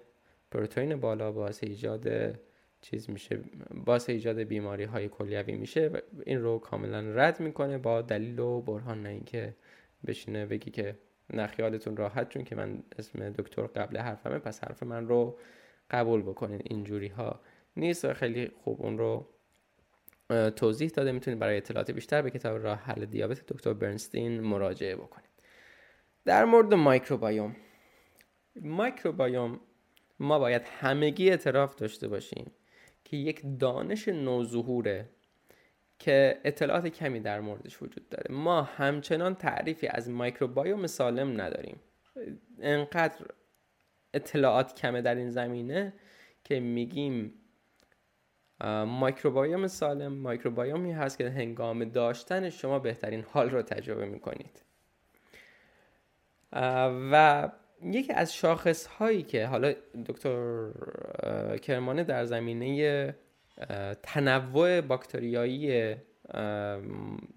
[0.51, 2.35] پروتئین بالا باعث ایجاد
[2.83, 3.41] چیز میشه
[3.85, 8.61] باعث ایجاد بیماری های کلیوی میشه و این رو کاملا رد می‌کنه با دلیل و
[8.61, 9.55] برهان نه اینکه
[10.07, 10.99] بشینه بگی که
[11.33, 15.39] نخیالتون راحت چون که من اسم دکتر قبل حرفمه پس حرف من رو
[15.91, 16.61] قبول بکنین.
[16.65, 17.41] اینجوری ها
[17.77, 19.29] نیست و خیلی خوب اون رو
[20.51, 21.13] توضیح داده.
[21.13, 25.31] می‌تونید برای اطلاعات بیشتر به کتاب راه حل دیابت دکتر برنستین مراجعه بکنید.
[26.25, 27.57] در مورد مایکروبایوم
[28.61, 29.61] مایکروبایوم
[30.21, 32.51] ما باید همگی اعتراف داشته باشیم.
[33.13, 35.09] که یک دانش نوظهوره
[35.99, 38.35] که اطلاعات کمی در موردش وجود داره.
[38.35, 41.81] ما همچنان تعریفی از microbiome سالم نداریم.
[42.61, 43.27] انقدر
[44.15, 45.93] اطلاعات کمه در این زمینه
[46.45, 47.35] که میگیم
[48.87, 54.63] microbiome سالم microbiome ی هست که هنگام داشتن شما بهترین حال رو تجربه می‌کنید.
[57.13, 57.49] و
[57.85, 59.75] یکی از شاخص هایی که حالا
[60.07, 60.69] دکتر
[61.63, 63.15] کرمانه در زمینه
[64.03, 65.95] تنوع باکتریایی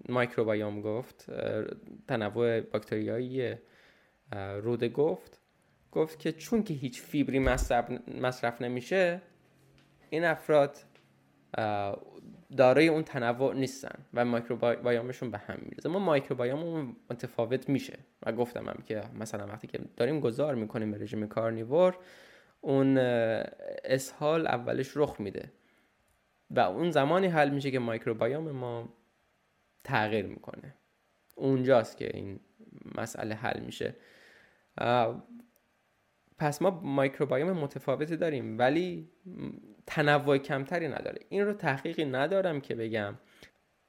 [0.08, 1.26] microbiome گفت
[2.08, 3.54] تنوع باکتریایی
[4.62, 5.40] روده گفت
[5.92, 7.38] گفت که چون که هیچ فیبری
[8.20, 9.22] مصرف نمیشه
[10.10, 10.76] این افراد
[12.56, 17.98] دارای اون تنوع نیستن و microbiome شون به هم میریزه ما microbiome متفاوت میشه.
[18.22, 21.98] و گفتم هم که مثلا وقتی که داریم گذار می‌کنیم به رژیم carnivore
[22.60, 25.52] اون اسهال اولش رخ میده.
[26.50, 28.88] و اون زمانی حل میشه که microbiome ما
[29.84, 30.74] تغییر می‌کنه.
[31.34, 32.40] اونجاست که این
[32.94, 33.94] مسئله حل میشه.
[36.38, 38.58] پس ما microbiome متفاوتی داریم.
[38.58, 39.08] ولی
[39.86, 41.18] تنوع کمتری نداره.
[41.28, 43.14] این رو تحقیقی ندارم که بگم.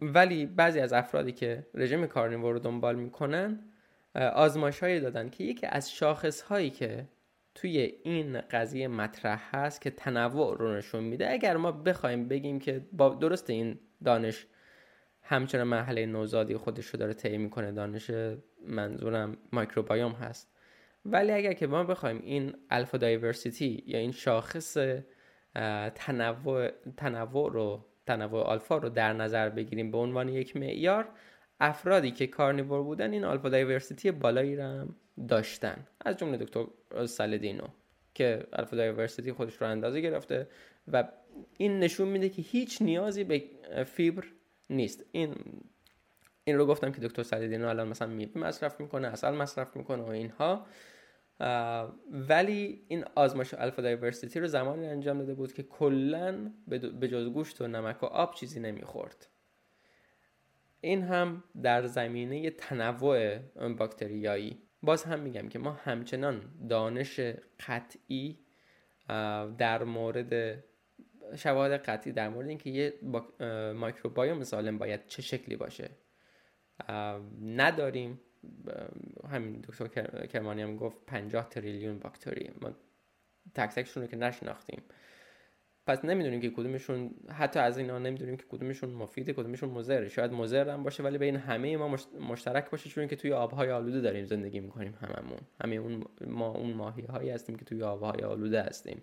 [0.01, 3.59] ولی بعضی از افرادی که رژیم carnivore رو دنبال می‌کنن
[4.15, 7.05] آزمایش هایی دادن که یکی از شاخص هایی که
[7.55, 11.31] توی این قضیه مطرح هست که تنوع رو نشون میده.
[11.31, 14.47] اگر ما بخوایم بگیم که با درست این دانش
[15.21, 18.11] همچنان مرحله نوزادی خودش رو داره طی می‌کنه دانش
[18.67, 20.53] منظورم مایکروبایوم هست.
[21.05, 24.77] ولی اگر که ما بخوایم این الفا دایورسیتی یا این شاخص
[25.95, 31.09] تنوع تنوع رو تنوع آلفا رو در نظر بگیریم به عنوان یک معیار.
[31.59, 34.95] افرادی که carnivore بودن این alpha diversity بالایی رو هم
[35.27, 35.87] داشتن.
[36.05, 36.65] از جمله دکتر
[37.05, 37.67] سالدینو
[38.13, 40.47] که alpha diversity خودش رو اندازه گرفته
[40.87, 41.07] و
[41.57, 43.43] این نشون میده که هیچ نیازی به
[43.85, 44.23] فیبر
[44.69, 45.05] نیست.
[45.11, 45.35] این
[46.43, 50.09] این رو گفتم که دکتر سالدینو الان مثلا میوه مصرف می‌کنه عسل مصرف می‌کنه و
[50.09, 50.65] اینها.
[52.11, 57.61] ولی این آزمایش alpha diversity رو زمانی انجام داده بود که کلا به جز گوشت
[57.61, 59.27] و نمک و آب چیزی نمی‌خورد.
[60.81, 63.37] این هم در زمینه تنوع
[63.77, 64.61] باکتریایی.
[64.81, 67.19] باز هم میگم که ما همچنان دانش
[67.67, 68.39] قطعی
[69.57, 70.63] در مورد
[71.35, 72.93] شواهد قطعی در مورد اینکه یه
[73.73, 75.89] مایکروبایوم سالم باید چه شکلی باشه
[77.41, 78.21] نداریم.
[79.29, 79.87] همین دکتر
[80.25, 82.51] کرمانی هم گفت 50 تریلیون باکتری.
[82.61, 82.71] ما
[83.55, 84.81] تک تکشون رو که نشناختیم.
[85.87, 90.69] پس نمی‌دونیم که کدومشون حتی از اینا نمی‌دونیم که کدومشون مفیده کدومشون مضر شاید مضر
[90.69, 91.97] هم باشه ولی بین همه ما
[92.29, 95.39] مشترک باشه چون که توی آبهای آلوده داریم زندگی می‌کنیم هممون.
[95.63, 99.01] همه اون ما اون ماهی هایی هستیم که توی آبهای آلوده هستیم.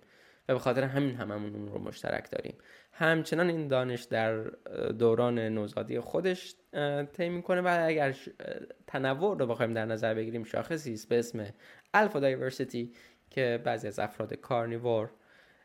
[0.48, 2.54] و به خاطر همین هممون اون رو مشترک داریم.
[2.92, 4.42] همچنان این دانش در
[4.98, 6.54] دوران نوزادی خودش
[7.12, 8.16] طی می‌کنه و اگر
[8.86, 11.46] تنوع رو بخوایم در نظر بگیریم شاخصی است به اسم
[11.94, 12.92] الفا دایورسیتی
[13.30, 15.10] که بعضی از افراد کارنیور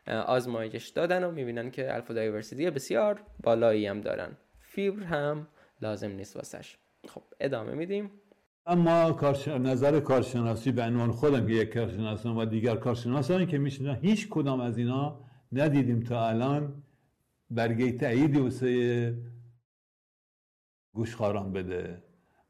[0.06, 4.36] آزمایش دادن و می‌بینن که الفا دایورسیتی بسیار بالایی هم دارن.
[4.60, 5.48] فیبر هم
[5.82, 6.76] لازم نیست واسش.
[7.08, 8.19] خب ادامه میدیم.
[8.66, 9.48] اما کارش...
[9.48, 14.60] نظر کارشناسی به عنوان خودم که یک کارشناسم و دیگر کارشناسانی که میشنن هیچ کدام
[14.60, 15.20] از اینا
[15.52, 16.82] ندیدیم تا الان
[17.50, 19.14] برگه تأییدی واسه
[20.92, 22.02] گوشخاران بده.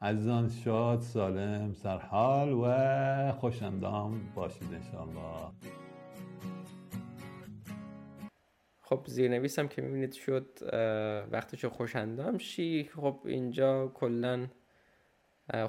[0.02, 5.52] عزیزان شاد سالم سرحال و خوشندام باشید انشاءالله.
[8.80, 10.58] خب زیرنویسم که می‌بینید شد
[11.32, 14.46] وقتی خوشندام شی خب اینجا کلا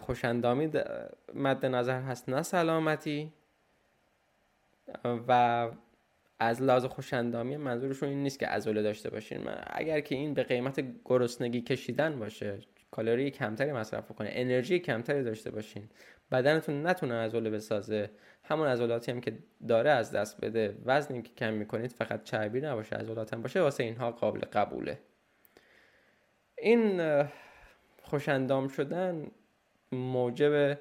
[0.01, 0.71] خوشندامی
[1.33, 3.33] مد نظر هست نه سلامتی.
[5.27, 5.69] و
[6.39, 9.49] از لحاظ خوشندامی منظورشون این نیست که عضله داشته باشین.
[9.67, 12.59] اگر که این به قیمت گرسنگی کشیدن باشه
[12.91, 15.89] کالری کمتری مصرف کنه انرژی کمتری داشته باشین
[16.31, 18.11] بدنتون نتونه عضله بسازه.
[18.43, 19.37] همون عضلاتی هم که
[19.67, 20.77] داره از دست بده.
[20.85, 24.99] وزنی که کم می‌کنید فقط چربی نباشه عضلات هم باشه واسه اینها قابل قبوله.
[26.57, 27.01] این
[28.03, 29.31] خوشندام شدن
[29.91, 30.79] موجب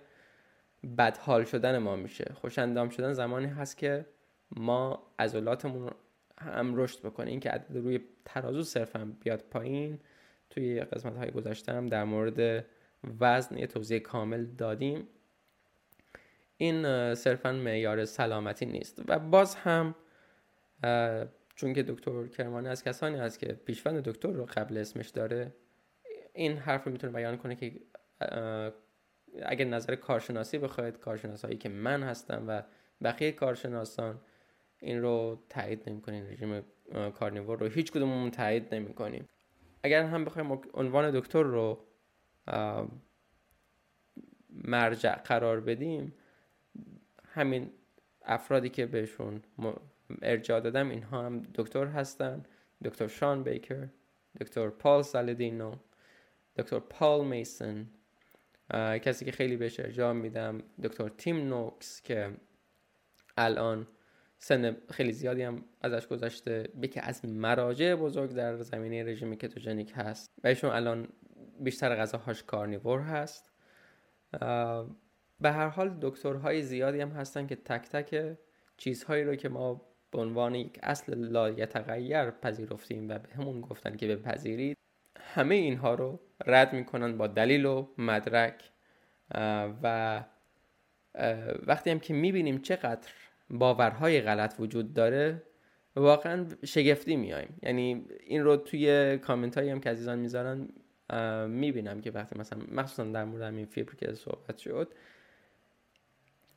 [0.98, 2.32] بدحال شدن ما میشه.
[2.34, 4.06] خوشندام شدن زمانی هست که
[4.50, 5.90] ما عضلاتمون
[6.38, 10.00] هم رشد بکنه این که عدد روی ترازو صرفا بیاد پایین.
[10.50, 12.64] توی قسمت های گذاشتم در مورد
[13.20, 15.08] وزن یه توضیح کامل دادیم.
[16.56, 19.02] این صرفا معیار سلامتی نیست.
[19.08, 19.94] و باز هم
[21.54, 25.54] چون که دکتر کرمانی از کسانی است که پیشوند دکتر رو قبل اسمش داره
[26.32, 27.72] این حرف رو می‌تونه بیان کنه که
[29.42, 32.62] اگر نظر کارشناسی بخواید کارشناسایی که من هستم و
[33.02, 34.20] بقیه کارشناسان
[34.80, 36.26] این رو تایید نمی‌کنین.
[36.26, 36.62] رژیم
[37.14, 39.28] کارنیور رو هیچ کدوممون تایید نمی‌کنیم.
[39.82, 41.84] اگر هم بخوایم عنوان دکتر رو
[44.50, 46.14] مرجع قرار بدیم
[47.32, 47.70] همین
[48.22, 49.42] افرادی که بهشون
[50.22, 52.44] ارجاع دادم اینها هم دکتر هستن.
[52.84, 53.88] دکتر شان بیکر
[54.40, 55.74] دکتر پال سالدینو
[56.56, 57.86] دکتر پال میسن
[58.74, 62.30] کسی که خیلی بهش ارجاع میدم دکتر تیم نوکس که
[63.36, 63.86] الان
[64.38, 70.30] سن خیلی زیادی هم ازش گذشته یکی از مراجع بزرگ در زمینه رژیم کتوژنیک هست.
[70.44, 71.08] و ایشون الان
[71.60, 73.50] بیشتر غذاهاش کارنیور هست.
[75.40, 78.36] به هر حال دکترهای زیادی هم هستن که تک تک
[78.76, 83.96] چیزهایی رو که ما به عنوان یک اصل لا یتغیر پذیرفتیم و به همون گفتن
[83.96, 84.76] که بپذیرید
[85.18, 88.70] همه اینها رو رد می‌کنن با دلیل و مدرک.
[89.82, 90.24] و
[91.66, 93.08] وقتی هم که می‌بینیم چقدر
[93.50, 95.42] باورهای غلط وجود داره
[95.96, 100.68] واقعا شگفتی میایم یعنی این رو توی کامنت هایی هم که عزیزان می‌ذارن
[101.48, 104.92] می‌بینم که وقتی مثلا مخصوصا در مورد همین فیبر که صحبت شد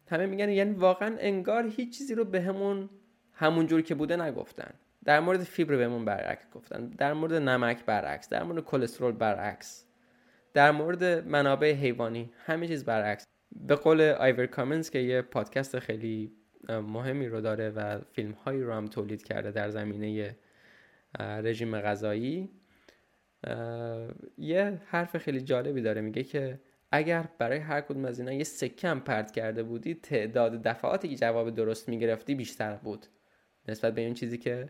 [0.10, 2.90] همه میگن یعنی واقعا انگار هیچ چیزی رو به همون
[3.34, 4.74] همون جور که بوده نگفتن.
[5.06, 6.88] در مورد فیبر بهمون برعکس گفتن.
[6.88, 9.86] در مورد نمک برعکس در مورد کلسترول برعکس
[10.54, 13.26] در مورد منابع حیوانی همه چیز برعکس.
[13.56, 16.32] به قول آیور کامنز که یه پادکست خیلی
[16.70, 20.36] مهمی رو داره و فیلم هایی رو هم تولید کرده در زمینه
[21.20, 22.50] رژیم غذایی
[24.38, 26.02] یه حرف خیلی جالبی داره.
[26.02, 26.60] میگه که
[26.92, 31.56] اگر برای هر کدوم از اینا یه سکم پرت کرده بودی تعداد دفعاتی که جواب
[31.56, 33.06] درست می‌گرفتی بیشتر بود.
[33.68, 34.70] نسبت به این چیزی که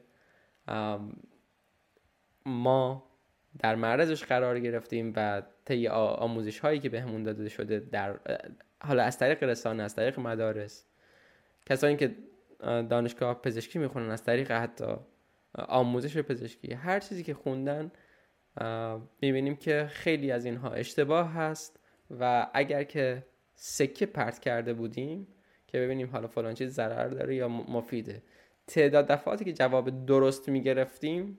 [2.45, 3.03] ما
[3.60, 8.19] در معرضش قرار گرفتیم و طی آموزش هایی که بهمون داده شده در
[8.81, 10.85] حالا از طریق رسانه از طریق مدارس
[11.65, 12.15] کسانی که
[12.60, 14.95] دانشگاه پزشکی می‌خونن از طریق حتی
[15.56, 17.91] آموزش پزشکی هر چیزی که خوندن
[19.22, 21.80] می‌بینیم که خیلی از اینها اشتباه هست
[22.19, 23.26] و اگر که
[23.56, 25.27] سکه پرت کرده بودیم
[25.68, 28.23] که ببینیم حالا فلان چیز ضرر داره یا مفیده.
[28.68, 31.38] تعداد دفعاتی که جواب درست می‌گرفتیم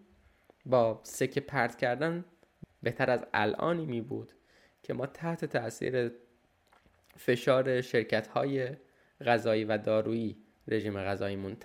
[0.67, 2.25] با سکه پرت کردن
[2.83, 4.33] بهتر از الانی می بود
[4.83, 6.13] که ما تحت تاثیر
[7.17, 8.69] فشار شرکت های
[9.27, 10.37] غذایی و دارویی
[10.69, 11.57] رژیم غذاییمون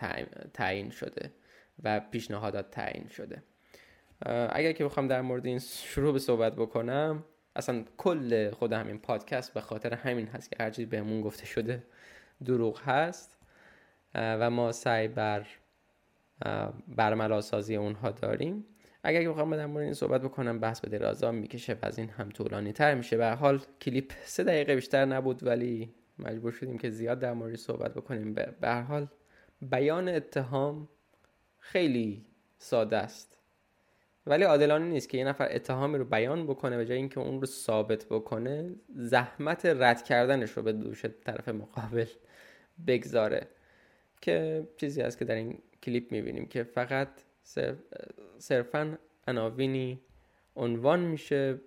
[0.53, 1.31] تعیین شده
[1.83, 3.43] و پیشنهادات تعیین شده.
[4.49, 7.25] اگر که بخوام در مورد این شروع به صحبت بکنم
[7.55, 11.83] اصلا کل خود همین پادکست به خاطر همین هست که هر چیزی بهمون گفته شده
[12.45, 13.38] دروغ هست.
[14.15, 15.47] و ما سعی بر
[16.87, 18.65] برملا سازی اونها داریم.
[19.03, 22.29] اگر که بخوام مورد این صحبت بکنم بحث به درازا می‌کشه و از این هم
[22.29, 23.17] طولانی تر میشه.
[23.17, 27.93] به حال کلیپ سه دقیقه بیشتر نبود ولی مجبور شدیم که زیاد در مورد صحبت
[27.93, 28.33] بکنیم.
[28.33, 29.07] به حال
[29.61, 30.89] بیان اتهام
[31.59, 32.25] خیلی
[32.57, 33.37] ساده است.
[34.25, 37.47] ولی عادلانه نیست که یه نفر اتهامی رو بیان بکنه به جای اینکه اون رو
[37.47, 42.05] ثابت بکنه زحمت رد کردنش رو به دوش طرف مقابل
[42.87, 43.47] بگذاره.
[44.21, 47.07] که چیزی هست که در این کلیپ می‌بینیم که فقط
[48.37, 48.97] صرفا
[49.27, 49.99] عناوینی
[50.55, 51.59] عنوان میشه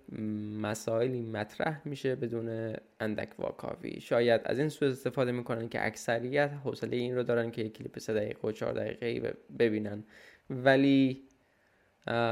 [0.61, 4.01] مسائلی مطرح میشه بدون اندک واکاوی.
[4.01, 7.99] شاید از این سوء استفاده می‌کنن که اکثریت حوصله این رو دارن که یک کلیپ
[7.99, 10.03] سه دقیقه و چهار دقیقه ببینن.
[10.49, 11.23] ولی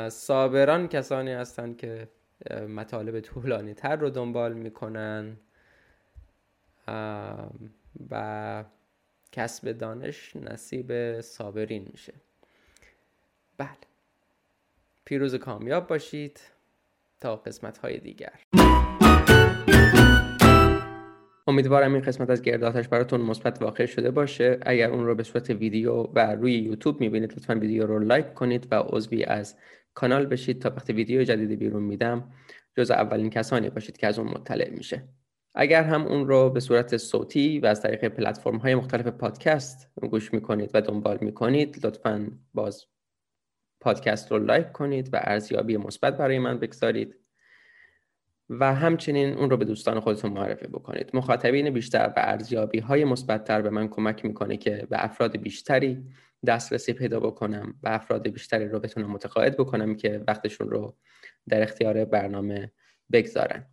[0.10, 2.08] صابران کسانی هستند که
[2.70, 5.38] مطالب طولانی تر رو دنبال می‌کنن.
[8.12, 8.64] و
[9.32, 12.14] کسب دانش نصیب صابرین میشه.
[13.58, 13.70] بله.
[15.06, 16.40] پیروز کامیاب باشید
[17.20, 18.40] تا قسمت های دیگر.
[21.48, 24.60] امیدوارم این قسمت از گرداتش براتون مثبت واقع شده باشه.
[24.62, 28.68] اگر اون رو به صورت ویدیو و روی یوتیوب می‌بینید لطفا ویدیو رو لایک کنید
[28.72, 29.56] و عضوی از
[29.94, 32.32] کانال بشید تا وقتی ویدیو جدیدی بیرون میدم
[32.78, 35.04] جز اولین کسانی باشید که از اون مطلع میشه.
[35.56, 40.34] اگر هم اون رو به صورت صوتی و از طریق پلتفرم های مختلف پادکست گوش
[40.34, 42.86] می‌کنید و دنبال می‌کنید لطفا باز
[43.82, 47.16] پادکست رو لایک کنید و ارزیابی مثبت برای من بگذارید.
[48.50, 51.10] و همچنین اون رو به دوستان خودتون معرفی بکنید.
[51.14, 56.06] مخاطبین بیشتر و ارزیابی های مثبتتر به من کمک می‌کنه که به افراد بیشتری
[56.48, 60.98] دسترسی پیدا بکنم و افراد بیشتری رو بتونم متقاعد بکنم که وقتشون رو
[61.50, 62.72] در اختیار برنامه
[63.12, 63.66] بگذارن.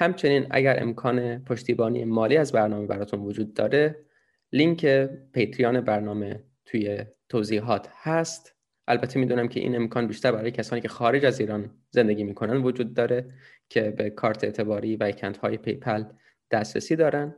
[0.00, 4.04] همچنین اگر امکان پشتیبانی مالی از برنامه براتون وجود داره
[4.52, 4.86] لینک
[5.32, 8.54] Patreon برنامه توی توضیحات هست.
[8.88, 12.94] البته می‌دونم که این امکان بیشتر برای کسانی که خارج از ایران زندگی می‌کنن وجود
[12.94, 13.30] داره
[13.68, 16.04] که به کارت اعتباری و اکانت های PayPal
[16.50, 17.34] دسترسی دارن.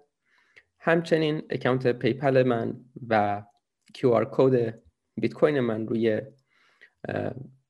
[0.79, 2.75] همچنین اکانت PayPal من
[3.09, 3.43] و
[3.99, 4.79] QR code
[5.17, 6.21] بیت کوین من روی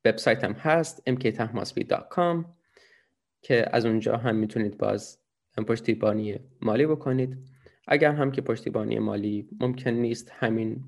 [0.05, 2.60] وبسایتم هست mktahmasbi.com
[3.43, 5.19] که از اونجا هم می‌تونید باز
[5.67, 7.39] پشتیبانی مالی بکنید.
[7.89, 10.85] اگر هم که پشتیبانی مالی ممکن نیست همین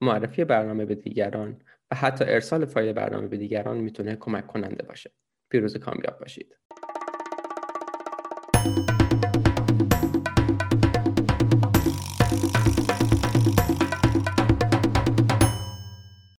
[0.00, 5.10] معرفی برنامه به دیگران و حتی ارسال فایل برنامه به دیگران می‌تونه کمک کننده باشه.
[5.50, 6.56] پیروز کامیاب باشید.